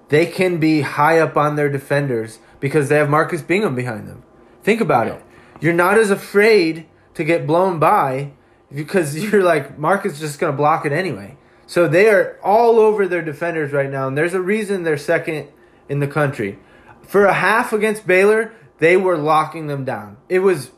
they 0.10 0.28
can 0.28 0.60
be 0.60 0.82
high 0.82 1.20
up 1.20 1.36
on 1.36 1.56
their 1.56 1.70
defenders 1.70 2.38
because 2.60 2.90
they 2.90 2.98
have 2.98 3.10
Marcus 3.10 3.42
Bingham 3.42 3.74
behind 3.74 4.08
them. 4.08 4.24
Think 4.64 4.82
about 4.82 5.08
it. 5.08 5.22
You're 5.60 5.74
not 5.74 5.98
as 5.98 6.10
afraid 6.10 6.88
to 7.14 7.24
get 7.24 7.46
blown 7.46 7.80
by 7.80 8.32
because 8.74 9.16
you're 9.24 9.44
like 9.44 9.78
Marcus 9.78 10.14
is 10.14 10.20
just 10.20 10.40
going 10.40 10.52
to 10.52 10.58
block 10.58 10.86
it 10.86 10.92
anyway. 10.92 11.38
So 11.66 11.88
they 11.88 12.10
are 12.10 12.38
all 12.44 12.80
over 12.80 13.08
their 13.08 13.22
defenders 13.22 13.72
right 13.72 13.90
now, 13.90 14.08
and 14.08 14.18
there's 14.18 14.34
a 14.34 14.42
reason 14.42 14.84
they're 14.84 14.98
second 14.98 15.48
in 15.88 16.00
the 16.00 16.08
country. 16.08 16.60
For 17.04 17.26
a 17.26 17.34
half 17.34 17.74
against 17.74 18.06
Baylor, 18.06 18.54
they 18.80 18.98
were 18.98 19.18
locking 19.18 19.68
them 19.68 19.86
down. 19.86 20.18
It 20.28 20.40
was 20.40 20.72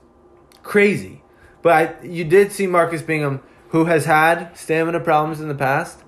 crazy. 0.61 1.23
But 1.61 1.73
I, 1.73 2.05
you 2.05 2.23
did 2.23 2.51
see 2.51 2.67
Marcus 2.67 3.01
Bingham, 3.01 3.41
who 3.69 3.85
has 3.85 4.05
had 4.05 4.55
stamina 4.55 4.99
problems 4.99 5.41
in 5.41 5.47
the 5.47 5.55
past. 5.55 6.03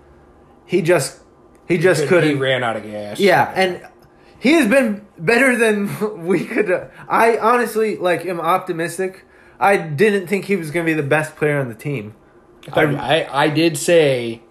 He 0.65 0.81
just 0.81 1.21
he 1.67 1.77
just 1.77 2.03
He 2.03 2.07
couldn't. 2.07 2.29
He 2.29 2.35
ran 2.35 2.63
out 2.63 2.77
of 2.77 2.83
gas. 2.83 3.19
Yeah, 3.19 3.51
and 3.55 3.81
he 4.39 4.53
has 4.53 4.67
been 4.67 5.05
better 5.17 5.55
than 5.55 6.25
we 6.27 6.45
could. 6.45 6.89
I 7.07 7.37
honestly 7.37 7.97
like 7.97 8.25
am 8.25 8.39
optimistic. 8.39 9.25
I 9.59 9.77
didn't 9.77 10.27
think 10.27 10.45
he 10.45 10.55
was 10.55 10.71
going 10.71 10.85
to 10.85 10.89
be 10.89 10.93
the 10.93 11.07
best 11.07 11.35
player 11.35 11.59
on 11.59 11.67
the 11.67 11.75
team. 11.75 12.15
I, 12.71 12.83
I, 12.83 13.43
I 13.45 13.49
did 13.49 13.77
say 13.77 14.41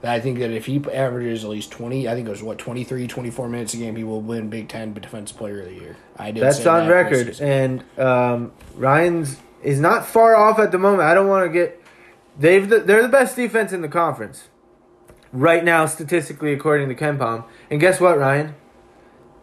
that 0.00 0.14
I 0.14 0.20
think 0.20 0.38
that 0.38 0.50
if 0.50 0.66
he 0.66 0.82
averages 0.92 1.44
at 1.44 1.50
least 1.50 1.70
20, 1.72 2.08
I 2.08 2.14
think 2.14 2.26
it 2.26 2.30
was 2.30 2.42
what, 2.42 2.58
23, 2.58 3.06
24 3.06 3.48
minutes 3.48 3.74
a 3.74 3.78
game, 3.78 3.96
he 3.96 4.04
will 4.04 4.20
win 4.20 4.48
Big 4.48 4.68
Ten 4.68 4.94
Defensive 4.94 5.36
Player 5.36 5.60
of 5.60 5.66
the 5.66 5.74
Year. 5.74 5.96
I 6.16 6.30
did 6.30 6.42
That's 6.42 6.64
on 6.66 6.86
that 6.86 6.92
record, 6.92 7.40
and 7.40 7.84
um, 7.98 8.52
Ryan's 8.76 9.38
is 9.62 9.80
not 9.80 10.06
far 10.06 10.36
off 10.36 10.58
at 10.58 10.72
the 10.72 10.78
moment. 10.78 11.02
I 11.02 11.14
don't 11.14 11.28
want 11.28 11.46
to 11.46 11.52
get. 11.52 11.82
They've 12.38 12.68
the, 12.68 12.78
they're 12.78 13.02
the 13.02 13.08
best 13.08 13.34
defense 13.34 13.72
in 13.72 13.82
the 13.82 13.88
conference 13.88 14.48
right 15.32 15.64
now, 15.64 15.86
statistically, 15.86 16.52
according 16.52 16.88
to 16.88 16.94
KenPom. 16.94 17.44
And 17.70 17.80
guess 17.80 18.00
what, 18.00 18.18
Ryan? 18.18 18.54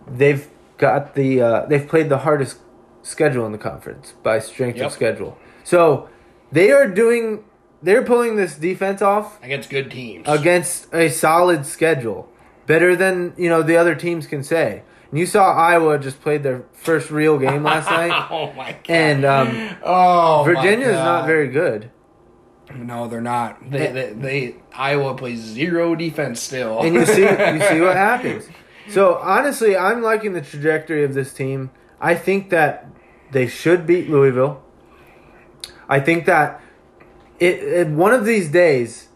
They've 0.08 0.47
got 0.78 1.16
the 1.16 1.41
uh, 1.41 1.66
they've 1.68 1.88
played 1.88 2.10
the 2.10 2.20
hardest 2.20 2.58
schedule 3.01 3.45
in 3.45 3.51
the 3.51 3.58
conference 3.58 4.14
by 4.24 4.39
strength 4.39 4.78
Yep. 4.78 4.86
of 4.88 4.91
schedule. 4.93 5.38
So 5.64 6.10
they 6.51 6.72
are 6.72 6.88
doing 6.88 7.43
they're 7.82 8.03
pulling 8.03 8.36
this 8.36 8.56
defense 8.56 9.01
off 9.01 9.41
against 9.43 9.70
good 9.70 9.91
teams. 9.91 10.26
against 10.28 10.93
a 10.93 11.10
solid 11.10 11.66
schedule, 11.66 12.30
better 12.66 12.95
than 12.95 13.34
you 13.38 13.49
know 13.49 13.62
the 13.64 13.78
other 13.78 13.95
teams 13.95 14.28
can 14.28 14.43
say. 14.43 14.84
And 15.12 15.20
you 15.20 15.26
saw 15.28 15.53
Iowa 15.53 15.99
just 15.99 16.20
played 16.22 16.41
their 16.43 16.64
first 16.74 17.12
real 17.12 17.38
game 17.38 17.64
last 17.64 17.89
night, 17.89 18.28
oh 18.32 18.51
my 18.53 18.72
god. 18.72 18.80
and 18.89 19.24
um, 19.26 19.78
oh, 19.84 20.43
Virginia 20.45 20.88
is 20.88 20.93
not 20.95 21.26
very 21.28 21.47
good. 21.47 21.91
No, 22.74 23.08
they're 23.08 23.22
not. 23.22 23.70
They, 23.70 23.91
they, 23.91 24.14
they 24.14 24.56
Iowa 24.74 25.14
plays 25.16 25.39
zero 25.39 25.93
defense 25.95 26.41
still. 26.41 26.80
and 26.82 26.95
you 26.95 27.06
see 27.06 27.22
you 27.22 27.62
see 27.70 27.82
what 27.82 27.95
happens. 28.10 28.49
So 28.89 29.15
honestly, 29.15 29.75
I'm 29.75 30.01
liking 30.01 30.33
the 30.33 30.41
trajectory 30.41 31.03
of 31.03 31.13
this 31.13 31.33
team. 31.33 31.71
I 31.99 32.15
think 32.15 32.49
that 32.51 32.88
they 33.31 33.47
should 33.47 33.88
beat 33.88 34.09
Louisville. 34.09 34.63
I 35.89 35.99
think 35.99 36.25
that 36.25 36.61
it, 37.39 37.55
it 37.61 37.88
one 37.89 38.13
of 38.13 38.25
these 38.25 38.49
days 38.49 39.09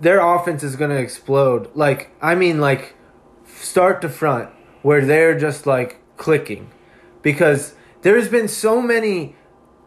their 0.00 0.20
offense 0.20 0.62
is 0.62 0.76
going 0.76 0.90
to 0.90 0.96
explode. 0.96 1.70
Like 1.74 2.10
I 2.20 2.34
mean 2.34 2.60
like 2.60 2.94
start 3.46 4.00
to 4.02 4.08
front 4.08 4.50
where 4.82 5.04
they're 5.04 5.38
just 5.38 5.66
like 5.66 6.00
clicking 6.16 6.70
because 7.22 7.74
there's 8.02 8.28
been 8.28 8.48
so 8.48 8.80
many 8.80 9.36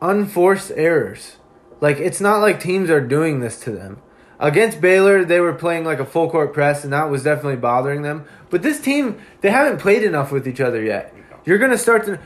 unforced 0.02 0.72
errors. 0.76 1.38
Like 1.82 1.98
it's 1.98 2.22
not 2.22 2.38
like 2.38 2.60
teams 2.60 2.90
are 2.90 3.02
doing 3.02 3.40
this 3.40 3.60
to 3.62 3.72
them. 3.72 4.02
Against 4.44 4.82
Baylor, 4.82 5.24
they 5.24 5.40
were 5.40 5.54
playing 5.54 5.86
like 5.86 6.00
a 6.00 6.06
full 6.06 6.30
court 6.30 6.54
press, 6.54 6.84
and 6.84 6.92
that 6.92 7.10
was 7.10 7.24
definitely 7.24 7.56
bothering 7.56 8.02
them. 8.02 8.26
But 8.50 8.62
this 8.62 8.82
team, 8.82 9.18
they 9.40 9.50
haven't 9.50 9.80
played 9.80 10.04
enough 10.04 10.34
with 10.34 10.46
each 10.46 10.60
other 10.60 10.84
yet. 10.84 11.16
You're 11.46 11.58
gonna 11.58 11.78
start 11.78 12.06
to. 12.08 12.20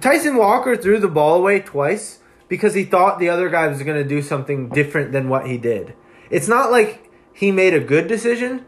Tyson 0.00 0.34
Walker 0.34 0.76
threw 0.76 0.98
the 0.98 1.06
ball 1.06 1.36
away 1.36 1.60
twice 1.60 2.18
because 2.48 2.74
he 2.74 2.82
thought 2.82 3.20
the 3.20 3.28
other 3.28 3.48
guy 3.50 3.68
was 3.68 3.84
gonna 3.84 4.02
do 4.02 4.20
something 4.20 4.68
different 4.68 5.12
than 5.12 5.28
what 5.28 5.46
he 5.46 5.56
did. 5.56 5.94
It's 6.28 6.48
not 6.48 6.72
like 6.72 7.08
he 7.32 7.52
made 7.52 7.72
a 7.72 7.78
good 7.78 8.08
decision, 8.08 8.64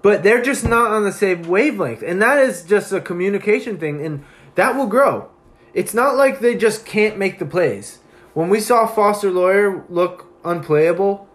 but 0.00 0.22
they're 0.22 0.40
just 0.40 0.64
not 0.64 0.92
on 0.92 1.02
the 1.02 1.12
same 1.12 1.42
wavelength, 1.42 2.02
and 2.02 2.22
that 2.22 2.38
is 2.38 2.62
just 2.62 2.92
a 2.92 3.00
communication 3.00 3.78
thing, 3.78 4.06
and 4.06 4.24
that 4.54 4.76
will 4.76 4.86
grow. 4.86 5.28
It's 5.74 5.92
not 5.92 6.16
like 6.16 6.38
they 6.38 6.54
just 6.54 6.86
can't 6.86 7.18
make 7.18 7.40
the 7.40 7.46
plays. 7.46 7.98
When 8.32 8.48
we 8.48 8.60
saw 8.60 8.86
Foster 8.86 9.32
Loyer 9.32 9.84
look 9.88 10.32
unplayable, 10.44 11.27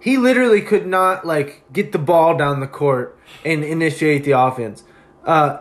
he 0.00 0.16
literally 0.16 0.62
could 0.62 0.86
not 0.86 1.26
like 1.26 1.64
get 1.72 1.92
the 1.92 1.98
ball 1.98 2.36
down 2.36 2.60
the 2.60 2.66
court 2.66 3.18
and 3.44 3.64
initiate 3.64 4.24
the 4.24 4.32
offense. 4.32 4.84
Uh, 5.24 5.58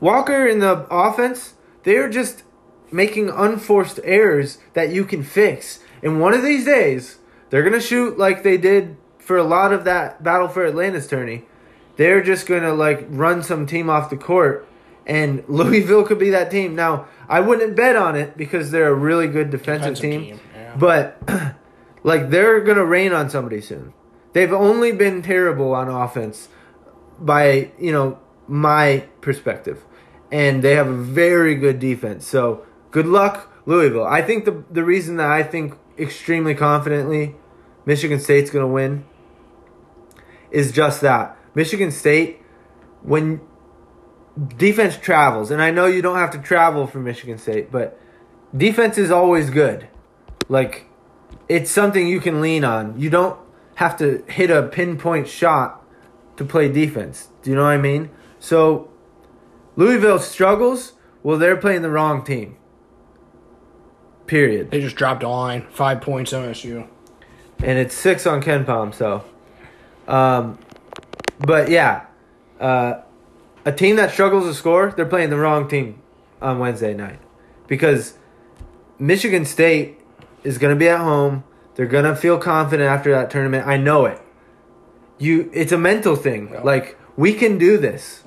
Walker 0.00 0.46
in 0.46 0.58
the 0.58 0.86
offense, 0.90 1.54
they're 1.82 2.08
just 2.08 2.42
making 2.90 3.30
unforced 3.30 4.00
errors 4.02 4.58
that 4.74 4.90
you 4.90 5.04
can 5.04 5.22
fix. 5.22 5.80
And 6.02 6.20
one 6.20 6.34
of 6.34 6.42
these 6.42 6.64
days, 6.64 7.18
they're 7.50 7.62
gonna 7.62 7.80
shoot 7.80 8.18
like 8.18 8.42
they 8.42 8.56
did 8.56 8.96
for 9.18 9.36
a 9.36 9.44
lot 9.44 9.72
of 9.72 9.84
that 9.84 10.22
Battle 10.22 10.48
for 10.48 10.66
Atlantis 10.66 11.06
tourney. 11.06 11.44
They're 11.96 12.22
just 12.22 12.46
gonna 12.46 12.74
like 12.74 13.06
run 13.08 13.42
some 13.42 13.66
team 13.66 13.90
off 13.90 14.10
the 14.10 14.16
court, 14.16 14.66
and 15.06 15.44
Louisville 15.48 16.04
could 16.04 16.18
be 16.18 16.30
that 16.30 16.50
team. 16.50 16.74
Now, 16.74 17.06
I 17.28 17.40
wouldn't 17.40 17.76
bet 17.76 17.96
on 17.96 18.16
it 18.16 18.36
because 18.36 18.70
they're 18.70 18.88
a 18.88 18.94
really 18.94 19.28
good 19.28 19.50
defensive, 19.50 19.96
Defensive 19.96 20.02
team, 20.02 20.22
team, 20.22 20.40
yeah. 20.54 20.76
but 20.76 21.22
like 22.02 22.30
they're 22.30 22.60
gonna 22.60 22.84
rain 22.84 23.12
on 23.12 23.30
somebody 23.30 23.60
soon. 23.60 23.92
They've 24.32 24.52
only 24.52 24.92
been 24.92 25.22
terrible 25.22 25.74
on 25.74 25.88
offense 25.88 26.48
by 27.18 27.72
you 27.78 27.92
know 27.92 28.18
my 28.48 29.04
perspective, 29.20 29.84
and 30.30 30.62
they 30.62 30.74
have 30.74 30.88
a 30.88 30.96
very 30.96 31.54
good 31.54 31.78
defense. 31.78 32.26
So 32.26 32.64
good 32.90 33.06
luck, 33.06 33.52
Louisville. 33.66 34.06
I 34.06 34.22
think 34.22 34.44
the 34.44 34.64
the 34.70 34.84
reason 34.84 35.16
that 35.16 35.30
I 35.30 35.42
think 35.42 35.74
extremely 35.98 36.54
confidently 36.54 37.36
Michigan 37.84 38.18
State's 38.20 38.50
gonna 38.50 38.66
win 38.66 39.04
is 40.50 40.72
just 40.72 41.00
that. 41.00 41.36
Michigan 41.54 41.90
State, 41.90 42.40
when 43.02 43.40
defense 44.56 44.96
travels, 44.96 45.50
and 45.50 45.60
I 45.60 45.70
know 45.70 45.86
you 45.86 46.02
don't 46.02 46.18
have 46.18 46.30
to 46.32 46.38
travel 46.38 46.86
for 46.86 46.98
Michigan 46.98 47.38
State, 47.38 47.70
but 47.70 47.98
defense 48.56 48.98
is 48.98 49.10
always 49.10 49.50
good. 49.50 49.88
Like, 50.48 50.86
it's 51.50 51.68
something 51.68 52.06
you 52.06 52.20
can 52.20 52.40
lean 52.40 52.62
on. 52.62 52.98
You 52.98 53.10
don't 53.10 53.36
have 53.74 53.96
to 53.98 54.22
hit 54.28 54.50
a 54.50 54.62
pinpoint 54.62 55.26
shot 55.26 55.84
to 56.36 56.44
play 56.44 56.68
defense. 56.70 57.28
Do 57.42 57.50
you 57.50 57.56
know 57.56 57.64
what 57.64 57.70
I 57.70 57.76
mean? 57.76 58.08
So, 58.38 58.88
Louisville 59.74 60.20
struggles. 60.20 60.92
Well, 61.24 61.38
they're 61.38 61.56
playing 61.56 61.82
the 61.82 61.90
wrong 61.90 62.24
team. 62.24 62.56
Period. 64.28 64.70
They 64.70 64.80
just 64.80 64.94
dropped 64.94 65.24
a 65.24 65.28
line. 65.28 65.66
Five 65.72 66.00
points 66.00 66.32
MSU. 66.32 66.86
and 67.58 67.78
it's 67.78 67.96
six 67.96 68.28
on 68.28 68.40
KenPom. 68.40 68.94
So, 68.94 69.24
um, 70.06 70.56
but 71.40 71.68
yeah, 71.68 72.06
uh, 72.60 73.00
a 73.64 73.72
team 73.72 73.96
that 73.96 74.12
struggles 74.12 74.44
to 74.44 74.54
score, 74.54 74.94
they're 74.96 75.04
playing 75.04 75.30
the 75.30 75.36
wrong 75.36 75.66
team 75.66 76.00
on 76.40 76.60
Wednesday 76.60 76.94
night 76.94 77.18
because 77.66 78.14
Michigan 79.00 79.44
State 79.44 79.99
is 80.42 80.58
going 80.58 80.74
to 80.74 80.78
be 80.78 80.88
at 80.88 81.00
home. 81.00 81.44
They're 81.74 81.86
going 81.86 82.04
to 82.04 82.16
feel 82.16 82.38
confident 82.38 82.88
after 82.88 83.10
that 83.12 83.30
tournament. 83.30 83.66
I 83.66 83.76
know 83.76 84.06
it. 84.06 84.20
You, 85.18 85.50
it's 85.52 85.72
a 85.72 85.78
mental 85.78 86.16
thing. 86.16 86.50
Yeah. 86.52 86.60
Like 86.62 86.98
we 87.16 87.32
can 87.34 87.58
do 87.58 87.76
this. 87.76 88.24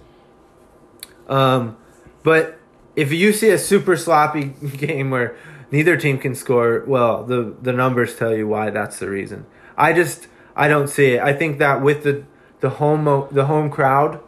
Um, 1.28 1.78
but 2.24 2.60
if 2.96 3.12
you 3.12 3.34
see 3.34 3.50
a 3.50 3.58
super 3.58 3.98
sloppy 3.98 4.46
game 4.78 5.10
where 5.10 5.36
neither 5.72 5.98
team 5.98 6.18
can 6.18 6.36
score, 6.36 6.84
well, 6.86 7.24
the 7.24 7.56
the 7.62 7.74
numbers 7.74 8.16
tell 8.16 8.36
you 8.36 8.48
why 8.48 8.70
that's 8.70 9.00
the 9.00 9.10
reason. 9.10 9.46
I 9.78 9.94
just 9.94 10.28
I 10.56 10.68
don't 10.68 10.88
see 10.88 11.14
it. 11.14 11.22
I 11.22 11.34
think 11.34 11.60
that 11.60 11.82
with 11.82 12.04
the 12.04 12.24
the 12.60 12.72
home 12.72 13.28
the 13.32 13.46
home 13.46 13.70
crowd, 13.70 14.22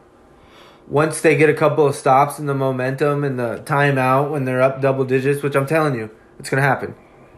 once 0.88 1.22
they 1.22 1.36
get 1.36 1.50
a 1.50 1.54
couple 1.54 1.86
of 1.86 1.96
stops 1.96 2.40
and 2.40 2.50
the 2.50 2.56
momentum 2.56 3.24
and 3.24 3.40
the 3.40 3.62
timeout 3.66 4.32
when 4.32 4.46
they're 4.46 4.62
up 4.62 4.82
double 4.82 5.06
digits, 5.06 5.44
which 5.44 5.56
I'm 5.56 5.68
telling 5.68 5.96
you, 5.96 6.10
it's 6.40 6.50
gonna 6.50 6.62
happen. 6.62 6.96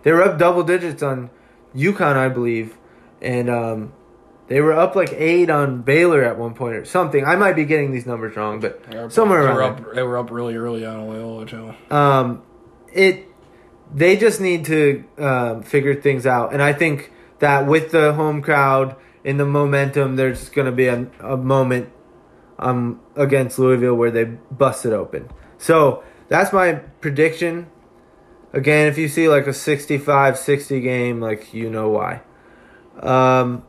They 0.07 0.13
were 0.13 0.23
up 0.23 0.37
double 0.37 0.63
digits 0.63 1.03
on 1.03 1.29
UConn, 1.75 2.15
I 2.15 2.29
believe, 2.29 2.77
and 3.21 3.49
um, 3.49 3.91
they 4.47 4.61
were 4.61 4.71
up 4.71 4.95
like 4.95 5.11
eight 5.11 5.49
on 5.49 5.81
Baylor 5.81 6.23
at 6.23 6.39
one 6.39 6.53
point 6.53 6.75
or 6.75 6.85
something. 6.85 7.25
I 7.25 7.35
might 7.35 7.57
be 7.57 7.65
getting 7.65 7.91
these 7.91 8.05
numbers 8.05 8.37
wrong, 8.37 8.61
but 8.61 8.81
somewhere 9.11 9.43
they 9.43 9.49
around 9.49 9.55
were 9.57 9.81
there. 9.81 9.89
up. 9.89 9.95
They 9.95 10.03
were 10.03 10.17
up 10.17 10.31
really 10.31 10.55
early 10.55 10.85
on 10.85 11.09
Loyola 11.09 11.45
too. 11.45 11.73
um, 11.93 12.41
it 12.93 13.25
they 13.93 14.15
just 14.15 14.39
need 14.39 14.63
to 14.67 15.03
um, 15.17 15.61
figure 15.63 15.93
things 15.93 16.25
out, 16.25 16.53
and 16.53 16.61
I 16.63 16.71
think 16.71 17.11
that 17.39 17.67
with 17.67 17.91
the 17.91 18.13
home 18.13 18.41
crowd 18.41 18.95
in 19.25 19.35
the 19.35 19.45
momentum, 19.45 20.15
there's 20.15 20.47
going 20.47 20.67
to 20.67 20.71
be 20.71 20.87
a, 20.87 21.05
a 21.19 21.35
moment 21.35 21.89
um 22.59 23.01
against 23.17 23.59
Louisville 23.59 23.95
where 23.95 24.11
they 24.11 24.23
bust 24.23 24.85
it 24.85 24.93
open. 24.93 25.29
So 25.57 26.01
that's 26.29 26.53
my 26.53 26.75
prediction. 26.75 27.67
Again, 28.57 28.87
if 28.87 28.97
you 28.97 29.07
see 29.07 29.29
like 29.29 29.45
a 29.45 29.51
65-60 29.51 30.81
game, 30.81 31.21
like 31.21 31.53
you 31.53 31.69
know 31.69 31.89
why. 31.89 32.21
Um, 32.99 33.63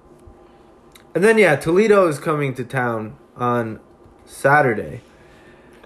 and 1.15 1.23
then 1.23 1.37
yeah, 1.37 1.57
Toledo 1.57 2.09
is 2.09 2.19
coming 2.19 2.55
to 2.55 2.65
town 2.65 3.19
on 3.37 3.81
Saturday. 4.25 5.03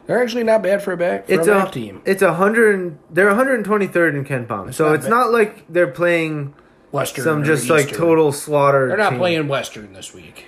They're 0.06 0.22
actually 0.22 0.44
not 0.44 0.62
bad 0.62 0.84
for 0.84 0.92
a 0.92 0.96
back. 0.96 1.26
For 1.26 1.32
It's 1.32 1.48
a 1.48 1.64
a 1.64 1.70
team. 1.72 2.00
It's 2.04 2.22
a 2.22 2.34
hundred. 2.34 2.96
They're 3.10 3.30
123rd 3.30 4.14
in 4.14 4.24
KenPom, 4.24 4.72
so 4.72 4.86
not 4.86 4.94
it's 4.94 5.04
bad. 5.04 5.10
not 5.10 5.32
like 5.32 5.64
they're 5.68 5.90
playing 5.90 6.54
Western. 6.92 7.24
some 7.24 7.42
just 7.42 7.68
like 7.68 7.88
total 7.88 8.30
slaughter. 8.30 8.86
They're 8.86 8.96
not 8.96 9.10
team. 9.10 9.18
playing 9.18 9.48
Western 9.48 9.94
this 9.94 10.14
week. 10.14 10.46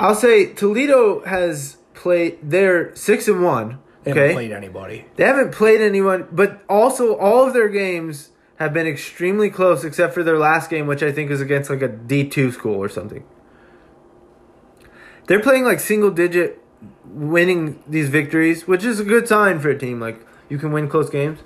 I'll 0.00 0.16
say 0.16 0.52
Toledo 0.52 1.24
has 1.24 1.76
played. 1.94 2.38
They're 2.42 2.96
six 2.96 3.28
and 3.28 3.44
one. 3.44 3.78
They 4.04 4.10
haven't 4.10 4.22
Okay, 4.24 4.32
played 4.34 4.52
anybody. 4.52 5.04
they 5.16 5.24
haven't 5.24 5.52
played 5.52 5.80
anyone, 5.80 6.26
but 6.32 6.62
also 6.68 7.16
all 7.16 7.46
of 7.46 7.52
their 7.54 7.68
games 7.68 8.30
have 8.56 8.72
been 8.72 8.86
extremely 8.86 9.48
close, 9.50 9.84
except 9.84 10.12
for 10.14 10.22
their 10.22 10.38
last 10.38 10.70
game, 10.70 10.86
which 10.86 11.02
I 11.02 11.12
think 11.12 11.30
is 11.30 11.40
against 11.40 11.70
like 11.70 11.82
a 11.82 11.88
D 11.88 12.28
two 12.28 12.50
school 12.52 12.74
or 12.76 12.88
something. 12.88 13.24
They're 15.26 15.40
playing 15.40 15.64
like 15.64 15.80
single 15.80 16.10
digit, 16.10 16.60
winning 17.04 17.82
these 17.86 18.08
victories, 18.08 18.66
which 18.66 18.84
is 18.84 18.98
a 19.00 19.04
good 19.04 19.28
sign 19.28 19.60
for 19.60 19.70
a 19.70 19.78
team. 19.78 20.00
Like 20.00 20.24
you 20.48 20.58
can 20.58 20.72
win 20.72 20.88
close 20.88 21.08
games, 21.08 21.38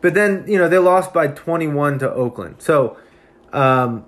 but 0.00 0.14
then 0.14 0.44
you 0.46 0.58
know 0.58 0.68
they 0.68 0.78
lost 0.78 1.12
by 1.12 1.26
twenty 1.28 1.66
one 1.66 1.98
to 1.98 2.10
Oakland. 2.12 2.56
So, 2.58 2.96
um, 3.52 4.04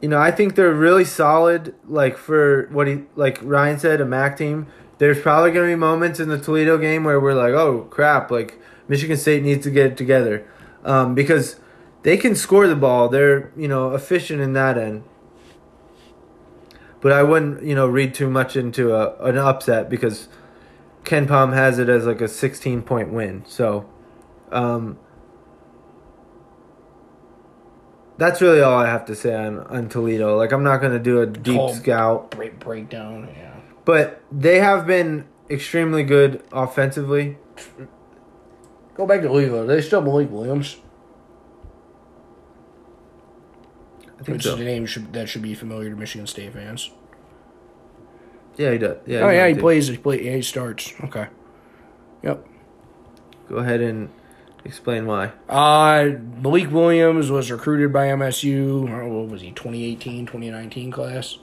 you 0.00 0.08
know 0.08 0.18
I 0.18 0.30
think 0.30 0.54
they're 0.54 0.72
really 0.72 1.04
solid. 1.04 1.74
Like 1.86 2.16
for 2.16 2.68
what 2.72 2.86
he 2.86 3.02
like 3.16 3.38
Ryan 3.42 3.78
said, 3.78 4.00
a 4.00 4.06
MAC 4.06 4.38
team. 4.38 4.66
There's 4.98 5.20
probably 5.20 5.50
going 5.50 5.68
to 5.68 5.76
be 5.76 5.78
moments 5.78 6.20
in 6.20 6.28
the 6.28 6.38
Toledo 6.38 6.78
game 6.78 7.04
where 7.04 7.20
we're 7.20 7.34
like, 7.34 7.52
oh 7.52 7.82
crap, 7.90 8.30
like 8.30 8.58
Michigan 8.88 9.16
State 9.16 9.42
needs 9.42 9.64
to 9.64 9.70
get 9.70 9.92
it 9.92 9.96
together 9.96 10.46
um, 10.84 11.14
because 11.14 11.60
they 12.02 12.16
can 12.16 12.34
score 12.34 12.66
the 12.66 12.76
ball. 12.76 13.08
They're 13.08 13.52
you 13.56 13.68
know 13.68 13.94
efficient 13.94 14.40
in 14.40 14.52
that 14.54 14.78
end. 14.78 15.04
But 17.00 17.12
I 17.12 17.22
wouldn't 17.22 17.62
you 17.62 17.74
know 17.74 17.86
read 17.86 18.14
too 18.14 18.30
much 18.30 18.56
into 18.56 18.94
a, 18.94 19.16
an 19.22 19.36
upset 19.36 19.90
because 19.90 20.28
KenPom 21.04 21.52
has 21.52 21.78
it 21.78 21.88
as 21.88 22.06
like 22.06 22.20
a 22.20 22.28
16 22.28 22.82
point 22.82 23.12
win. 23.12 23.44
So 23.46 23.88
um, 24.50 24.98
that's 28.18 28.40
really 28.40 28.60
all 28.60 28.76
I 28.78 28.86
have 28.86 29.04
to 29.06 29.14
say 29.14 29.34
on, 29.34 29.58
on 29.60 29.88
Toledo. 29.88 30.36
Like 30.36 30.52
I'm 30.52 30.64
not 30.64 30.78
going 30.78 30.92
to 30.92 30.98
do 30.98 31.20
a 31.20 31.26
deep 31.26 31.56
Whole 31.56 31.74
scout. 31.74 32.30
break 32.30 32.58
breakdown. 32.58 33.28
Yeah. 33.36 33.45
But 33.86 34.20
they 34.30 34.58
have 34.58 34.86
been 34.86 35.26
extremely 35.48 36.02
good 36.02 36.42
offensively. 36.52 37.38
Go 38.94 39.06
back 39.06 39.22
to 39.22 39.32
Louisville. 39.32 39.66
They 39.66 39.80
still 39.80 40.02
Malik 40.02 40.30
Williams. 40.30 40.76
I 44.18 44.22
think 44.22 44.28
Which 44.38 44.42
so. 44.44 44.54
is 44.54 44.60
a 44.60 44.64
name 44.64 44.86
should, 44.86 45.12
that 45.12 45.28
should 45.28 45.42
be 45.42 45.54
familiar 45.54 45.90
to 45.90 45.96
Michigan 45.96 46.26
State 46.26 46.52
fans. 46.52 46.90
Yeah, 48.56 48.72
he 48.72 48.78
does. 48.78 48.96
Yeah, 49.06 49.20
oh 49.20 49.28
he's 49.28 49.36
yeah, 49.36 49.48
he 49.48 49.54
plays. 49.54 49.88
He 49.88 49.96
play. 49.98 50.24
Yeah, 50.24 50.36
he 50.36 50.42
starts. 50.42 50.92
Okay. 51.04 51.26
Yep. 52.22 52.46
Go 53.50 53.56
ahead 53.56 53.82
and 53.82 54.08
explain 54.64 55.06
why. 55.06 55.32
Uh, 55.48 56.12
Malik 56.40 56.70
Williams 56.72 57.30
was 57.30 57.50
recruited 57.50 57.92
by 57.92 58.06
MSU. 58.06 58.84
uh, 58.90 59.06
What 59.06 59.28
was 59.28 59.42
he? 59.42 59.50
2018, 59.52 60.26
2019 60.26 60.90
class. 60.90 61.38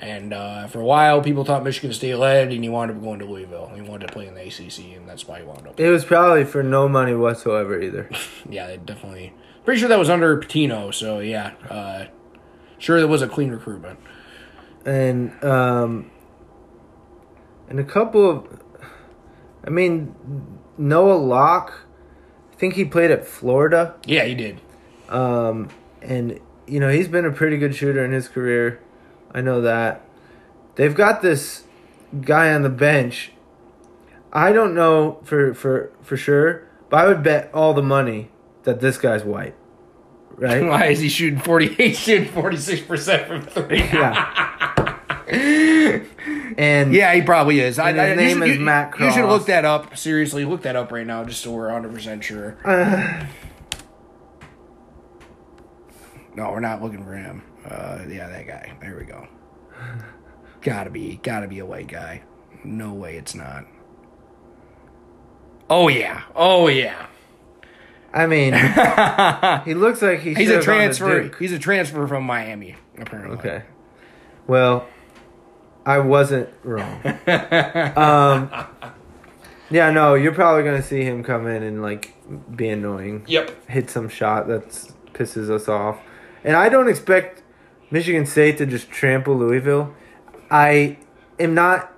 And 0.00 0.32
uh, 0.32 0.66
for 0.68 0.80
a 0.80 0.84
while, 0.84 1.20
people 1.20 1.44
thought 1.44 1.62
Michigan 1.62 1.92
State 1.92 2.14
led, 2.14 2.50
and 2.52 2.62
he 2.64 2.70
wound 2.70 2.90
up 2.90 3.00
going 3.02 3.18
to 3.18 3.26
Louisville. 3.26 3.70
He 3.74 3.82
wanted 3.82 4.06
to 4.06 4.12
play 4.12 4.26
in 4.26 4.34
the 4.34 4.40
ACC, 4.40 4.96
and 4.96 5.06
that's 5.08 5.28
why 5.28 5.40
he 5.40 5.44
wound 5.44 5.66
up. 5.66 5.78
It 5.78 5.90
was 5.90 6.04
probably 6.06 6.44
for 6.44 6.62
no 6.62 6.88
money 6.88 7.14
whatsoever 7.14 7.80
either. 7.80 8.08
Yeah, 8.48 8.66
they 8.66 8.78
definitely. 8.78 9.34
Pretty 9.64 9.78
sure 9.78 9.88
that 9.90 9.98
was 9.98 10.08
under 10.08 10.40
Pitino. 10.40 10.92
So 10.94 11.18
yeah, 11.20 11.52
uh, 11.68 12.06
sure 12.78 12.98
that 13.00 13.08
was 13.08 13.20
a 13.20 13.28
clean 13.28 13.50
recruitment. 13.50 13.98
and 14.86 15.32
um 15.44 16.10
and 17.68 17.78
a 17.78 17.84
couple 17.84 18.28
of 18.30 18.60
I 19.64 19.68
mean 19.70 20.14
Noah 20.78 21.18
Locke 21.18 21.86
I 22.52 22.56
think 22.56 22.74
he 22.74 22.84
played 22.86 23.10
at 23.10 23.26
Florida 23.26 23.94
Yeah, 24.06 24.24
he 24.24 24.34
did. 24.34 24.60
um 25.10 25.68
and 26.00 26.40
you 26.66 26.80
know 26.80 26.88
he's 26.88 27.08
been 27.08 27.26
a 27.26 27.30
pretty 27.30 27.58
good 27.58 27.74
shooter 27.74 28.02
in 28.02 28.12
his 28.12 28.26
career 28.28 28.80
I 29.32 29.40
know 29.40 29.60
that 29.60 30.02
they've 30.76 30.94
got 30.94 31.22
this 31.22 31.64
guy 32.20 32.52
on 32.52 32.62
the 32.62 32.68
bench 32.70 33.32
I 34.32 34.52
don't 34.52 34.74
know 34.74 35.20
for 35.24 35.54
for 35.54 35.92
for 36.02 36.16
sure 36.16 36.66
but 36.88 37.04
I 37.04 37.06
would 37.08 37.22
bet 37.22 37.50
all 37.54 37.72
the 37.74 37.82
money 37.82 38.30
that 38.64 38.80
this 38.80 38.98
guy's 38.98 39.22
white 39.24 39.54
right 40.36 40.64
Why 40.68 40.86
is 40.86 41.00
he 41.00 41.08
shooting 41.08 41.38
forty 41.40 41.74
eight, 41.78 41.96
shooting 41.96 42.28
forty 42.32 42.56
six 42.56 42.80
percent 42.80 43.26
from 43.28 43.42
three? 43.42 43.78
yeah 43.78 44.96
and 46.58 46.92
Yeah, 46.92 47.14
he 47.14 47.22
probably 47.22 47.60
is. 47.60 47.78
I, 47.78 47.92
his 47.92 48.00
I, 48.00 48.14
name 48.16 48.38
you, 48.38 48.44
is 48.44 48.56
you- 48.58 48.64
Matt 48.64 48.98
You 48.98 49.12
should 49.12 49.28
look 49.28 49.46
that 49.46 49.64
up. 49.64 49.96
Seriously, 49.96 50.44
look 50.44 50.62
that 50.62 50.74
up 50.74 50.90
right 50.90 51.06
now, 51.06 51.22
just 51.24 51.40
so 51.42 51.52
we're 51.52 51.70
hundred 51.70 51.94
percent 51.94 52.24
sure. 52.24 52.56
Uh. 52.64 53.26
no, 56.34 56.50
we're 56.50 56.58
not 56.60 56.82
looking 56.82 57.04
for 57.04 57.14
him. 57.14 57.42
Uh, 57.68 58.00
yeah, 58.08 58.28
that 58.28 58.46
guy. 58.46 58.72
There 58.80 58.96
we 58.96 59.04
go. 59.04 59.26
Gotta 60.62 60.90
be, 60.90 61.20
gotta 61.22 61.48
be 61.48 61.58
a 61.58 61.66
white 61.66 61.88
guy. 61.88 62.22
No 62.64 62.92
way, 62.92 63.16
it's 63.16 63.34
not. 63.34 63.64
Oh 65.68 65.88
yeah, 65.88 66.22
oh 66.34 66.68
yeah. 66.68 67.06
I 68.12 68.26
mean 68.26 68.52
he 69.64 69.74
looks 69.74 70.02
like 70.02 70.18
he 70.20 70.34
He's 70.34 70.50
a 70.50 70.54
have 70.56 70.66
gone 70.66 70.74
to 70.74 70.80
transfer. 70.80 71.22
Duke. 71.22 71.38
He's 71.38 71.52
a 71.52 71.58
transfer 71.60 72.06
from 72.08 72.24
Miami, 72.24 72.74
apparently. 72.98 73.38
Okay. 73.38 73.62
Well, 74.48 74.88
I 75.86 76.00
wasn't 76.00 76.48
wrong. 76.64 77.00
um, 77.96 78.50
yeah, 79.70 79.90
no, 79.92 80.14
you're 80.14 80.34
probably 80.34 80.64
gonna 80.64 80.82
see 80.82 81.02
him 81.04 81.22
come 81.22 81.46
in 81.46 81.62
and 81.62 81.82
like 81.82 82.14
be 82.56 82.68
annoying, 82.68 83.24
Yep. 83.28 83.68
hit 83.70 83.90
some 83.90 84.08
shot 84.08 84.48
that 84.48 84.68
pisses 85.12 85.48
us 85.48 85.68
off, 85.68 86.00
and 86.42 86.56
I 86.56 86.68
don't 86.68 86.88
expect 86.88 87.39
Michigan 87.90 88.26
State 88.26 88.58
to 88.58 88.66
just 88.66 88.90
trample 88.90 89.36
Louisville. 89.36 89.94
I 90.50 90.98
am 91.38 91.54
not 91.54 91.92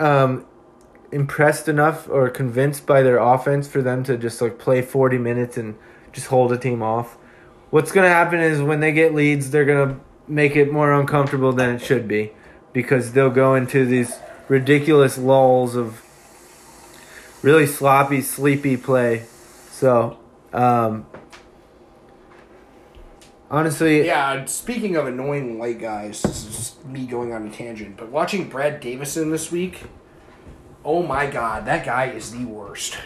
um, 0.00 0.46
impressed 1.12 1.68
enough 1.68 2.08
or 2.08 2.28
convinced 2.30 2.86
by 2.86 3.02
their 3.02 3.18
offense 3.18 3.68
for 3.68 3.82
them 3.82 4.02
to 4.04 4.16
just 4.16 4.40
like 4.40 4.58
play 4.58 4.82
40 4.82 5.18
minutes 5.18 5.56
and 5.56 5.76
just 6.12 6.28
hold 6.28 6.52
a 6.52 6.58
team 6.58 6.82
off. 6.82 7.16
What's 7.70 7.92
going 7.92 8.04
to 8.04 8.14
happen 8.14 8.40
is 8.40 8.60
when 8.60 8.80
they 8.80 8.92
get 8.92 9.14
leads, 9.14 9.50
they're 9.50 9.64
going 9.64 9.88
to 9.88 10.00
make 10.26 10.56
it 10.56 10.72
more 10.72 10.92
uncomfortable 10.92 11.52
than 11.52 11.74
it 11.74 11.80
should 11.80 12.08
be 12.08 12.32
because 12.72 13.12
they'll 13.12 13.30
go 13.30 13.54
into 13.54 13.86
these 13.86 14.18
ridiculous 14.48 15.18
lulls 15.18 15.76
of 15.76 16.02
really 17.42 17.66
sloppy, 17.66 18.20
sleepy 18.20 18.76
play. 18.76 19.24
So, 19.70 20.18
um, 20.52 21.06
honestly, 23.52 24.04
Yeah, 24.06 24.44
speaking 24.46 24.96
of 24.96 25.06
annoying 25.06 25.58
white 25.58 25.78
guys, 25.78 26.22
this 26.22 26.44
is 26.46 26.76
me 26.84 27.06
going 27.06 27.32
on 27.32 27.46
a 27.46 27.50
tangent, 27.50 27.96
but 27.96 28.08
watching 28.08 28.48
Brad 28.48 28.80
Davison 28.80 29.30
this 29.30 29.52
week, 29.52 29.82
oh 30.84 31.02
my 31.02 31.26
god, 31.26 31.66
that 31.66 31.84
guy 31.84 32.06
is 32.06 32.32
the 32.32 32.44
worst. 32.46 32.98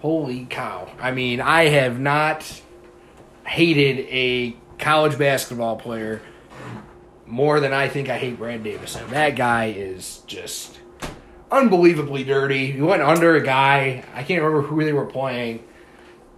Holy 0.00 0.46
cow. 0.46 0.90
I 1.00 1.12
mean, 1.12 1.40
I 1.40 1.64
have 1.68 2.00
not 2.00 2.62
hated 3.46 4.06
a 4.08 4.56
college 4.78 5.18
basketball 5.18 5.76
player 5.76 6.22
more 7.26 7.60
than 7.60 7.72
I 7.72 7.88
think 7.88 8.08
I 8.08 8.18
hate 8.18 8.38
Brad 8.38 8.64
Davison. 8.64 9.08
That 9.10 9.36
guy 9.36 9.66
is 9.66 10.22
just 10.26 10.78
unbelievably 11.50 12.24
dirty. 12.24 12.72
He 12.72 12.80
went 12.80 13.02
under 13.02 13.36
a 13.36 13.42
guy. 13.42 14.04
I 14.14 14.22
can't 14.22 14.42
remember 14.42 14.62
who 14.62 14.84
they 14.84 14.92
were 14.92 15.06
playing. 15.06 15.64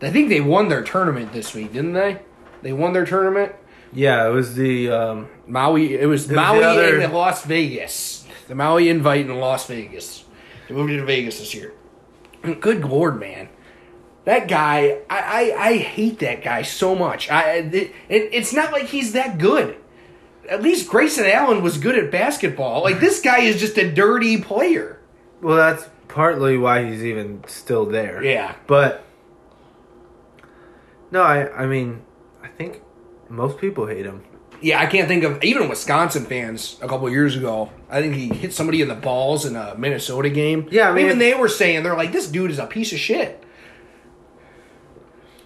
I 0.01 0.11
think 0.11 0.29
they 0.29 0.41
won 0.41 0.69
their 0.69 0.83
tournament 0.83 1.33
this 1.33 1.55
week, 1.55 1.73
didn't 1.73 1.95
they? 1.95 2.21
They 2.63 2.73
won 2.73 2.93
their 2.93 3.05
tournament. 3.07 3.53
yeah, 3.93 4.27
it 4.27 4.31
was 4.31 4.55
the 4.55 4.91
um, 4.91 5.29
Maui. 5.47 5.95
It 5.95 6.07
was 6.07 6.27
was 6.29 6.37
Maui 6.37 6.59
the 6.61 6.67
other- 6.67 7.01
and 7.01 7.13
Las 7.13 7.45
Vegas. 7.45 8.27
The 8.49 8.55
Maui 8.55 8.89
Invite 8.89 9.27
in 9.27 9.35
Las 9.39 9.67
Vegas. 9.67 10.25
They 10.69 10.75
moved 10.75 10.91
to 10.91 11.05
Vegas 11.05 11.39
this 11.39 11.55
year. 11.55 11.73
Good 12.61 12.85
lord, 12.85 13.19
man, 13.21 13.49
that 14.25 14.49
guy. 14.49 14.99
I 15.11 15.53
I, 15.57 15.69
I 15.71 15.77
hate 15.79 16.19
that 16.21 16.43
guy 16.43 16.63
so 16.63 16.95
much. 16.95 17.31
I 17.31 17.53
it, 17.59 17.75
it, 17.75 17.93
it's 18.33 18.53
not 18.53 18.73
like 18.73 18.87
he's 18.87 19.13
that 19.13 19.39
good. 19.39 19.77
At 20.49 20.63
least 20.63 20.89
Grayson 20.89 21.27
Allen 21.27 21.63
was 21.63 21.77
good 21.77 21.99
at 21.99 22.11
basketball. 22.11 22.83
Like 22.83 23.01
this 23.01 23.21
guy 23.21 23.41
is 23.41 23.61
just 23.61 23.77
a 23.77 23.91
dirty 23.93 24.41
player. 24.41 24.99
Well, 25.43 25.57
that's 25.57 25.87
partly 26.09 26.57
why 26.57 26.87
he's 26.91 27.05
even 27.05 27.45
still 27.47 27.85
there. 27.85 28.23
Yeah. 28.25 28.55
But 28.67 29.05
no, 31.11 31.23
I 31.23 31.51
I 31.65 31.67
mean, 31.67 32.03
I 32.49 32.57
think 32.57 32.83
most 33.29 33.59
people 33.59 33.87
hate 33.87 34.07
him. 34.07 34.25
Yeah, 34.61 34.81
I 34.81 34.87
can't 34.87 35.07
think 35.07 35.23
of 35.23 35.43
even 35.45 35.69
Wisconsin 35.69 36.25
fans 36.25 36.79
a 36.83 36.89
couple 36.89 37.07
of 37.07 37.13
years 37.13 37.37
ago. 37.37 37.71
I 37.89 38.01
think 38.01 38.15
he 38.15 38.29
hit 38.29 38.53
somebody 38.53 38.83
in 38.83 38.89
the 38.89 38.95
balls 38.95 39.45
in 39.47 39.55
a 39.55 39.77
Minnesota 39.77 40.31
game. 40.31 40.67
Yeah, 40.71 40.91
I 40.91 40.95
mean, 40.95 41.07
even 41.07 41.19
they 41.19 41.35
were 41.35 41.49
saying 41.49 41.85
they're 41.85 41.97
like, 41.97 42.11
this 42.11 42.29
dude 42.29 42.51
is 42.51 42.59
a 42.59 42.67
piece 42.67 42.93
of 42.93 42.99
shit. 42.99 43.45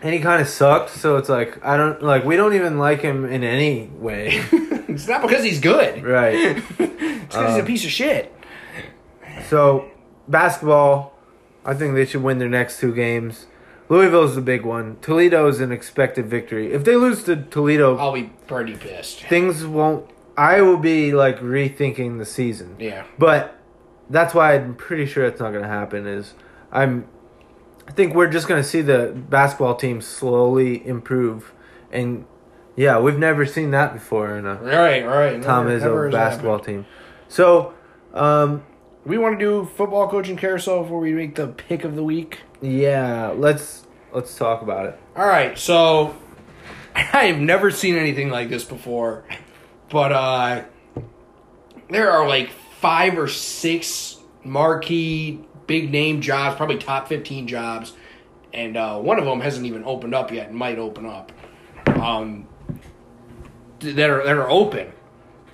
And 0.02 0.14
he 0.14 0.20
kind 0.20 0.40
of 0.40 0.48
sucked, 0.48 0.90
so 0.90 1.16
it's 1.16 1.28
like 1.28 1.64
I 1.64 1.76
don't 1.76 2.02
like 2.02 2.24
we 2.24 2.36
don't 2.36 2.54
even 2.54 2.78
like 2.78 3.02
him 3.02 3.24
in 3.24 3.44
any 3.44 3.88
way. 3.94 4.42
It's 4.92 5.08
not 5.08 5.22
because 5.22 5.42
he's 5.42 5.58
good. 5.58 6.02
right. 6.04 6.34
It's 6.78 7.38
because 7.38 7.48
he's 7.48 7.56
a 7.56 7.60
um, 7.60 7.66
piece 7.66 7.84
of 7.86 7.90
shit. 7.90 8.34
So, 9.48 9.90
basketball, 10.28 11.14
I 11.64 11.72
think 11.72 11.94
they 11.94 12.04
should 12.04 12.22
win 12.22 12.36
their 12.38 12.50
next 12.50 12.78
two 12.78 12.94
games. 12.94 13.46
Louisville's 13.92 14.34
the 14.34 14.40
big 14.40 14.64
one. 14.64 14.96
Toledo's 15.02 15.60
an 15.60 15.70
expected 15.70 16.24
victory. 16.26 16.72
If 16.72 16.84
they 16.84 16.96
lose 16.96 17.24
to 17.24 17.36
Toledo, 17.36 17.98
I'll 17.98 18.12
be 18.12 18.30
pretty 18.46 18.74
pissed. 18.74 19.20
things 19.24 19.66
won't. 19.66 20.08
I 20.36 20.62
will 20.62 20.78
be 20.78 21.12
like 21.12 21.38
rethinking 21.40 22.18
the 22.18 22.24
season. 22.24 22.76
Yeah. 22.78 23.04
But 23.18 23.54
that's 24.08 24.32
why 24.34 24.54
I'm 24.54 24.74
pretty 24.76 25.04
sure 25.04 25.26
it's 25.26 25.40
not 25.40 25.50
going 25.50 25.62
to 25.62 25.68
happen. 25.68 26.06
Is 26.06 26.32
I'm, 26.72 27.06
I 27.86 27.92
think 27.92 28.14
we're 28.14 28.30
just 28.30 28.48
going 28.48 28.62
to 28.62 28.66
see 28.66 28.80
the 28.80 29.12
basketball 29.28 29.74
team 29.74 30.00
slowly 30.00 30.86
improve, 30.86 31.52
and 31.90 32.24
yeah, 32.76 32.98
we've 32.98 33.18
never 33.18 33.44
seen 33.44 33.72
that 33.72 33.92
before 33.92 34.34
in 34.38 34.46
a 34.46 34.54
Right, 34.54 35.04
right. 35.06 35.42
Tom 35.42 35.68
Never- 35.68 35.78
Izzo 35.80 36.04
has 36.06 36.12
basketball 36.14 36.58
happened. 36.58 36.84
team. 36.84 36.86
So, 37.28 37.74
um, 38.14 38.62
We 39.04 39.18
want 39.18 39.38
to 39.38 39.44
do 39.44 39.68
football 39.76 40.08
coaching 40.08 40.36
carousel 40.38 40.82
before 40.82 41.00
we 41.00 41.12
make 41.12 41.34
the 41.34 41.48
pick 41.48 41.84
of 41.84 41.94
the 41.94 42.04
week. 42.04 42.38
yeah, 42.62 43.34
let's 43.36 43.81
let's 44.12 44.36
talk 44.36 44.62
about 44.62 44.86
it. 44.86 45.00
All 45.16 45.26
right, 45.26 45.58
so 45.58 46.16
I 46.94 47.26
have 47.26 47.38
never 47.38 47.70
seen 47.70 47.96
anything 47.96 48.30
like 48.30 48.48
this 48.48 48.64
before, 48.64 49.24
but 49.90 50.12
uh, 50.12 50.64
there 51.90 52.10
are 52.10 52.26
like 52.26 52.50
five 52.80 53.18
or 53.18 53.28
six 53.28 54.18
marquee 54.44 55.40
big 55.66 55.90
name 55.90 56.20
jobs, 56.20 56.56
probably 56.56 56.78
top 56.78 57.08
fifteen 57.08 57.46
jobs, 57.46 57.92
and 58.52 58.76
uh, 58.76 58.98
one 58.98 59.18
of 59.18 59.24
them 59.24 59.40
hasn't 59.40 59.66
even 59.66 59.84
opened 59.84 60.14
up 60.14 60.32
yet. 60.32 60.48
and 60.48 60.56
Might 60.56 60.78
open 60.78 61.06
up. 61.06 61.32
Um, 61.86 62.48
that 63.80 64.10
are 64.10 64.24
that 64.24 64.36
are 64.36 64.50
open. 64.50 64.92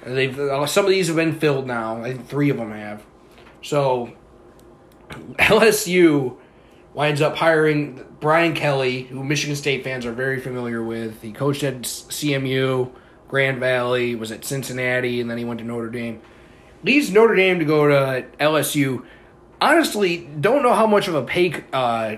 They've 0.05 0.39
uh, 0.39 0.67
some 0.67 0.85
of 0.85 0.91
these 0.91 1.09
have 1.09 1.17
been 1.17 1.39
filled 1.39 1.67
now. 1.67 2.03
I 2.03 2.13
think 2.13 2.29
three 2.29 2.51
of 2.51 2.57
them 2.57 2.73
have. 2.73 3.05
So 3.63 4.13
LSU 5.11 6.37
winds 6.99 7.21
up 7.21 7.37
hiring 7.37 8.05
Brian 8.19 8.55
Kelly, 8.55 9.03
who 9.03 9.23
Michigan 9.23 9.55
State 9.55 9.85
fans 9.85 10.05
are 10.05 10.11
very 10.11 10.41
familiar 10.41 10.83
with. 10.83 11.23
He 11.23 11.31
coached 11.31 11.63
at 11.63 11.83
CMU, 11.83 12.91
Grand 13.29 13.61
Valley, 13.61 14.17
was 14.17 14.33
at 14.33 14.45
Cincinnati, 14.45 15.21
and 15.21 15.31
then 15.31 15.39
he 15.39 15.45
went 15.45 15.61
to 15.61 15.65
Notre 15.65 15.91
Dame. 15.91 16.21
Leaves 16.83 17.13
Notre 17.13 17.37
Dame 17.37 17.61
to 17.61 17.65
go 17.65 17.87
to 17.87 18.27
LSU. 18.41 19.05
Honestly, 19.61 20.29
don't 20.41 20.65
know 20.65 20.75
how 20.75 20.89
much 20.89 21.07
of 21.07 21.15
a 21.15 21.23
pay 21.23 21.63
uh, 21.73 22.17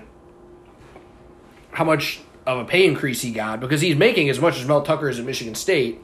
how 1.72 1.84
much 1.84 2.20
of 2.46 2.60
a 2.60 2.64
pay 2.64 2.86
increase 2.86 3.20
he 3.20 3.32
got 3.32 3.60
because 3.60 3.82
he's 3.82 3.96
making 3.96 4.30
as 4.30 4.40
much 4.40 4.58
as 4.58 4.66
Mel 4.66 4.80
Tucker 4.80 5.10
is 5.10 5.18
at 5.18 5.26
Michigan 5.26 5.54
State, 5.54 6.00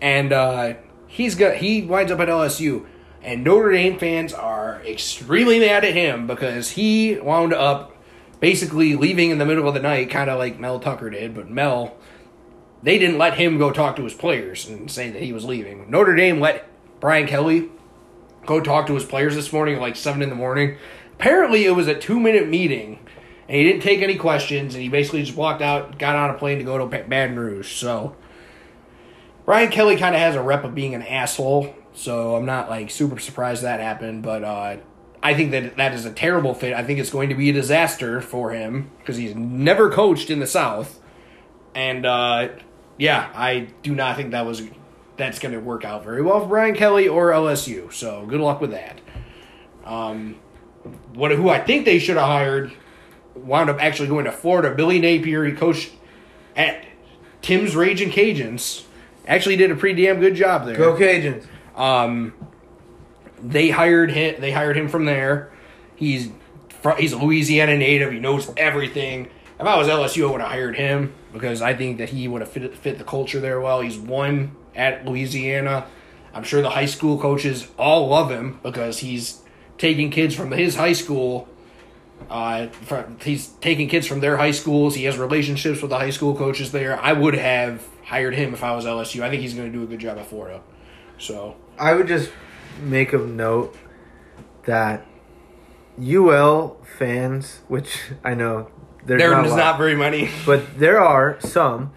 and 0.00 0.32
uh, 0.32 0.74
he's 1.08 1.34
got 1.34 1.56
he 1.56 1.82
winds 1.82 2.12
up 2.12 2.20
at 2.20 2.28
LSU, 2.28 2.86
and 3.24 3.42
Notre 3.42 3.72
Dame 3.72 3.98
fans 3.98 4.32
are 4.32 4.80
extremely 4.86 5.58
mad 5.58 5.84
at 5.84 5.94
him 5.94 6.28
because 6.28 6.70
he 6.70 7.18
wound 7.18 7.52
up 7.52 7.90
basically 8.44 8.94
leaving 8.94 9.30
in 9.30 9.38
the 9.38 9.46
middle 9.46 9.66
of 9.66 9.72
the 9.72 9.80
night, 9.80 10.10
kind 10.10 10.28
of 10.28 10.38
like 10.38 10.60
Mel 10.60 10.78
Tucker 10.78 11.08
did, 11.08 11.34
but 11.34 11.48
Mel 11.48 11.96
they 12.82 12.98
didn't 12.98 13.16
let 13.16 13.38
him 13.38 13.56
go 13.56 13.70
talk 13.70 13.96
to 13.96 14.04
his 14.04 14.12
players 14.12 14.68
and 14.68 14.90
say 14.90 15.08
that 15.08 15.22
he 15.22 15.32
was 15.32 15.46
leaving. 15.46 15.90
Notre 15.90 16.14
Dame 16.14 16.40
let 16.40 16.68
Brian 17.00 17.26
Kelly 17.26 17.70
go 18.44 18.60
talk 18.60 18.86
to 18.88 18.94
his 18.94 19.06
players 19.06 19.34
this 19.34 19.50
morning 19.50 19.76
at 19.76 19.80
like 19.80 19.96
seven 19.96 20.20
in 20.20 20.28
the 20.28 20.34
morning. 20.34 20.76
Apparently, 21.14 21.64
it 21.64 21.70
was 21.70 21.88
a 21.88 21.94
two 21.94 22.20
minute 22.20 22.46
meeting, 22.46 22.98
and 23.48 23.56
he 23.56 23.64
didn't 23.64 23.80
take 23.80 24.02
any 24.02 24.16
questions, 24.16 24.74
and 24.74 24.82
he 24.82 24.90
basically 24.90 25.22
just 25.22 25.38
walked 25.38 25.62
out, 25.62 25.98
got 25.98 26.14
on 26.14 26.28
a 26.28 26.34
plane 26.34 26.58
to 26.58 26.64
go 26.64 26.76
to 26.76 26.84
Baton 26.84 27.38
Rouge. 27.38 27.72
So, 27.72 28.14
Brian 29.46 29.70
Kelly 29.70 29.96
kind 29.96 30.14
of 30.14 30.20
has 30.20 30.34
a 30.34 30.42
rep 30.42 30.64
of 30.64 30.74
being 30.74 30.94
an 30.94 31.00
asshole, 31.00 31.74
so 31.94 32.36
I'm 32.36 32.44
not 32.44 32.68
like 32.68 32.90
super 32.90 33.18
surprised 33.18 33.62
that 33.62 33.80
happened, 33.80 34.22
but 34.22 34.44
uh, 34.44 34.76
I 35.24 35.32
think 35.32 35.52
that 35.52 35.78
that 35.78 35.94
is 35.94 36.04
a 36.04 36.12
terrible 36.12 36.52
fit. 36.52 36.74
I 36.74 36.84
think 36.84 37.00
it's 37.00 37.08
going 37.08 37.30
to 37.30 37.34
be 37.34 37.48
a 37.48 37.52
disaster 37.54 38.20
for 38.20 38.50
him 38.50 38.90
because 38.98 39.16
he's 39.16 39.34
never 39.34 39.90
coached 39.90 40.28
in 40.28 40.38
the 40.38 40.46
South, 40.46 41.00
and 41.74 42.04
uh, 42.04 42.48
yeah, 42.98 43.30
I 43.34 43.68
do 43.82 43.94
not 43.94 44.16
think 44.16 44.32
that 44.32 44.44
was 44.44 44.62
that's 45.16 45.38
going 45.38 45.54
to 45.54 45.60
work 45.60 45.82
out 45.82 46.04
very 46.04 46.20
well 46.20 46.40
for 46.40 46.48
Brian 46.48 46.74
Kelly 46.74 47.08
or 47.08 47.30
LSU. 47.30 47.90
So 47.90 48.26
good 48.26 48.40
luck 48.40 48.60
with 48.60 48.72
that. 48.72 49.00
Um, 49.86 50.36
what 51.14 51.30
who 51.30 51.48
I 51.48 51.58
think 51.58 51.86
they 51.86 51.98
should 51.98 52.18
have 52.18 52.26
hired 52.26 52.74
wound 53.34 53.70
up 53.70 53.82
actually 53.82 54.08
going 54.08 54.26
to 54.26 54.32
Florida. 54.32 54.74
Billy 54.74 54.98
Napier, 54.98 55.46
he 55.46 55.52
coached 55.52 55.90
at 56.54 56.84
Tim's 57.40 57.74
Raging 57.74 58.10
Cajuns. 58.10 58.84
Actually, 59.26 59.56
did 59.56 59.70
a 59.70 59.74
pretty 59.74 60.04
damn 60.04 60.20
good 60.20 60.34
job 60.34 60.66
there. 60.66 60.76
Go 60.76 60.94
Cajuns. 60.94 61.46
Um, 61.74 62.34
they 63.44 63.70
hired 63.70 64.10
him. 64.10 64.40
They 64.40 64.50
hired 64.50 64.76
him 64.76 64.88
from 64.88 65.04
there. 65.04 65.52
He's 65.96 66.30
he's 66.98 67.12
a 67.12 67.18
Louisiana 67.18 67.76
native. 67.76 68.12
He 68.12 68.18
knows 68.18 68.50
everything. 68.56 69.28
If 69.60 69.66
I 69.66 69.76
was 69.76 69.86
LSU, 69.86 70.28
I 70.28 70.32
would 70.32 70.40
have 70.40 70.50
hired 70.50 70.76
him 70.76 71.14
because 71.32 71.62
I 71.62 71.74
think 71.74 71.98
that 71.98 72.08
he 72.08 72.26
would 72.26 72.40
have 72.40 72.50
fit 72.50 72.76
fit 72.76 72.98
the 72.98 73.04
culture 73.04 73.40
there 73.40 73.60
well. 73.60 73.80
He's 73.80 73.98
won 73.98 74.56
at 74.74 75.04
Louisiana. 75.04 75.86
I'm 76.32 76.42
sure 76.42 76.62
the 76.62 76.70
high 76.70 76.86
school 76.86 77.18
coaches 77.20 77.68
all 77.78 78.08
love 78.08 78.30
him 78.30 78.58
because 78.62 78.98
he's 78.98 79.40
taking 79.78 80.10
kids 80.10 80.34
from 80.34 80.50
his 80.50 80.74
high 80.74 80.92
school. 80.94 81.48
Uh, 82.30 82.68
from, 82.68 83.18
he's 83.20 83.48
taking 83.60 83.88
kids 83.88 84.06
from 84.06 84.20
their 84.20 84.36
high 84.36 84.50
schools. 84.50 84.94
He 84.94 85.04
has 85.04 85.18
relationships 85.18 85.82
with 85.82 85.90
the 85.90 85.98
high 85.98 86.10
school 86.10 86.34
coaches 86.34 86.72
there. 86.72 86.98
I 87.00 87.12
would 87.12 87.34
have 87.34 87.86
hired 88.04 88.34
him 88.34 88.54
if 88.54 88.64
I 88.64 88.74
was 88.74 88.84
LSU. 88.84 89.22
I 89.22 89.30
think 89.30 89.42
he's 89.42 89.54
going 89.54 89.70
to 89.70 89.76
do 89.76 89.84
a 89.84 89.86
good 89.86 90.00
job 90.00 90.18
at 90.18 90.26
Florida. 90.26 90.62
So 91.18 91.56
I 91.78 91.94
would 91.94 92.08
just 92.08 92.30
make 92.82 93.12
a 93.12 93.18
note 93.18 93.76
that 94.64 95.06
UL 96.00 96.76
fans, 96.98 97.60
which 97.68 97.98
I 98.24 98.34
know 98.34 98.70
there's 99.04 99.20
There 99.20 99.30
not, 99.30 99.48
lot, 99.48 99.56
not 99.56 99.78
very 99.78 99.94
many. 99.94 100.30
but 100.46 100.78
there 100.78 101.00
are 101.00 101.38
some. 101.40 101.92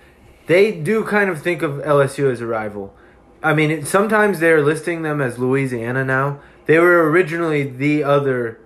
They 0.48 0.72
do 0.72 1.04
kind 1.04 1.30
of 1.30 1.42
think 1.42 1.62
of 1.62 1.74
LSU 1.74 2.32
as 2.32 2.42
a 2.42 2.48
rival. 2.48 2.94
I 3.44 3.54
mean, 3.54 3.72
it, 3.72 3.88
sometimes 3.88 4.40
they're 4.40 4.62
listing 4.62 5.02
them 5.02 5.22
as 5.22 5.38
Louisiana 5.38 6.04
now. 6.04 6.40
They 6.66 6.80
were 6.80 7.10
originally 7.10 7.64
the 7.64 8.04
other 8.04 8.60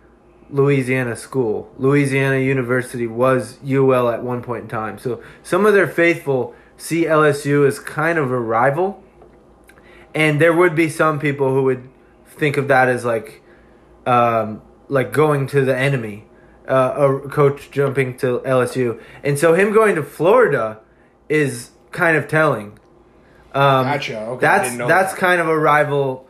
Louisiana 0.49 1.15
school. 1.15 1.71
Louisiana 1.77 2.39
University 2.39 3.07
was 3.07 3.59
UL 3.63 4.09
at 4.09 4.23
one 4.23 4.41
point 4.41 4.63
in 4.63 4.69
time. 4.69 4.97
So 4.97 5.21
some 5.43 5.65
of 5.65 5.73
their 5.73 5.87
faithful 5.87 6.55
see 6.77 7.05
LSU 7.05 7.67
as 7.67 7.79
kind 7.79 8.17
of 8.17 8.31
a 8.31 8.39
rival. 8.39 9.03
And 10.13 10.41
there 10.41 10.53
would 10.53 10.75
be 10.75 10.89
some 10.89 11.19
people 11.19 11.53
who 11.53 11.63
would 11.63 11.89
think 12.41 12.57
of 12.57 12.67
that 12.67 12.89
as 12.89 13.05
like 13.05 13.41
um, 14.05 14.61
like 14.89 15.13
going 15.13 15.47
to 15.47 15.63
the 15.63 15.77
enemy. 15.77 16.25
Uh, 16.67 17.19
a 17.25 17.29
coach 17.29 17.69
jumping 17.71 18.15
to 18.17 18.39
LSU. 18.45 19.01
And 19.23 19.37
so 19.37 19.53
him 19.55 19.73
going 19.73 19.95
to 19.95 20.03
Florida 20.03 20.79
is 21.27 21.71
kind 21.91 22.15
of 22.15 22.27
telling. 22.29 22.79
Um, 23.53 23.85
Gotcha. 23.85 24.19
Okay, 24.19 24.41
that's 24.41 24.77
that's 24.77 25.11
that. 25.13 25.19
kind 25.19 25.41
of 25.41 25.47
a 25.49 25.57
rival 25.57 26.27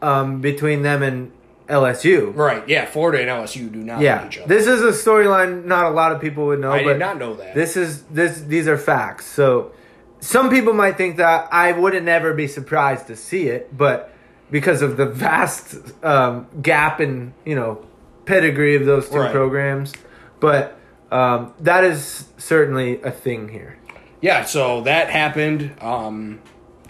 um, 0.00 0.40
between 0.40 0.82
them 0.82 1.02
and 1.02 1.32
LSU. 1.68 2.34
Right. 2.34 2.66
Yeah. 2.68 2.86
Florida 2.86 3.20
and 3.20 3.28
LSU 3.28 3.70
do 3.70 3.80
not 3.82 4.00
Yeah, 4.00 4.26
each 4.26 4.38
other. 4.38 4.48
this 4.48 4.66
is 4.66 4.80
a 4.82 4.92
storyline 4.92 5.64
not 5.66 5.84
a 5.86 5.90
lot 5.90 6.12
of 6.12 6.20
people 6.20 6.46
would 6.46 6.60
know. 6.60 6.72
I 6.72 6.84
but 6.84 6.92
did 6.94 6.98
not 6.98 7.18
know 7.18 7.34
that. 7.34 7.54
This 7.54 7.76
is 7.76 8.02
this. 8.04 8.40
These 8.42 8.68
are 8.68 8.78
facts. 8.78 9.26
So 9.26 9.72
some 10.20 10.48
people 10.48 10.72
might 10.72 10.96
think 10.96 11.16
that 11.18 11.48
I 11.52 11.72
wouldn't 11.72 12.06
never 12.06 12.32
be 12.32 12.46
surprised 12.46 13.08
to 13.08 13.16
see 13.16 13.48
it, 13.48 13.76
but 13.76 14.11
because 14.52 14.82
of 14.82 14.96
the 14.96 15.06
vast 15.06 15.74
um, 16.04 16.46
gap 16.62 17.00
in 17.00 17.34
you 17.44 17.56
know 17.56 17.84
pedigree 18.26 18.76
of 18.76 18.86
those 18.86 19.08
two 19.08 19.16
Right. 19.18 19.32
programs, 19.32 19.92
but 20.38 20.78
um, 21.10 21.52
that 21.58 21.82
is 21.82 22.28
certainly 22.38 23.02
a 23.02 23.10
thing 23.10 23.48
here. 23.48 23.76
yeah. 24.20 24.44
So 24.44 24.82
that 24.82 25.10
happened. 25.10 25.74
Um, 25.80 26.38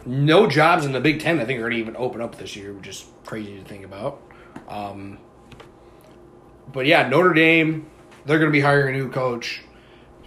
no 0.05 0.47
jobs 0.49 0.85
in 0.85 0.93
the 0.93 1.01
Big 1.01 1.21
Ten. 1.21 1.41
I 1.41 1.45
think 1.47 1.59
are 1.59 1.63
going 1.63 1.73
to 1.73 1.79
even 1.79 1.97
open 1.97 2.21
up 2.21 2.37
this 2.37 2.55
year, 2.57 2.73
which 2.75 2.89
is 2.89 3.07
crazy 3.25 3.57
to 3.59 3.65
think 3.65 3.85
about. 3.87 4.21
Um, 4.69 5.19
but 6.73 6.87
yeah, 6.87 7.09
Notre 7.09 7.33
Dame. 7.33 7.87
They're 8.25 8.39
going 8.39 8.51
to 8.51 8.57
be 8.57 8.61
hiring 8.61 8.95
a 8.95 8.99
new 8.99 9.11
coach. 9.11 9.63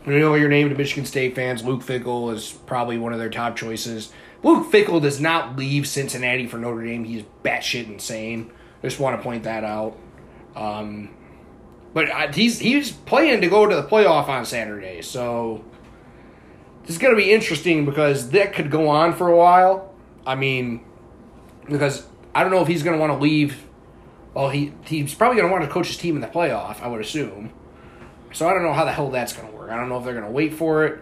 You 0.05 0.19
know 0.19 0.36
your 0.36 0.49
name 0.49 0.67
to 0.69 0.75
Michigan 0.75 1.05
State 1.05 1.33
fans. 1.33 1.63
Luke 1.63 1.81
Fickell 1.81 2.33
is 2.33 2.51
probably 2.65 2.97
one 2.97 3.13
of 3.13 3.19
their 3.19 3.29
top 3.29 3.55
choices. 3.55 4.11
Luke 4.45 4.71
Fickell 4.71 5.01
does 5.01 5.19
not 5.19 5.57
leave 5.57 5.87
Cincinnati 5.87 6.45
for 6.45 6.59
Notre 6.59 6.85
Dame. 6.85 7.03
He's 7.03 7.23
batshit 7.43 7.87
insane. 7.87 8.51
Just 8.83 8.99
want 8.99 9.17
to 9.17 9.23
point 9.23 9.45
that 9.45 9.63
out. 9.63 9.97
Um, 10.55 11.09
but 11.95 12.11
I, 12.11 12.31
he's 12.31 12.59
he's 12.59 12.91
playing 12.91 13.41
to 13.41 13.47
go 13.47 13.65
to 13.65 13.75
the 13.75 13.81
playoff 13.81 14.27
on 14.27 14.45
Saturday, 14.45 15.01
so 15.01 15.65
this 16.83 16.91
is 16.91 16.99
going 16.99 17.15
to 17.15 17.17
be 17.17 17.33
interesting 17.33 17.85
because 17.85 18.29
that 18.29 18.53
could 18.53 18.69
go 18.69 18.87
on 18.87 19.13
for 19.13 19.29
a 19.29 19.35
while. 19.35 19.91
I 20.27 20.35
mean, 20.35 20.85
because 21.67 22.05
I 22.35 22.43
don't 22.43 22.51
know 22.51 22.61
if 22.61 22.67
he's 22.67 22.83
going 22.83 22.95
to 22.95 23.01
want 23.01 23.13
to 23.13 23.17
leave. 23.17 23.63
Well, 24.35 24.51
he 24.51 24.73
he's 24.85 25.15
probably 25.15 25.37
going 25.37 25.49
to 25.49 25.51
want 25.51 25.65
to 25.65 25.71
coach 25.71 25.87
his 25.87 25.97
team 25.97 26.13
in 26.13 26.21
the 26.21 26.27
playoff. 26.27 26.83
I 26.83 26.87
would 26.87 27.01
assume. 27.01 27.51
So 28.31 28.47
I 28.47 28.53
don't 28.53 28.61
know 28.61 28.73
how 28.73 28.85
the 28.85 28.91
hell 28.91 29.09
that's 29.09 29.33
going 29.33 29.49
to 29.49 29.57
work. 29.57 29.71
I 29.71 29.75
don't 29.75 29.89
know 29.89 29.97
if 29.97 30.03
they're 30.05 30.13
going 30.13 30.25
to 30.25 30.31
wait 30.31 30.53
for 30.53 30.85
it. 30.85 31.01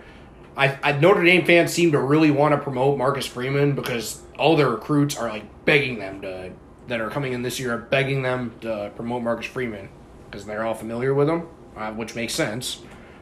I, 0.55 0.77
I 0.83 0.91
Notre 0.93 1.23
Dame 1.23 1.45
fans 1.45 1.73
seem 1.73 1.91
to 1.93 1.99
really 1.99 2.31
want 2.31 2.53
to 2.53 2.57
promote 2.57 2.97
Marcus 2.97 3.25
Freeman 3.25 3.73
because 3.73 4.21
all 4.37 4.55
their 4.55 4.69
recruits 4.69 5.17
are 5.17 5.29
like 5.29 5.65
begging 5.65 5.99
them 5.99 6.21
to 6.21 6.51
that 6.87 6.99
are 6.99 7.09
coming 7.09 7.33
in 7.33 7.41
this 7.41 7.59
year 7.59 7.73
are 7.73 7.77
begging 7.79 8.21
them 8.21 8.53
to 8.61 8.91
promote 8.95 9.23
Marcus 9.23 9.45
Freeman 9.45 9.89
because 10.29 10.45
they're 10.45 10.65
all 10.65 10.73
familiar 10.73 11.13
with 11.13 11.29
him, 11.29 11.47
uh, 11.75 11.91
which 11.91 12.15
makes 12.15 12.33
sense. 12.33 12.81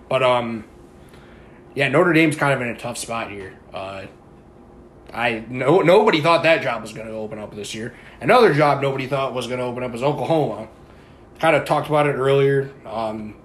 But 0.10 0.24
um, 0.24 0.66
yeah, 1.76 1.88
Notre 1.88 2.14
Dame's 2.14 2.36
kind 2.36 2.54
of 2.54 2.62
in 2.62 2.68
a 2.68 2.78
tough 2.78 2.98
spot 2.98 3.32
here. 3.32 3.58
Uh, 3.74 4.08
I 5.14 5.46
no 5.50 5.82
nobody 5.82 6.22
thought 6.22 6.44
that 6.44 6.62
job 6.62 6.82
was 6.82 6.94
going 6.94 7.08
to 7.08 7.14
open 7.14 7.40
up 7.40 7.56
this 7.56 7.76
year. 7.76 7.94
Another 8.20 8.54
job 8.54 8.82
nobody 8.82 9.08
thought 9.08 9.34
was 9.34 9.48
going 9.48 9.60
to 9.60 9.66
open 9.66 9.84
up 9.84 9.94
is 9.94 10.04
Oklahoma. 10.04 10.68
Kind 11.40 11.56
of 11.56 11.66
talked 11.66 11.88
about 11.88 12.08
it 12.08 12.14
earlier. 12.14 12.72
Um, 12.86 13.36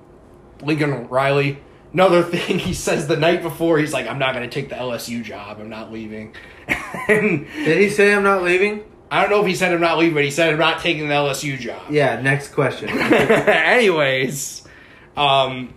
Lincoln 0.62 1.09
Riley. 1.09 1.59
Another 1.97 2.22
thing 2.22 2.59
he 2.68 2.74
says 2.74 3.09
the 3.09 3.16
night 3.16 3.40
before, 3.40 3.78
he's 3.78 3.94
like, 3.94 4.07
"I'm 4.07 4.18
not 4.18 4.34
going 4.34 4.49
to 4.49 4.55
take 4.55 4.68
the 4.68 4.74
LSU 4.74 5.24
job. 5.24 5.59
I'm 5.59 5.70
not 5.70 5.90
leaving." 5.90 6.34
and 6.68 7.47
Did 7.47 7.80
he 7.80 7.88
say 7.88 8.14
I'm 8.14 8.22
not 8.22 8.42
leaving? 8.42 8.84
I 9.11 9.22
don't 9.22 9.30
know 9.30 9.40
if 9.40 9.47
he 9.47 9.55
said 9.55 9.72
I'm 9.72 9.80
not 9.80 9.97
leaving, 9.97 10.12
but 10.12 10.24
he 10.24 10.30
said 10.30 10.53
I'm 10.53 10.59
not 10.59 10.80
taking 10.80 11.09
the 11.09 11.14
LSU 11.14 11.59
job. 11.59 11.90
Yeah. 11.90 12.20
Next 12.20 12.49
question. 12.49 12.90
Anyways, 12.99 14.68
um, 15.16 15.72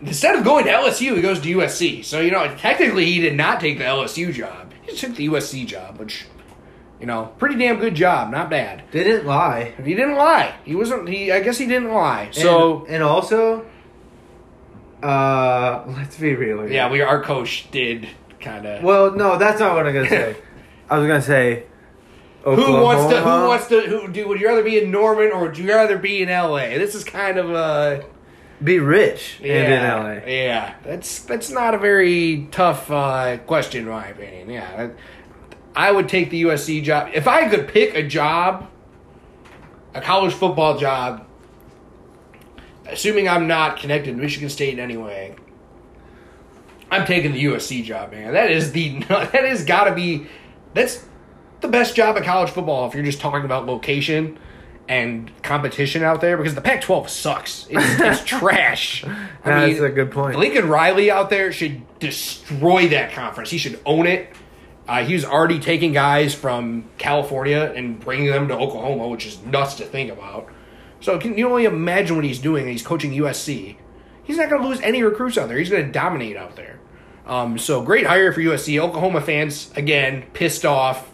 instead 0.00 0.36
of 0.36 0.44
going 0.44 0.66
to 0.66 0.70
LSU, 0.70 1.16
he 1.16 1.22
goes 1.22 1.40
to 1.40 1.56
USC. 1.56 2.04
So 2.04 2.20
you 2.20 2.30
know, 2.30 2.54
technically, 2.56 3.06
he 3.06 3.20
did 3.20 3.34
not 3.34 3.58
take 3.58 3.78
the 3.78 3.84
LSU 3.84 4.32
job. 4.32 4.72
He 4.82 4.94
took 4.94 5.16
the 5.16 5.26
USC 5.26 5.66
job, 5.66 5.98
which 5.98 6.26
you 7.00 7.06
know, 7.06 7.32
pretty 7.36 7.56
damn 7.56 7.80
good 7.80 7.96
job, 7.96 8.30
not 8.30 8.48
bad. 8.48 8.84
Didn't 8.92 9.26
lie. 9.26 9.74
He 9.82 9.96
didn't 9.96 10.14
lie. 10.14 10.54
He 10.64 10.76
wasn't. 10.76 11.08
He. 11.08 11.32
I 11.32 11.40
guess 11.40 11.58
he 11.58 11.66
didn't 11.66 11.92
lie. 11.92 12.28
So 12.30 12.84
and, 12.84 12.94
and 12.94 13.02
also, 13.02 13.66
uh, 15.02 15.84
let's 15.88 16.16
be 16.18 16.34
real. 16.34 16.60
Here. 16.62 16.70
yeah, 16.72 16.90
we 16.90 17.00
our 17.00 17.22
coach 17.22 17.70
did 17.70 18.08
kind 18.40 18.66
of. 18.66 18.82
Well, 18.82 19.12
no, 19.14 19.38
that's 19.38 19.60
not 19.60 19.74
what 19.74 19.86
I'm 19.86 19.94
gonna 19.94 20.08
say. 20.08 20.36
I 20.90 20.98
was 20.98 21.06
gonna 21.06 21.22
say. 21.22 21.64
Who 22.44 22.56
wants 22.82 23.12
to? 23.14 23.20
Who 23.20 23.28
wants 23.48 23.66
to? 23.68 23.80
Who 23.82 24.08
do? 24.08 24.26
Would 24.28 24.40
you 24.40 24.48
rather 24.48 24.64
be 24.64 24.78
in 24.82 24.90
Norman 24.90 25.30
or 25.32 25.42
would 25.42 25.56
you 25.58 25.68
rather 25.68 25.96
be 25.96 26.22
in 26.22 26.28
LA? 26.28 26.70
This 26.70 26.94
is 26.96 27.04
kind 27.04 27.38
of 27.38 27.50
a. 27.50 28.04
be 28.62 28.78
rich 28.80 29.38
Yeah, 29.40 29.54
and 29.54 29.72
in 29.72 30.24
LA? 30.26 30.32
yeah. 30.32 30.74
That's 30.82 31.20
that's 31.20 31.50
not 31.50 31.74
a 31.74 31.78
very 31.78 32.48
tough 32.50 32.90
uh, 32.90 33.38
question, 33.38 33.84
in 33.84 33.88
my 33.90 34.08
opinion. 34.08 34.50
Yeah, 34.50 34.88
I 35.76 35.92
would 35.92 36.08
take 36.08 36.30
the 36.30 36.42
USC 36.42 36.82
job 36.82 37.10
if 37.14 37.28
I 37.28 37.48
could 37.48 37.68
pick 37.68 37.94
a 37.94 38.02
job, 38.06 38.68
a 39.94 40.00
college 40.00 40.34
football 40.34 40.76
job. 40.78 41.26
Assuming 42.92 43.28
I'm 43.28 43.46
not 43.46 43.78
connected 43.78 44.16
to 44.16 44.20
Michigan 44.20 44.48
State 44.48 44.74
in 44.74 44.80
any 44.80 44.96
way, 44.96 45.34
I'm 46.90 47.06
taking 47.06 47.32
the 47.32 47.44
USC 47.44 47.84
job, 47.84 48.12
man. 48.12 48.34
That 48.34 48.50
is 48.50 48.72
the 48.72 48.98
that 49.08 49.44
is 49.44 49.64
got 49.64 49.84
to 49.84 49.94
be 49.94 50.26
that's 50.74 51.04
the 51.60 51.68
best 51.68 51.94
job 51.96 52.16
at 52.16 52.24
college 52.24 52.50
football 52.50 52.86
if 52.86 52.94
you're 52.94 53.04
just 53.04 53.20
talking 53.20 53.44
about 53.44 53.66
location 53.66 54.38
and 54.88 55.30
competition 55.42 56.02
out 56.02 56.20
there 56.20 56.36
because 56.36 56.54
the 56.54 56.60
Pac-12 56.60 57.08
sucks. 57.08 57.66
It's, 57.70 58.00
it's 58.00 58.24
trash. 58.26 59.04
I 59.04 59.10
That's 59.44 59.80
a 59.80 59.88
good 59.88 60.10
point. 60.10 60.38
Lincoln 60.38 60.68
Riley 60.68 61.10
out 61.10 61.30
there 61.30 61.52
should 61.52 61.82
destroy 61.98 62.88
that 62.88 63.12
conference. 63.12 63.50
He 63.50 63.58
should 63.58 63.80
own 63.86 64.06
it. 64.06 64.28
Uh, 64.88 65.04
he 65.04 65.14
was 65.14 65.24
already 65.24 65.60
taking 65.60 65.92
guys 65.92 66.34
from 66.34 66.84
California 66.98 67.72
and 67.74 68.00
bringing 68.00 68.26
them 68.26 68.48
to 68.48 68.54
Oklahoma, 68.54 69.06
which 69.08 69.24
is 69.24 69.40
nuts 69.44 69.74
to 69.74 69.84
think 69.84 70.10
about. 70.10 70.48
So 71.02 71.18
can 71.18 71.36
you 71.36 71.48
only 71.48 71.64
imagine 71.64 72.16
what 72.16 72.24
he's 72.24 72.38
doing? 72.38 72.66
He's 72.68 72.82
coaching 72.82 73.10
USC. 73.10 73.76
He's 74.22 74.36
not 74.36 74.48
going 74.48 74.62
to 74.62 74.68
lose 74.68 74.80
any 74.80 75.02
recruits 75.02 75.36
out 75.36 75.48
there. 75.48 75.58
He's 75.58 75.68
going 75.68 75.84
to 75.84 75.92
dominate 75.92 76.36
out 76.36 76.54
there. 76.56 76.78
Um, 77.26 77.58
so 77.58 77.82
great 77.82 78.06
hire 78.06 78.32
for 78.32 78.40
USC. 78.40 78.80
Oklahoma 78.80 79.20
fans 79.20 79.70
again 79.76 80.24
pissed 80.32 80.64
off. 80.64 81.10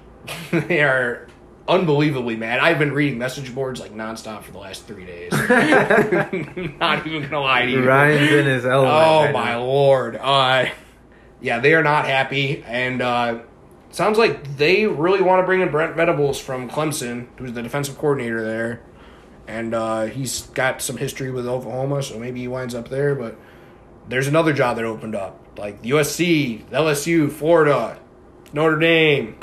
they 0.50 0.82
are 0.82 1.28
unbelievably 1.68 2.36
mad. 2.36 2.58
I've 2.58 2.78
been 2.78 2.92
reading 2.92 3.18
message 3.18 3.54
boards 3.54 3.80
like 3.80 3.92
nonstop 3.92 4.42
for 4.42 4.52
the 4.52 4.58
last 4.58 4.86
three 4.86 5.04
days. 5.06 5.32
not 6.80 7.06
even 7.06 7.22
gonna 7.22 7.40
lie 7.40 7.66
to 7.66 7.70
you. 7.70 7.86
Ryan's 7.86 8.32
in 8.32 8.46
his 8.46 8.66
element. 8.66 8.94
Oh 8.94 9.24
right 9.24 9.32
my 9.32 9.52
now. 9.52 9.62
lord. 9.62 10.16
Uh 10.16 10.66
yeah, 11.40 11.60
they 11.60 11.74
are 11.74 11.82
not 11.82 12.06
happy 12.06 12.64
and 12.66 13.02
uh 13.02 13.40
sounds 13.90 14.18
like 14.18 14.56
they 14.56 14.86
really 14.86 15.20
want 15.20 15.42
to 15.42 15.46
bring 15.46 15.60
in 15.60 15.70
Brent 15.70 15.94
Venables 15.94 16.40
from 16.40 16.68
Clemson, 16.70 17.26
who's 17.36 17.52
the 17.52 17.62
defensive 17.62 17.98
coordinator 17.98 18.42
there. 18.42 18.82
And 19.48 19.74
uh 19.74 20.04
he's 20.04 20.42
got 20.48 20.80
some 20.80 20.98
history 20.98 21.32
with 21.32 21.48
Oklahoma, 21.48 22.02
so 22.02 22.18
maybe 22.18 22.40
he 22.40 22.48
winds 22.48 22.74
up 22.74 22.88
there, 22.88 23.16
but 23.16 23.36
there's 24.08 24.28
another 24.28 24.52
job 24.52 24.76
that 24.76 24.84
opened 24.84 25.16
up. 25.16 25.40
Like 25.58 25.82
USC, 25.82 26.64
LSU, 26.66 27.32
Florida, 27.32 27.98
Notre 28.52 28.78
Dame, 28.78 29.36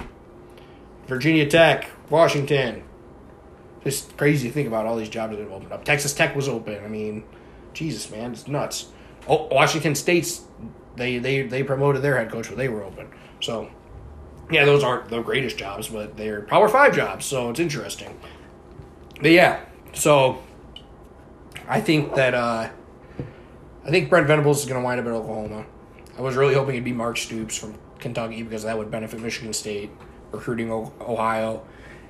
Virginia 1.08 1.50
Tech, 1.50 1.90
Washington. 2.10 2.84
Just 3.84 4.16
crazy 4.18 4.48
to 4.48 4.54
think 4.54 4.68
about 4.68 4.86
all 4.86 4.96
these 4.96 5.10
jobs 5.10 5.36
that 5.36 5.42
have 5.42 5.52
opened 5.52 5.72
up. 5.72 5.84
Texas 5.84 6.14
Tech 6.14 6.36
was 6.36 6.48
open. 6.48 6.84
I 6.84 6.88
mean, 6.88 7.24
Jesus, 7.74 8.10
man, 8.10 8.32
it's 8.32 8.48
nuts. 8.48 8.88
Oh, 9.28 9.48
Washington 9.52 9.96
State's 9.96 10.46
they 10.96 11.18
they 11.18 11.44
they 11.44 11.64
promoted 11.64 12.02
their 12.02 12.18
head 12.18 12.32
coach 12.32 12.50
when 12.50 12.58
they 12.58 12.70
were 12.70 12.84
open. 12.84 13.08
So, 13.42 13.70
yeah, 14.50 14.66
those 14.66 14.84
aren't 14.84 15.10
the 15.10 15.22
greatest 15.22 15.58
jobs, 15.58 15.90
but 15.90 16.18
they're 16.18 16.42
Power 16.42 16.70
Five 16.70 16.96
jobs. 16.96 17.26
So 17.26 17.50
it's 17.50 17.60
interesting. 17.60 18.18
But 19.22 19.32
yeah, 19.32 19.62
so 19.96 20.44
I 21.68 21.82
think 21.82 22.16
that 22.16 22.34
uh, 22.34 22.70
I 23.86 23.90
think 23.90 24.10
Brent 24.10 24.28
Venables 24.28 24.60
is 24.62 24.66
going 24.70 24.80
to 24.80 24.86
wind 24.86 25.00
up 25.00 25.06
at 25.06 25.12
Oklahoma. 25.12 25.66
I 26.18 26.22
was 26.22 26.36
really 26.36 26.54
hoping 26.54 26.76
it'd 26.76 26.86
be 26.86 26.94
Mark 26.94 27.18
Stoops 27.18 27.58
from 27.58 27.76
Kentucky 28.00 28.44
because 28.44 28.64
that 28.64 28.78
would 28.78 28.92
benefit 28.92 29.20
Michigan 29.20 29.54
State 29.54 29.90
recruiting 30.32 30.72
Ohio, 30.72 31.66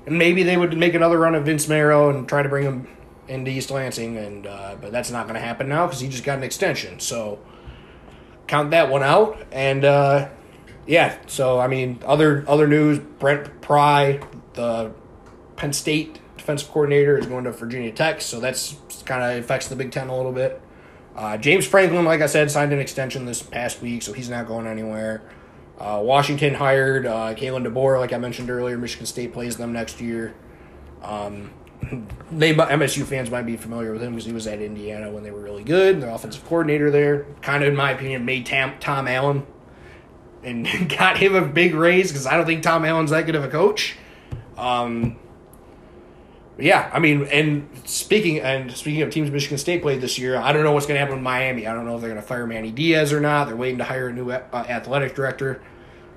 and 0.06 0.18
maybe 0.18 0.44
they 0.44 0.58
would 0.58 0.78
make 0.78 0.94
another 0.94 1.18
run 1.18 1.36
at 1.36 1.44
Vince 1.44 1.68
Marrow 1.68 2.10
and 2.10 2.28
try 2.28 2.44
to 2.44 2.50
bring 2.50 2.64
him 2.64 2.88
into 3.28 3.52
East 3.52 3.72
Lansing. 3.72 4.18
And 4.18 4.48
uh, 4.48 4.76
but 4.82 4.92
that's 4.92 5.12
not 5.12 5.28
going 5.28 5.36
to 5.36 5.46
happen 5.46 5.70
now 5.70 5.86
because 5.86 6.02
he 6.02 6.10
just 6.10 6.24
got 6.24 6.38
an 6.38 6.44
extension. 6.44 7.00
So 7.00 7.40
count 8.48 8.72
that 8.72 8.90
one 8.90 9.04
out. 9.04 9.42
And 9.52 9.86
uh, 9.86 10.30
yeah, 10.88 11.18
so 11.28 11.60
I 11.60 11.68
mean, 11.68 12.00
other 12.06 12.44
other 12.48 12.68
news: 12.68 13.00
Brent 13.00 13.62
Pry, 13.62 14.20
the 14.54 14.92
Penn 15.56 15.74
State 15.74 16.20
defensive 16.46 16.70
coordinator, 16.70 17.18
is 17.18 17.26
going 17.26 17.43
to 17.43 17.52
Virginia 17.52 17.91
Tech, 17.91 18.22
so 18.22 18.39
that's 18.39 18.76
kind 19.06 19.24
of 19.24 19.43
affects 19.43 19.68
the 19.68 19.76
Big 19.76 19.91
Ten 19.91 20.10
a 20.10 20.16
little 20.16 20.32
bit. 20.32 20.62
Uh, 21.16 21.38
James 21.38 21.66
Franklin, 21.66 22.06
like 22.06 22.22
I 22.22 22.28
said, 22.28 22.52
signed 22.52 22.72
an 22.72 22.80
extension 22.80 23.26
this 23.26 23.41
past 23.41 23.82
week, 23.82 24.04
so 24.04 24.14
he's 24.14 24.30
not 24.30 24.48
going 24.48 24.68
anywhere. 24.68 25.24
Uh, 25.80 26.02
Washington 26.04 26.54
hired 26.54 27.08
uh, 27.08 27.34
Kalen 27.34 27.66
DeBoer, 27.66 28.00
like 28.00 28.14
I 28.14 28.18
mentioned 28.18 28.50
earlier. 28.52 28.78
Michigan 28.78 29.08
State 29.08 29.34
plays 29.34 29.58
them 29.58 29.74
next 29.74 30.00
year. 30.00 30.36
Um, 31.02 31.52
they 32.32 32.54
MSU 32.54 33.06
fans 33.06 33.32
might 33.32 33.46
be 33.46 33.58
familiar 33.58 33.91
with 33.91 34.04
him 34.04 34.12
because 34.12 34.26
he 34.26 34.34
was 34.34 34.46
at 34.46 34.62
Indiana 34.62 35.10
when 35.12 35.24
they 35.24 35.32
were 35.32 35.41
really 35.41 35.64
good. 35.64 36.00
Their 36.00 36.12
offensive 36.12 36.46
coordinator 36.46 36.91
there, 36.91 37.26
kind 37.41 37.64
of 37.64 37.70
in 37.70 37.76
my 37.76 37.91
opinion, 37.91 38.24
made 38.24 38.46
Tam, 38.46 38.78
Tom 38.80 39.08
Allen 39.08 39.46
and 40.43 40.89
got 40.98 41.18
him 41.18 41.34
a 41.36 41.41
big 41.41 41.74
raise 41.74 42.12
because 42.12 42.28
I 42.28 42.38
don't 42.38 42.46
think 42.46 42.62
Tom 42.62 42.86
Allen's 42.86 43.10
that 43.10 43.26
good 43.26 43.36
of 43.36 43.43
a 43.43 43.50
coach. 43.50 43.98
Um, 44.58 45.18
yeah, 46.58 46.89
I 46.93 46.99
mean, 46.99 47.26
and 47.28 47.68
speaking 47.86 48.39
and 48.39 48.72
speaking 48.72 49.01
of 49.01 49.10
teams 49.10 49.30
Michigan 49.30 49.58
State 49.58 49.82
played 49.82 49.99
this 49.99 50.18
year, 50.18 50.38
I 50.38 50.53
don't 50.53 50.64
know 50.64 50.72
what's 50.72 50.86
going 50.86 50.95
to 50.95 50.99
happen 50.99 51.16
with 51.16 51.24
Miami. 51.24 51.68
I 51.68 51.74
don't 51.74 51.86
know 51.86 51.95
if 51.95 52.01
they're 52.01 52.10
going 52.10 52.22
to 52.22 52.28
fire 52.28 52.47
Manny 52.47 52.72
Diaz 52.72 53.12
or 53.12 53.20
not. 53.20 53.47
They're 53.47 53.58
waiting 53.58 53.80
to 53.80 53.84
hire 53.84 54.08
a 54.08 54.14
new 54.14 54.32
uh, 54.32 54.41
athletic 54.53 55.16
director, 55.16 55.62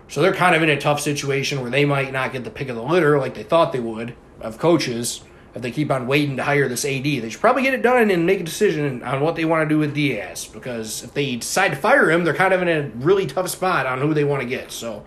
so 0.07 0.23
they're 0.23 0.33
kind 0.33 0.55
of 0.55 0.63
in 0.63 0.71
a 0.71 0.81
tough 0.81 1.01
situation 1.01 1.61
where 1.61 1.71
they 1.71 1.85
might 1.85 2.13
not 2.13 2.33
get 2.33 2.45
the 2.45 2.51
pick 2.51 2.69
of 2.69 2.77
the 2.77 2.83
litter 2.83 3.19
like 3.19 3.35
they 3.35 3.43
thought 3.43 3.73
they 3.73 3.81
would 3.81 4.15
of 4.41 4.59
coaches 4.59 5.23
if 5.55 5.63
they 5.63 5.71
keep 5.73 5.91
on 5.91 6.07
waiting 6.07 6.37
to 6.37 6.45
hire 6.45 6.69
this 6.69 6.85
AD. 6.85 7.03
They 7.03 7.29
should 7.29 7.41
probably 7.41 7.63
get 7.63 7.75
it 7.75 7.83
done 7.83 8.11
and 8.11 8.25
make 8.25 8.41
a 8.41 8.45
decision 8.45 9.03
on 9.03 9.21
what 9.21 9.35
they 9.35 9.45
want 9.45 9.69
to 9.69 9.75
do 9.75 9.79
with 9.79 9.95
Diaz 9.95 10.47
because 10.47 11.03
if 11.03 11.15
they 11.15 11.37
decide 11.37 11.71
to 11.71 11.77
fire 11.77 12.11
him, 12.11 12.23
they're 12.23 12.35
kind 12.35 12.55
of 12.55 12.63
in 12.63 12.69
a 12.69 12.89
really 12.99 13.27
tough 13.27 13.49
spot 13.49 13.87
on 13.87 14.01
who 14.01 14.15
they 14.15 14.25
want 14.25 14.43
to 14.43 14.49
get. 14.49 14.71
So, 14.71 15.05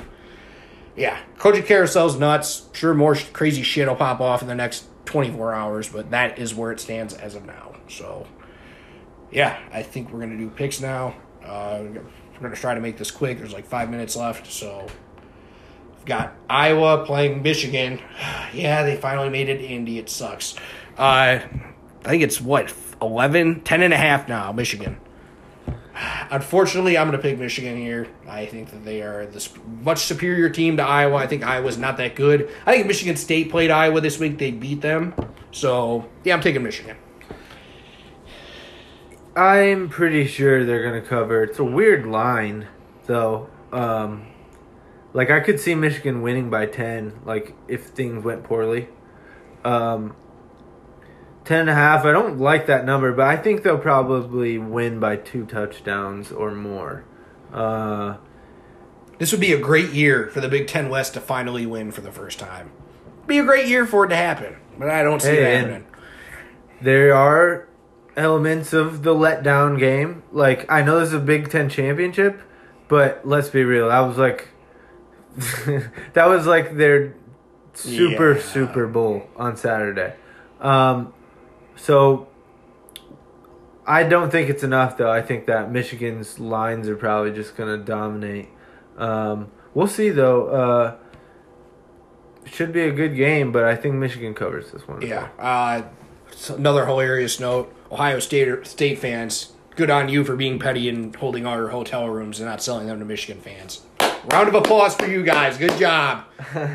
yeah, 0.96 1.20
coaching 1.38 1.64
carousel's 1.64 2.20
nuts. 2.20 2.68
Sure, 2.74 2.94
more 2.94 3.16
crazy 3.16 3.64
shit 3.64 3.88
will 3.88 3.96
pop 3.96 4.20
off 4.20 4.42
in 4.42 4.48
the 4.50 4.56
next 4.56 4.86
24 5.12 5.54
hours, 5.54 5.90
but 5.90 6.12
that 6.12 6.40
is 6.40 6.56
where 6.56 6.72
it 6.72 6.80
stands 6.80 7.14
as 7.14 7.36
of 7.36 7.46
now. 7.46 7.76
So, 7.88 8.26
yeah, 9.32 9.60
I 9.72 9.84
think 9.84 10.12
we're 10.12 10.20
going 10.20 10.32
to 10.32 10.38
do 10.38 10.50
picks 10.50 10.82
now. 10.82 11.16
Uh, 11.44 11.84
we're 11.84 12.40
going 12.40 12.54
to 12.54 12.60
try 12.60 12.74
to 12.74 12.82
make 12.82 12.98
this 12.98 13.12
quick. 13.12 13.38
There's 13.38 13.54
like 13.54 13.66
five 13.66 13.90
minutes 13.90 14.16
left, 14.16 14.52
so 14.52 14.88
We've 16.02 16.08
got 16.08 16.34
Iowa 16.50 17.06
playing 17.06 17.44
Michigan. 17.44 18.02
Yeah, 18.54 18.84
they 18.84 18.98
finally 18.98 19.30
made 19.30 19.48
it 19.48 19.62
Indy. 19.62 19.98
It 19.98 20.10
sucks. 20.10 20.56
Uh, 20.98 21.40
I 21.40 21.40
think 22.04 22.22
it's 22.22 22.42
what 22.42 22.74
11, 23.02 23.62
10 23.62 23.82
and 23.82 23.94
a 23.94 23.98
half 23.98 24.28
now, 24.28 24.52
Michigan. 24.52 25.00
Unfortunately, 25.94 26.98
I'm 26.98 27.08
going 27.08 27.18
to 27.18 27.22
pick 27.22 27.38
Michigan 27.38 27.78
here. 27.78 28.08
I 28.28 28.46
think 28.46 28.72
that 28.72 28.86
they 28.86 29.02
are 29.02 29.26
the 29.26 29.48
much 29.84 30.00
superior 30.00 30.50
team 30.50 30.78
to 30.78 30.84
Iowa. 30.84 31.18
I 31.18 31.28
think 31.28 31.44
Iowa's 31.44 31.78
not 31.78 31.98
that 31.98 32.16
good. 32.16 32.50
I 32.66 32.74
think 32.74 32.88
Michigan 32.88 33.18
State 33.18 33.50
played 33.50 33.72
Iowa 33.72 34.00
this 34.02 34.18
week. 34.20 34.38
They 34.38 34.52
beat 34.52 34.82
them. 34.82 35.14
So, 35.52 36.10
yeah, 36.24 36.34
I'm 36.34 36.42
taking 36.42 36.64
Michigan. 36.64 36.96
I'm 39.36 39.90
pretty 39.90 40.28
sure 40.28 40.66
they're 40.66 40.84
gonna 40.84 41.02
cover. 41.02 41.44
It's 41.44 41.60
a 41.60 41.64
weird 41.64 42.06
line, 42.06 42.68
though. 43.06 43.50
Um, 43.72 44.28
like 45.14 45.30
I 45.30 45.40
could 45.40 45.60
see 45.60 45.76
Michigan 45.76 46.22
winning 46.22 46.50
by 46.50 46.66
ten, 46.66 47.20
like 47.26 47.56
if 47.68 47.88
things 47.88 48.24
went 48.24 48.44
poorly. 48.44 48.90
Um, 49.64 50.16
ten 51.52 51.60
and 51.62 51.70
a 51.70 51.74
half. 51.74 52.06
I 52.06 52.12
don't 52.14 52.40
like 52.40 52.66
that 52.68 52.86
number, 52.86 53.12
but 53.12 53.28
I 53.28 53.36
think 53.36 53.64
they'll 53.64 53.78
probably 53.78 54.58
win 54.58 55.00
by 55.00 55.18
two 55.18 55.46
touchdowns 55.46 56.32
or 56.32 56.52
more. 56.56 57.04
Uh, 57.54 58.16
This 59.20 59.32
would 59.34 59.42
be 59.42 59.52
a 59.54 59.60
great 59.60 59.90
year 59.92 60.30
for 60.34 60.40
the 60.42 60.48
Big 60.50 60.68
Ten 60.68 60.88
West 60.90 61.14
to 61.16 61.20
finally 61.20 61.66
win 61.66 61.92
for 61.92 62.00
the 62.02 62.12
first 62.12 62.40
time. 62.40 62.72
Be 63.28 63.38
a 63.38 63.44
great 63.44 63.68
year 63.68 63.86
for 63.86 64.06
it 64.06 64.10
to 64.10 64.16
happen, 64.16 64.56
but 64.80 64.90
I 64.90 65.04
don't 65.04 65.22
see 65.22 65.30
Hey, 65.30 65.56
it 65.56 65.58
happening. 65.60 65.86
there 66.82 67.14
are 67.14 67.68
elements 68.18 68.72
of 68.74 69.04
the 69.04 69.14
letdown 69.14 69.78
game. 69.78 70.24
Like 70.32 70.72
I 70.72 70.82
know 70.82 71.00
this 71.00 71.10
is 71.10 71.16
a 71.16 71.20
Big 71.20 71.50
Ten 71.52 71.70
championship, 71.70 72.42
but 72.88 73.22
let's 73.26 73.50
be 73.50 73.64
real. 73.64 73.92
I 73.92 74.00
was 74.02 74.18
like 74.18 74.48
that 76.14 76.28
was 76.28 76.46
like 76.48 76.78
their 76.78 77.14
super 77.74 78.34
Yeah. 78.36 78.42
Super 78.42 78.88
Bowl 78.88 79.28
on 79.36 79.56
Saturday. 79.58 80.14
Um, 80.60 81.14
so 81.82 82.28
I 83.88 84.04
don't 84.04 84.32
think 84.32 84.50
it's 84.50 84.62
enough 84.62 84.98
though. 84.98 85.12
I 85.12 85.24
think 85.24 85.48
that 85.48 85.72
Michigan's 85.72 86.40
lines 86.40 86.88
are 86.88 86.96
probably 86.96 87.32
just 87.32 87.58
gonna 87.58 87.78
dominate. 87.78 88.50
Um, 88.98 89.52
we'll 89.74 89.88
see 89.88 90.10
though. 90.10 90.48
Uh, 90.48 90.98
should 92.46 92.72
be 92.72 92.82
a 92.82 92.92
good 92.92 93.16
game, 93.16 93.52
but 93.52 93.64
I 93.64 93.76
think 93.76 93.96
Michigan 93.96 94.36
covers 94.36 94.72
this 94.72 94.88
one. 94.88 95.02
Yeah. 95.02 95.30
Uh, 95.40 95.84
another 96.50 96.86
hilarious 96.86 97.40
note: 97.40 97.74
Ohio 97.92 98.20
State 98.20 98.68
State 98.68 99.00
fans, 99.00 99.54
good 99.76 99.90
on 99.90 100.08
you 100.08 100.24
for 100.24 100.36
being 100.36 100.60
petty 100.60 100.88
and 100.88 101.16
holding 101.16 101.48
all 101.48 101.56
your 101.56 101.70
hotel 101.70 102.08
rooms 102.08 102.40
and 102.40 102.48
not 102.48 102.62
selling 102.62 102.86
them 102.88 103.00
to 103.00 103.06
Michigan 103.06 103.42
fans. 103.42 103.82
Round 104.30 104.48
of 104.48 104.54
applause 104.54 104.94
for 104.94 105.08
you 105.08 105.24
guys. 105.24 105.58
Good 105.58 105.80
job. 105.80 106.26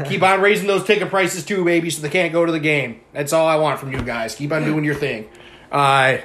Keep 0.07 0.23
on 0.23 0.41
raising 0.41 0.67
those 0.67 0.85
ticket 0.85 1.09
prices 1.11 1.45
too, 1.45 1.65
baby, 1.65 1.91
so 1.91 2.03
they 2.03 2.09
can't 2.09 2.33
go 2.33 2.45
to 2.45 2.51
the 2.51 2.59
game. 2.59 3.03
That's 3.13 3.33
all 3.33 3.47
I 3.47 3.57
want 3.57 3.79
from 3.79 3.93
you 3.93 4.03
guys. 4.03 4.35
Keep 4.35 4.53
on 4.53 4.65
doing 4.65 4.83
your 4.83 4.97
thing. 4.97 5.29
Uh, 5.71 6.19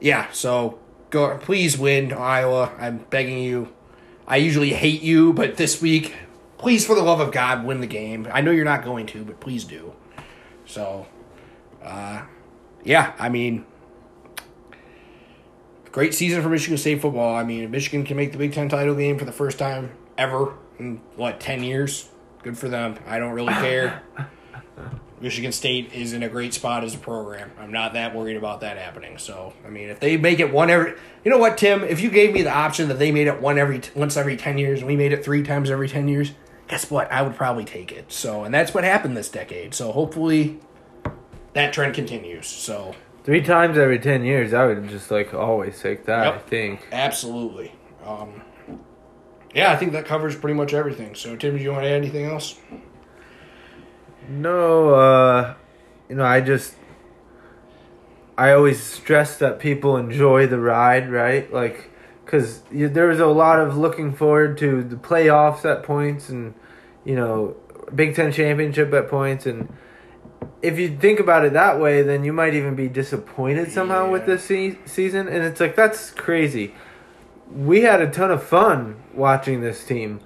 yeah. 0.00 0.30
So 0.30 0.78
go. 1.10 1.36
Please 1.38 1.76
win, 1.76 2.12
Iowa. 2.12 2.72
I'm 2.78 2.98
begging 3.10 3.38
you. 3.38 3.72
I 4.28 4.36
usually 4.36 4.72
hate 4.72 5.02
you, 5.02 5.32
but 5.32 5.56
this 5.56 5.82
week, 5.82 6.14
please, 6.58 6.86
for 6.86 6.94
the 6.94 7.02
love 7.02 7.18
of 7.20 7.32
God, 7.32 7.64
win 7.64 7.80
the 7.80 7.86
game. 7.88 8.28
I 8.32 8.40
know 8.40 8.52
you're 8.52 8.64
not 8.64 8.84
going 8.84 9.06
to, 9.06 9.24
but 9.24 9.40
please 9.40 9.64
do. 9.64 9.94
So, 10.64 11.06
uh, 11.82 12.22
yeah, 12.84 13.14
I 13.18 13.28
mean, 13.28 13.66
great 15.90 16.14
season 16.14 16.40
for 16.40 16.48
Michigan 16.48 16.78
State 16.78 17.00
football. 17.00 17.34
I 17.34 17.42
mean, 17.42 17.68
Michigan 17.70 18.04
can 18.04 18.16
make 18.16 18.30
the 18.30 18.38
Big 18.38 18.52
Ten 18.52 18.68
title 18.68 18.94
game 18.94 19.18
for 19.18 19.24
the 19.24 19.32
first 19.32 19.58
time 19.58 19.90
ever 20.18 20.54
in 20.78 21.00
what 21.16 21.40
ten 21.40 21.62
years. 21.62 22.08
Good 22.42 22.56
for 22.56 22.68
them. 22.68 22.98
I 23.06 23.18
don't 23.18 23.32
really 23.32 23.54
care. 23.54 24.02
Michigan 25.20 25.50
State 25.50 25.92
is 25.94 26.12
in 26.12 26.22
a 26.22 26.28
great 26.28 26.52
spot 26.52 26.84
as 26.84 26.94
a 26.94 26.98
program. 26.98 27.50
I'm 27.58 27.72
not 27.72 27.94
that 27.94 28.14
worried 28.14 28.36
about 28.36 28.60
that 28.60 28.76
happening. 28.76 29.16
So, 29.16 29.54
I 29.64 29.70
mean, 29.70 29.88
if 29.88 29.98
they 29.98 30.18
make 30.18 30.40
it 30.40 30.52
one 30.52 30.68
every, 30.68 30.92
you 31.24 31.30
know 31.30 31.38
what, 31.38 31.56
Tim? 31.56 31.82
If 31.84 32.02
you 32.02 32.10
gave 32.10 32.34
me 32.34 32.42
the 32.42 32.52
option 32.52 32.88
that 32.88 32.98
they 32.98 33.10
made 33.10 33.26
it 33.26 33.40
one 33.40 33.58
every 33.58 33.80
once 33.94 34.16
every 34.16 34.36
ten 34.36 34.58
years, 34.58 34.80
and 34.80 34.86
we 34.86 34.96
made 34.96 35.12
it 35.12 35.24
three 35.24 35.42
times 35.42 35.70
every 35.70 35.88
ten 35.88 36.06
years, 36.06 36.32
guess 36.68 36.90
what? 36.90 37.10
I 37.10 37.22
would 37.22 37.34
probably 37.34 37.64
take 37.64 37.92
it. 37.92 38.12
So, 38.12 38.44
and 38.44 38.52
that's 38.52 38.74
what 38.74 38.84
happened 38.84 39.16
this 39.16 39.30
decade. 39.30 39.74
So, 39.74 39.90
hopefully, 39.90 40.60
that 41.54 41.72
trend 41.72 41.94
continues. 41.94 42.46
So, 42.46 42.94
Three 43.24 43.42
times 43.42 43.76
every 43.76 43.98
ten 43.98 44.22
years, 44.24 44.52
I 44.52 44.66
would 44.66 44.88
just 44.88 45.10
like 45.10 45.32
always 45.34 45.80
take 45.80 46.04
that. 46.04 46.24
Yep. 46.26 46.34
I 46.34 46.38
think. 46.48 46.88
absolutely. 46.92 47.72
Um, 48.04 48.42
yeah, 49.56 49.72
I 49.72 49.76
think 49.76 49.92
that 49.92 50.04
covers 50.04 50.36
pretty 50.36 50.54
much 50.54 50.74
everything. 50.74 51.14
So, 51.14 51.34
Tim, 51.34 51.56
do 51.56 51.62
you 51.62 51.72
want 51.72 51.84
to 51.84 51.88
add 51.88 51.94
anything 51.94 52.26
else? 52.26 52.58
No, 54.28 54.90
uh, 54.90 55.54
you 56.10 56.16
know, 56.16 56.24
I 56.24 56.42
just, 56.42 56.74
I 58.36 58.52
always 58.52 58.82
stress 58.82 59.38
that 59.38 59.58
people 59.58 59.96
enjoy 59.96 60.46
the 60.46 60.60
ride, 60.60 61.10
right? 61.10 61.50
Like, 61.50 61.90
because 62.22 62.60
there 62.70 63.08
was 63.08 63.18
a 63.18 63.26
lot 63.26 63.58
of 63.58 63.78
looking 63.78 64.12
forward 64.12 64.58
to 64.58 64.82
the 64.84 64.96
playoffs 64.96 65.64
at 65.64 65.82
points, 65.82 66.28
and 66.28 66.52
you 67.06 67.14
know, 67.14 67.56
Big 67.94 68.14
Ten 68.14 68.32
championship 68.32 68.92
at 68.92 69.08
points, 69.08 69.46
and 69.46 69.72
if 70.60 70.78
you 70.78 70.98
think 70.98 71.18
about 71.18 71.46
it 71.46 71.54
that 71.54 71.80
way, 71.80 72.02
then 72.02 72.24
you 72.24 72.32
might 72.34 72.52
even 72.52 72.74
be 72.74 72.88
disappointed 72.88 73.72
somehow 73.72 74.10
with 74.10 74.26
this 74.26 74.44
se- 74.44 74.80
season, 74.84 75.28
and 75.28 75.44
it's 75.44 75.60
like 75.60 75.76
that's 75.76 76.10
crazy. 76.10 76.74
We 77.52 77.82
had 77.82 78.00
a 78.00 78.10
ton 78.10 78.30
of 78.30 78.42
fun 78.42 78.96
watching 79.14 79.60
this 79.60 79.84
team. 79.84 80.20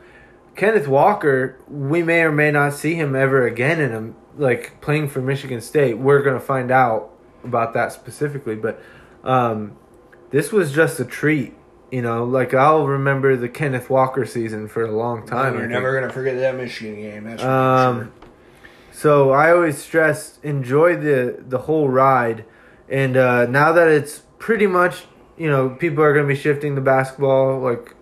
Kenneth 0.57 0.89
Walker, 0.89 1.59
we 1.69 2.03
may 2.03 2.23
or 2.23 2.33
may 2.33 2.51
not 2.51 2.75
see 2.75 2.95
him 2.95 3.15
ever 3.15 3.47
again 3.47 3.81
in 3.81 3.93
a 3.95 4.41
like 4.41 4.81
playing 4.81 5.09
for 5.09 5.21
Michigan 5.21 5.61
State. 5.61 5.99
We're 5.99 6.23
gonna 6.23 6.41
find 6.41 6.71
out 6.71 7.11
about 7.45 7.75
that 7.75 7.93
specifically, 7.93 8.57
but 8.57 8.83
um, 9.25 9.77
this 10.31 10.53
was 10.53 10.73
just 10.73 10.99
a 11.01 11.05
treat. 11.05 11.55
You 11.91 12.03
know, 12.03 12.25
like 12.25 12.55
I'll 12.55 12.87
remember 12.87 13.37
the 13.37 13.49
Kenneth 13.49 13.91
Walker 13.91 14.25
season 14.25 14.69
for 14.69 14.85
a 14.85 14.93
long 14.93 15.27
time. 15.27 15.55
You're 15.59 15.67
never 15.67 15.99
gonna 16.01 16.13
forget 16.13 16.37
that 16.39 16.57
Michigan 16.57 16.97
game. 16.97 17.25
That's 17.25 17.43
Um, 17.43 17.99
sure. 17.99 18.11
so 18.93 19.31
I 19.31 19.53
always 19.53 19.79
stress 19.79 20.39
enjoy 20.43 20.97
the 20.97 21.43
the 21.47 21.59
whole 21.59 21.89
ride, 21.89 22.45
and 22.89 23.17
uh, 23.17 23.47
now 23.47 23.73
that 23.73 23.89
it's 23.89 24.23
pretty 24.39 24.67
much 24.67 25.05
you 25.41 25.49
know 25.49 25.71
people 25.71 26.05
are 26.05 26.13
going 26.13 26.29
to 26.29 26.35
be 26.35 26.39
shifting 26.39 26.75
the 26.75 26.83
basketball 26.83 27.61
like 27.61 27.95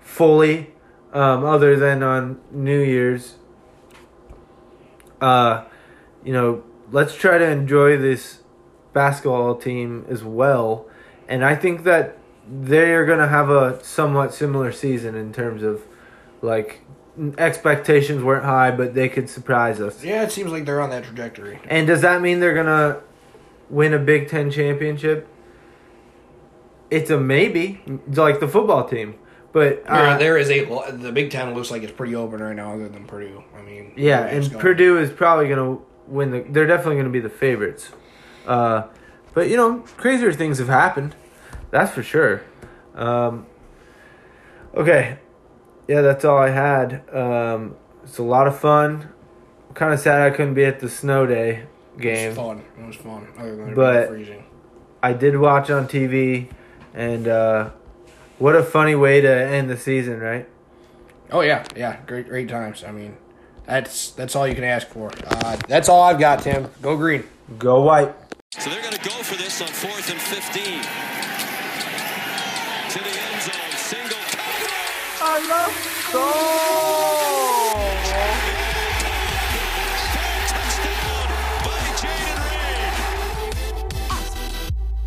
fully, 0.00 0.70
um, 1.12 1.44
other 1.44 1.76
than 1.76 2.04
on 2.04 2.40
New 2.52 2.80
Year's. 2.80 3.34
Uh, 5.20 5.64
you 6.22 6.32
know, 6.32 6.62
let's 6.92 7.16
try 7.16 7.36
to 7.36 7.44
enjoy 7.44 7.96
this 7.96 8.42
basketball 8.92 9.56
team 9.56 10.06
as 10.08 10.22
well, 10.22 10.86
and 11.26 11.44
I 11.44 11.56
think 11.56 11.82
that 11.82 12.16
they 12.48 12.92
are 12.92 13.04
going 13.04 13.18
to 13.18 13.28
have 13.28 13.50
a 13.50 13.82
somewhat 13.82 14.32
similar 14.32 14.70
season 14.70 15.16
in 15.16 15.32
terms 15.32 15.64
of 15.64 15.82
like 16.42 16.82
expectations 17.38 18.22
weren't 18.22 18.44
high, 18.44 18.70
but 18.70 18.94
they 18.94 19.08
could 19.08 19.28
surprise 19.28 19.80
us. 19.80 20.04
Yeah, 20.04 20.22
it 20.22 20.30
seems 20.30 20.52
like 20.52 20.64
they're 20.64 20.80
on 20.80 20.90
that 20.90 21.02
trajectory. 21.02 21.58
And 21.68 21.88
does 21.88 22.02
that 22.02 22.22
mean 22.22 22.38
they're 22.38 22.54
gonna 22.54 23.00
win 23.68 23.92
a 23.92 23.98
Big 23.98 24.28
Ten 24.28 24.52
championship? 24.52 25.26
It's 26.94 27.10
a 27.10 27.18
maybe, 27.18 27.80
like 28.08 28.40
the 28.40 28.48
football 28.48 28.84
team. 28.88 29.16
But 29.52 29.84
uh, 29.88 29.94
Yeah, 29.94 30.18
there 30.18 30.36
is 30.38 30.50
a 30.50 30.64
the 30.92 31.12
Big 31.12 31.30
Ten 31.30 31.54
looks 31.54 31.70
like 31.70 31.82
it's 31.82 31.92
pretty 31.92 32.14
open 32.14 32.40
right 32.42 32.56
now, 32.56 32.74
other 32.74 32.88
than 32.88 33.04
Purdue. 33.04 33.42
I 33.56 33.62
mean, 33.62 33.92
yeah, 33.96 34.24
and 34.26 34.48
going- 34.48 34.60
Purdue 34.60 34.98
is 34.98 35.10
probably 35.10 35.48
gonna 35.48 35.78
win 36.06 36.30
the. 36.30 36.40
They're 36.48 36.66
definitely 36.66 36.96
gonna 36.96 37.10
be 37.10 37.20
the 37.20 37.28
favorites. 37.28 37.90
Uh, 38.46 38.84
but 39.32 39.48
you 39.48 39.56
know, 39.56 39.78
crazier 39.96 40.32
things 40.32 40.58
have 40.58 40.68
happened. 40.68 41.14
That's 41.70 41.92
for 41.92 42.02
sure. 42.02 42.42
Um, 42.94 43.46
okay, 44.74 45.18
yeah, 45.88 46.00
that's 46.00 46.24
all 46.24 46.38
I 46.38 46.50
had. 46.50 47.02
Um, 47.14 47.76
it's 48.02 48.18
a 48.18 48.22
lot 48.22 48.46
of 48.46 48.58
fun. 48.58 49.08
Kind 49.74 49.92
of 49.92 49.98
sad 50.00 50.20
I 50.22 50.30
couldn't 50.34 50.54
be 50.54 50.64
at 50.64 50.78
the 50.80 50.88
snow 50.88 51.26
day 51.26 51.64
It 51.96 52.00
game. 52.00 52.28
was 52.28 52.36
fun. 52.36 52.62
It 52.78 52.86
was 52.86 52.96
fun. 52.96 53.26
Other 53.38 53.56
than 53.56 53.74
But- 53.74 54.08
freezing. 54.08 54.44
I 55.02 55.12
did 55.12 55.36
watch 55.36 55.68
on 55.70 55.86
TV, 55.86 56.48
and 56.94 57.28
uh, 57.28 57.70
what 58.38 58.56
a 58.56 58.62
funny 58.62 58.94
way 58.94 59.20
to 59.20 59.28
end 59.28 59.68
the 59.68 59.76
season, 59.76 60.20
right? 60.20 60.48
Oh 61.30 61.40
yeah, 61.40 61.64
yeah, 61.76 62.00
great, 62.06 62.28
great 62.28 62.48
times. 62.48 62.84
I 62.84 62.92
mean, 62.92 63.16
that's 63.66 64.10
that's 64.12 64.36
all 64.36 64.46
you 64.46 64.54
can 64.54 64.64
ask 64.64 64.86
for. 64.88 65.10
Uh, 65.26 65.56
that's 65.68 65.88
all 65.88 66.02
I've 66.02 66.18
got, 66.18 66.42
Tim. 66.42 66.68
Go 66.80 66.96
green. 66.96 67.24
Go 67.58 67.82
white. 67.82 68.14
So 68.58 68.70
they're 68.70 68.82
going 68.82 68.94
to 68.94 69.08
go 69.08 69.14
for 69.22 69.36
this 69.36 69.60
on 69.60 69.68
fourth 69.68 70.10
and 70.10 70.20
15. 70.20 70.62
To 72.90 72.98
the 72.98 73.10
end 73.10 73.42
zone. 73.42 73.70
Single. 73.76 74.18
I 75.20 75.46
love 75.48 75.94
Touchdown 76.12 77.13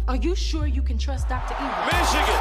Are 0.08 0.16
you 0.16 0.36
sure 0.36 0.66
you 0.66 0.82
can 0.82 0.98
trust 0.98 1.28
Dr. 1.28 1.54
Evil? 1.56 1.84
Michigan 1.84 2.40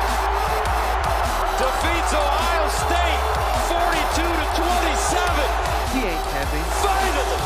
defeats 1.59 2.15
Ohio 2.15 2.69
State 2.71 3.23
42 3.67 4.23
to 4.23 4.47
27. 4.55 5.51
He 5.91 6.07
ain't 6.07 6.27
happy. 6.31 6.63
Finally. 6.87 7.43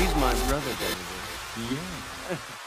He's 0.00 0.14
my 0.16 0.32
brother, 0.48 0.72
baby. 0.80 1.78